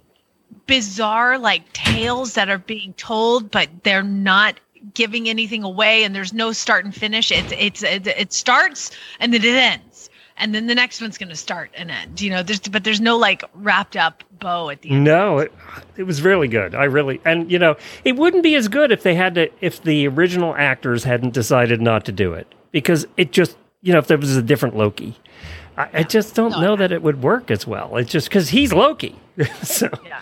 bizarre 0.67 1.39
like 1.39 1.71
tales 1.73 2.35
that 2.35 2.49
are 2.49 2.59
being 2.59 2.95
told 2.95 3.51
but 3.51 3.69
they're 3.83 4.03
not 4.03 4.59
giving 4.93 5.29
anything 5.29 5.63
away 5.63 6.05
and 6.05 6.15
there's 6.15 6.33
no 6.33 6.53
start 6.53 6.85
and 6.85 6.95
finish. 6.95 7.33
It's 7.33 7.53
it's 7.57 7.83
it, 7.83 8.07
it 8.07 8.33
starts 8.33 8.91
and 9.21 9.33
then 9.33 9.43
it 9.43 9.55
ends. 9.55 10.11
And 10.37 10.53
then 10.53 10.67
the 10.67 10.75
next 10.75 11.01
one's 11.01 11.17
going 11.17 11.29
to 11.29 11.37
start 11.37 11.71
and 11.77 11.91
end 11.91 12.21
you 12.21 12.29
know? 12.29 12.43
There's 12.43 12.61
but 12.61 12.85
there's 12.85 13.01
no 13.01 13.17
like 13.17 13.45
wrapped 13.55 13.97
up 13.97 14.23
bow 14.41 14.69
at 14.69 14.83
the 14.83 14.91
end. 14.91 15.05
No, 15.05 15.39
it, 15.39 15.53
it 15.97 16.03
was 16.03 16.23
really 16.23 16.49
good. 16.49 16.75
I 16.75 16.85
really, 16.85 17.21
and 17.25 17.51
you 17.51 17.59
know, 17.59 17.77
it 18.05 18.17
wouldn't 18.17 18.43
be 18.43 18.55
as 18.57 18.69
good 18.69 18.93
if 18.93 19.03
they 19.03 19.15
had 19.15 19.37
to, 19.37 19.51
if 19.61 19.83
the 19.83 20.07
original 20.09 20.55
actors 20.57 21.05
hadn't 21.05 21.33
decided 21.33 21.81
not 21.81 22.05
to 22.07 22.13
do 22.13 22.35
it, 22.35 22.53
because 22.73 23.07
it 23.17 23.33
just, 23.33 23.57
you 23.81 23.93
know, 23.93 24.01
if 24.01 24.07
there 24.07 24.19
was 24.19 24.37
a 24.37 24.43
different 24.43 24.77
Loki, 24.77 25.17
I, 25.77 25.89
I 25.95 26.03
just 26.03 26.35
don't 26.35 26.51
No, 26.51 26.61
know 26.61 26.77
that 26.77 26.93
it 26.93 27.01
would 27.01 27.23
work 27.23 27.51
as 27.51 27.67
well. 27.67 27.97
It's 27.97 28.11
just 28.11 28.29
because 28.29 28.51
he's 28.51 28.73
Loki, 28.73 29.17
so 29.63 29.89
yeah 30.05 30.21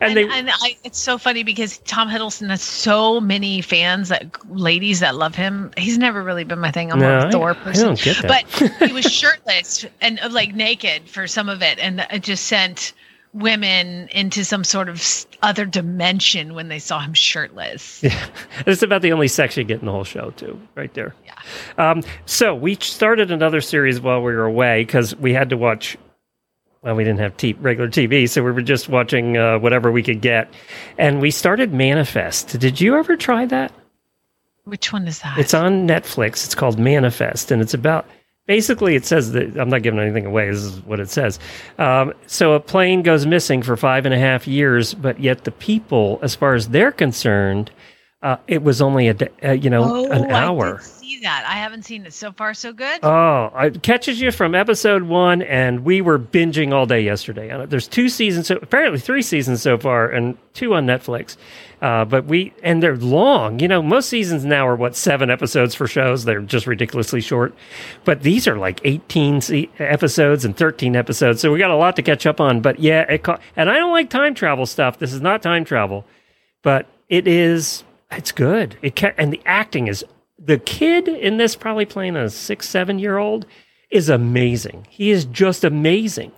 and, 0.00 0.16
and, 0.18 0.30
they, 0.30 0.38
and 0.38 0.50
I, 0.50 0.76
it's 0.84 0.98
so 0.98 1.18
funny 1.18 1.42
because 1.42 1.78
Tom 1.78 2.08
Hiddleston 2.08 2.48
has 2.50 2.62
so 2.62 3.20
many 3.20 3.60
fans 3.60 4.08
that 4.08 4.30
ladies 4.50 5.00
that 5.00 5.14
love 5.14 5.34
him. 5.34 5.70
He's 5.76 5.98
never 5.98 6.22
really 6.22 6.44
been 6.44 6.58
my 6.60 6.70
thing. 6.70 6.90
I'm 6.92 6.98
No, 6.98 7.18
a 7.18 7.26
I- 7.26 7.30
Thor 7.30 7.50
I 7.50 7.54
person, 7.54 7.86
don't 7.86 8.00
get 8.00 8.16
that. 8.22 8.44
but 8.80 8.88
he 8.88 8.92
was 8.92 9.04
shirtless 9.12 9.84
and 10.00 10.18
uh, 10.20 10.28
like 10.30 10.54
naked 10.54 11.08
for 11.08 11.26
some 11.26 11.48
of 11.48 11.62
it, 11.62 11.78
and 11.78 12.06
it 12.10 12.22
just 12.22 12.46
sent 12.46 12.92
women 13.32 14.08
into 14.08 14.44
some 14.44 14.64
sort 14.64 14.88
of 14.88 15.00
other 15.42 15.64
dimension 15.64 16.52
when 16.54 16.66
they 16.66 16.80
saw 16.80 16.98
him 16.98 17.14
shirtless. 17.14 18.02
Yeah, 18.02 18.26
it's 18.66 18.82
about 18.82 19.02
the 19.02 19.12
only 19.12 19.28
sex 19.28 19.56
you 19.56 19.62
get 19.62 19.78
in 19.80 19.86
the 19.86 19.92
whole 19.92 20.02
show, 20.02 20.30
too, 20.30 20.60
right 20.74 20.92
there. 20.94 21.14
Yeah. 21.24 21.90
Um, 21.90 22.02
so 22.26 22.54
we 22.56 22.74
started 22.80 23.30
another 23.30 23.60
series 23.60 24.00
while 24.00 24.20
we 24.20 24.32
were 24.32 24.46
away 24.46 24.84
because 24.84 25.14
we 25.14 25.32
had 25.32 25.48
to 25.50 25.56
watch 25.56 25.96
well, 26.82 26.94
we 26.94 27.04
didn't 27.04 27.20
have 27.20 27.36
t- 27.36 27.52
regular 27.54 27.90
TV, 27.90 28.28
so 28.28 28.42
we 28.42 28.52
were 28.52 28.62
just 28.62 28.88
watching 28.88 29.36
uh, 29.36 29.58
whatever 29.58 29.92
we 29.92 30.02
could 30.02 30.20
get, 30.20 30.48
and 30.96 31.20
we 31.20 31.30
started 31.30 31.72
Manifest. 31.72 32.58
Did 32.58 32.80
you 32.80 32.96
ever 32.96 33.16
try 33.16 33.44
that? 33.46 33.72
Which 34.64 34.92
one 34.92 35.06
is 35.06 35.18
that? 35.20 35.38
It's 35.38 35.54
on 35.54 35.86
Netflix. 35.86 36.44
It's 36.44 36.54
called 36.54 36.78
Manifest, 36.78 37.50
and 37.50 37.60
it's 37.60 37.74
about 37.74 38.06
basically 38.46 38.94
it 38.94 39.04
says 39.04 39.32
that 39.32 39.56
I'm 39.58 39.68
not 39.68 39.82
giving 39.82 40.00
anything 40.00 40.26
away. 40.26 40.50
This 40.50 40.60
is 40.60 40.80
what 40.80 41.00
it 41.00 41.10
says. 41.10 41.38
Um, 41.78 42.14
so 42.26 42.54
a 42.54 42.60
plane 42.60 43.02
goes 43.02 43.26
missing 43.26 43.62
for 43.62 43.76
five 43.76 44.06
and 44.06 44.14
a 44.14 44.18
half 44.18 44.48
years, 44.48 44.94
but 44.94 45.20
yet 45.20 45.44
the 45.44 45.52
people, 45.52 46.18
as 46.22 46.34
far 46.34 46.54
as 46.54 46.70
they're 46.70 46.92
concerned, 46.92 47.70
uh, 48.22 48.36
it 48.46 48.62
was 48.62 48.82
only 48.82 49.08
a 49.08 49.16
uh, 49.42 49.52
you 49.52 49.70
know 49.70 49.82
oh, 49.82 50.10
an 50.10 50.30
hour. 50.30 50.78
I 50.78 50.82
see 50.82 51.20
that. 51.20 51.44
I 51.48 51.54
haven't 51.54 51.84
seen 51.84 52.04
it 52.04 52.12
so 52.12 52.32
far. 52.32 52.52
So 52.52 52.70
good. 52.70 53.00
Oh, 53.02 53.50
it 53.56 53.82
catches 53.82 54.20
you 54.20 54.30
from 54.30 54.54
episode 54.54 55.04
one, 55.04 55.40
and 55.40 55.84
we 55.86 56.02
were 56.02 56.18
binging 56.18 56.74
all 56.74 56.84
day 56.84 57.00
yesterday. 57.00 57.50
on 57.50 57.62
it. 57.62 57.70
There's 57.70 57.88
two 57.88 58.10
seasons, 58.10 58.48
so 58.48 58.58
apparently 58.60 59.00
three 59.00 59.22
seasons 59.22 59.62
so 59.62 59.78
far, 59.78 60.06
and 60.06 60.36
two 60.52 60.74
on 60.74 60.86
Netflix. 60.86 61.38
Uh, 61.80 62.04
but 62.04 62.26
we 62.26 62.52
and 62.62 62.82
they're 62.82 62.96
long. 62.96 63.58
You 63.58 63.68
know, 63.68 63.80
most 63.80 64.10
seasons 64.10 64.44
now 64.44 64.68
are 64.68 64.76
what 64.76 64.96
seven 64.96 65.30
episodes 65.30 65.74
for 65.74 65.86
shows. 65.86 66.24
They're 66.24 66.42
just 66.42 66.66
ridiculously 66.66 67.22
short. 67.22 67.54
But 68.04 68.22
these 68.22 68.46
are 68.46 68.58
like 68.58 68.82
18 68.84 69.40
se- 69.40 69.70
episodes 69.78 70.44
and 70.44 70.54
13 70.54 70.94
episodes, 70.94 71.40
so 71.40 71.50
we 71.50 71.58
got 71.58 71.70
a 71.70 71.76
lot 71.76 71.96
to 71.96 72.02
catch 72.02 72.26
up 72.26 72.38
on. 72.38 72.60
But 72.60 72.80
yeah, 72.80 73.00
it 73.10 73.22
ca- 73.22 73.40
and 73.56 73.70
I 73.70 73.78
don't 73.78 73.92
like 73.92 74.10
time 74.10 74.34
travel 74.34 74.66
stuff. 74.66 74.98
This 74.98 75.14
is 75.14 75.22
not 75.22 75.40
time 75.42 75.64
travel, 75.64 76.04
but 76.62 76.86
it 77.08 77.26
is. 77.26 77.82
It's 78.10 78.32
good. 78.32 78.76
It 78.82 78.96
ca- 78.96 79.14
and 79.16 79.32
the 79.32 79.40
acting 79.46 79.86
is 79.88 80.04
the 80.38 80.58
kid 80.58 81.06
in 81.08 81.36
this 81.36 81.54
probably 81.54 81.84
playing 81.86 82.16
a 82.16 82.28
six 82.30 82.68
seven 82.68 82.98
year 82.98 83.18
old 83.18 83.46
is 83.90 84.08
amazing. 84.08 84.86
He 84.90 85.10
is 85.10 85.24
just 85.26 85.64
amazing. 85.64 86.32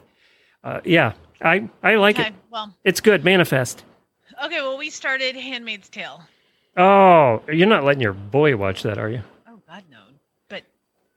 Uh, 0.65 0.81
yeah, 0.85 1.13
I 1.41 1.69
I 1.83 1.97
like 1.97 2.19
okay. 2.19 2.29
it. 2.29 2.35
Well, 2.51 2.75
It's 2.85 3.01
good. 3.01 3.25
Manifest. 3.25 3.85
okay. 4.45 4.61
Well, 4.61 4.79
we 4.79 4.91
started 4.91 5.35
*Handmaid's 5.37 5.89
Tale*. 5.89 6.23
Oh, 6.77 7.43
you're 7.53 7.67
not 7.67 7.85
letting 7.85 8.01
your 8.03 8.13
boy 8.15 8.57
watch 8.57 8.83
that, 8.83 8.99
are 8.99 9.09
you? 9.11 9.23
Oh 9.49 9.61
God, 9.69 9.83
no. 9.91 9.99
But 10.49 10.63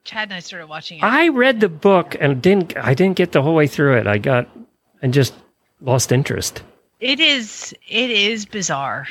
Chad 0.04 0.24
and 0.28 0.34
I 0.34 0.40
started 0.40 0.66
watching 0.68 0.98
it. 0.98 1.04
I 1.04 1.28
read 1.28 1.60
the 1.60 1.68
book 1.68 2.16
and 2.20 2.40
didn't. 2.42 2.76
I 2.76 2.94
didn't 2.94 3.16
get 3.16 3.32
the 3.32 3.42
whole 3.42 3.54
way 3.54 3.66
through 3.66 3.96
it. 3.98 4.06
I 4.06 4.18
got 4.18 4.48
and 5.02 5.12
just 5.14 5.34
lost 5.80 6.12
interest. 6.12 6.62
It 7.00 7.20
is. 7.20 7.74
It 7.88 8.10
is 8.10 8.46
bizarre. 8.46 9.06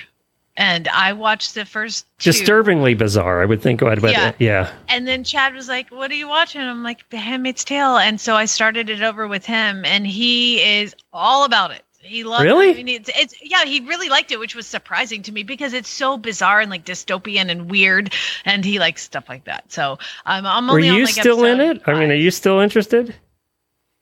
And 0.58 0.88
I 0.88 1.12
watched 1.14 1.54
the 1.54 1.66
first 1.66 2.06
two, 2.20 2.32
Disturbingly 2.32 2.94
bizarre, 2.94 3.42
I 3.42 3.46
would 3.46 3.62
think. 3.62 3.82
But 3.82 4.02
Yeah. 4.02 4.12
yeah. 4.12 4.34
yeah. 4.40 4.72
and 4.88 5.08
then 5.08 5.24
Chad 5.24 5.54
was 5.54 5.68
like, 5.68 5.90
"What 5.90 6.12
are 6.12 6.16
you 6.16 6.30
watching?" 6.30 6.62
I'm 6.62 6.82
like, 6.84 7.10
"The 7.10 7.18
Handmaid's 7.18 7.64
Tale," 7.66 7.98
and 7.98 8.22
so 8.22 8.36
I 8.36 8.46
started 8.46 8.90
it 8.90 9.02
over 9.02 9.28
with 9.28 9.46
him, 9.46 9.84
and 9.86 10.08
he 10.08 10.62
is 10.62 10.96
all 11.12 11.44
about 11.44 11.72
it. 11.72 11.82
He 12.02 12.24
loves 12.24 12.44
Really? 12.44 12.70
it. 12.70 12.74
I 12.78 12.84
mean, 12.84 12.88
it's, 12.88 13.10
it's 13.18 13.34
yeah, 13.42 13.66
he 13.66 13.80
really 13.82 14.10
liked 14.10 14.32
it, 14.32 14.40
which 14.40 14.56
was 14.56 14.68
surprising 14.68 15.24
to 15.24 15.32
me 15.32 15.42
because 15.44 15.74
it's 15.74 15.90
so 15.90 16.18
bizarre 16.18 16.62
and 16.62 16.70
like 16.70 16.86
dystopian 16.86 17.50
and 17.50 17.70
weird, 17.70 18.14
and 18.46 18.64
he 18.64 18.78
likes 18.80 19.02
stuff 19.02 19.28
like 19.28 19.46
that. 19.46 19.72
So 19.72 19.94
um, 20.28 20.46
I'm 20.46 20.68
Were 20.68 20.74
only 20.76 20.90
on 20.90 20.96
you 20.98 21.06
like 21.06 21.16
still 21.16 21.44
in 21.46 21.60
it? 21.60 21.82
I 21.88 22.00
mean, 22.00 22.12
are 22.12 22.16
you 22.16 22.32
still 22.32 22.60
interested? 22.60 23.16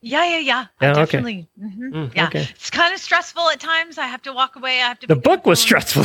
Yeah, 0.06 0.26
yeah, 0.26 0.38
yeah. 0.40 0.66
Yeah, 0.82 0.92
okay. 0.92 1.00
definitely. 1.02 1.48
mhm, 1.62 1.92
Mm, 1.94 2.16
yeah, 2.16 2.28
okay. 2.28 2.48
it's 2.52 2.70
kind 2.70 2.94
of 2.94 3.00
stressful 3.00 3.50
at 3.50 3.60
times. 3.62 3.98
I 3.98 4.08
have 4.08 4.22
to 4.24 4.34
walk 4.34 4.56
away. 4.58 4.82
I 4.82 4.88
have 4.90 5.00
to. 5.00 5.08
The 5.08 5.16
book 5.16 5.46
was 5.46 5.60
stressful. 5.62 6.04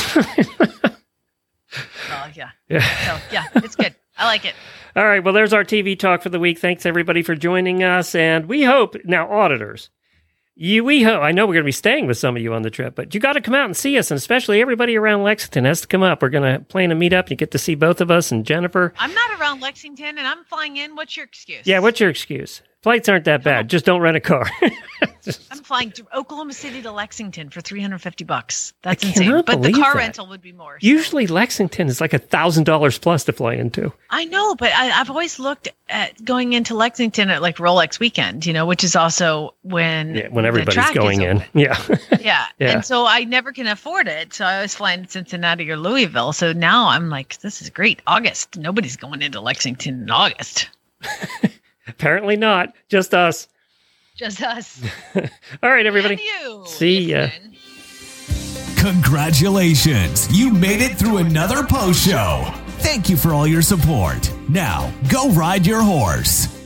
Well, 2.08 2.30
yeah. 2.34 2.50
yeah. 2.68 2.80
So 2.80 3.20
yeah, 3.32 3.44
it's 3.56 3.76
good. 3.76 3.94
I 4.16 4.24
like 4.26 4.44
it. 4.44 4.54
All 4.96 5.04
right. 5.04 5.22
Well, 5.22 5.34
there's 5.34 5.52
our 5.52 5.64
TV 5.64 5.98
talk 5.98 6.22
for 6.22 6.28
the 6.28 6.38
week. 6.40 6.58
Thanks 6.58 6.86
everybody 6.86 7.22
for 7.22 7.34
joining 7.34 7.82
us, 7.82 8.14
and 8.14 8.46
we 8.46 8.64
hope 8.64 8.96
now 9.04 9.30
auditors. 9.30 9.90
You, 10.60 10.82
we 10.82 11.02
hope. 11.04 11.22
I 11.22 11.30
know 11.30 11.46
we're 11.46 11.54
going 11.54 11.62
to 11.64 11.68
be 11.68 11.72
staying 11.72 12.06
with 12.08 12.18
some 12.18 12.36
of 12.36 12.42
you 12.42 12.52
on 12.52 12.62
the 12.62 12.70
trip, 12.70 12.96
but 12.96 13.14
you 13.14 13.20
got 13.20 13.34
to 13.34 13.40
come 13.40 13.54
out 13.54 13.66
and 13.66 13.76
see 13.76 13.96
us, 13.98 14.10
and 14.10 14.18
especially 14.18 14.60
everybody 14.60 14.96
around 14.96 15.22
Lexington 15.22 15.64
has 15.66 15.82
to 15.82 15.86
come 15.86 16.02
up. 16.02 16.20
We're 16.22 16.30
going 16.30 16.52
to 16.52 16.64
plan 16.64 16.90
a 16.90 16.96
meetup. 16.96 17.30
You 17.30 17.36
get 17.36 17.52
to 17.52 17.58
see 17.58 17.76
both 17.76 18.00
of 18.00 18.10
us 18.10 18.32
and 18.32 18.44
Jennifer. 18.44 18.92
I'm 18.98 19.14
not 19.14 19.38
around 19.40 19.60
Lexington, 19.60 20.18
and 20.18 20.26
I'm 20.26 20.42
flying 20.44 20.76
in. 20.76 20.96
What's 20.96 21.16
your 21.16 21.26
excuse? 21.26 21.64
Yeah. 21.66 21.78
What's 21.78 22.00
your 22.00 22.10
excuse? 22.10 22.62
Flights 22.82 23.08
aren't 23.08 23.24
that 23.24 23.42
bad. 23.42 23.68
Just 23.68 23.84
don't 23.84 24.00
rent 24.00 24.16
a 24.16 24.20
car. 24.20 24.48
I'm 25.50 25.58
flying 25.64 25.90
to 25.92 26.06
Oklahoma 26.16 26.52
City 26.52 26.80
to 26.82 26.92
Lexington 26.92 27.50
for 27.50 27.60
350 27.60 28.24
bucks. 28.24 28.72
That's 28.82 29.02
insane. 29.04 29.42
But 29.44 29.62
the 29.62 29.72
car 29.72 29.92
that. 29.94 29.98
rental 29.98 30.26
would 30.28 30.40
be 30.40 30.52
more. 30.52 30.78
so- 30.80 30.86
Usually 30.86 31.26
Lexington 31.26 31.88
is 31.88 32.00
like 32.00 32.14
a 32.14 32.18
thousand 32.18 32.64
dollars 32.64 32.96
plus 32.98 33.24
to 33.24 33.32
fly 33.32 33.54
into. 33.54 33.92
I 34.10 34.24
know, 34.26 34.54
but 34.54 34.72
I, 34.72 34.90
I've 35.00 35.10
always 35.10 35.38
looked 35.40 35.68
at 35.88 36.24
going 36.24 36.52
into 36.52 36.74
Lexington 36.74 37.30
at 37.30 37.42
like 37.42 37.56
Rolex 37.56 37.98
weekend, 37.98 38.46
you 38.46 38.52
know, 38.52 38.64
which 38.64 38.84
is 38.84 38.94
also 38.96 39.54
when 39.62 40.14
Yeah, 40.14 40.28
when 40.28 40.46
everybody's 40.46 40.90
going 40.90 41.22
in. 41.22 41.44
Yeah. 41.54 41.76
Yeah. 42.20 42.46
Yeah. 42.58 42.72
And 42.72 42.84
so 42.84 43.06
I 43.06 43.24
never 43.24 43.52
can 43.52 43.66
afford 43.66 44.08
it. 44.08 44.32
So 44.34 44.44
I 44.44 44.62
was 44.62 44.74
flying 44.74 45.04
to 45.04 45.10
Cincinnati 45.10 45.70
or 45.70 45.76
Louisville. 45.76 46.32
So 46.32 46.52
now 46.52 46.88
I'm 46.88 47.08
like, 47.08 47.38
this 47.40 47.60
is 47.62 47.70
great. 47.70 48.02
August. 48.06 48.56
Nobody's 48.56 48.96
going 48.96 49.22
into 49.22 49.40
Lexington 49.40 50.02
in 50.02 50.10
August. 50.10 50.68
Apparently 51.88 52.36
not. 52.36 52.74
Just 52.88 53.14
us. 53.14 53.48
Just 54.16 54.42
us. 54.42 54.82
All 55.14 55.70
right, 55.70 55.86
everybody. 55.86 56.14
And 56.14 56.22
you. 56.22 56.64
See 56.66 57.00
ya. 57.00 57.20
listening. 57.22 57.56
Congratulations! 58.76 60.28
You 60.36 60.52
made 60.52 60.80
it 60.80 60.96
through 60.96 61.18
another 61.18 61.64
post 61.64 62.06
show. 62.06 62.44
Thank 62.78 63.08
you 63.08 63.16
for 63.16 63.34
all 63.34 63.46
your 63.46 63.60
support. 63.60 64.32
Now, 64.48 64.92
go 65.10 65.30
ride 65.30 65.66
your 65.66 65.82
horse. 65.82 66.57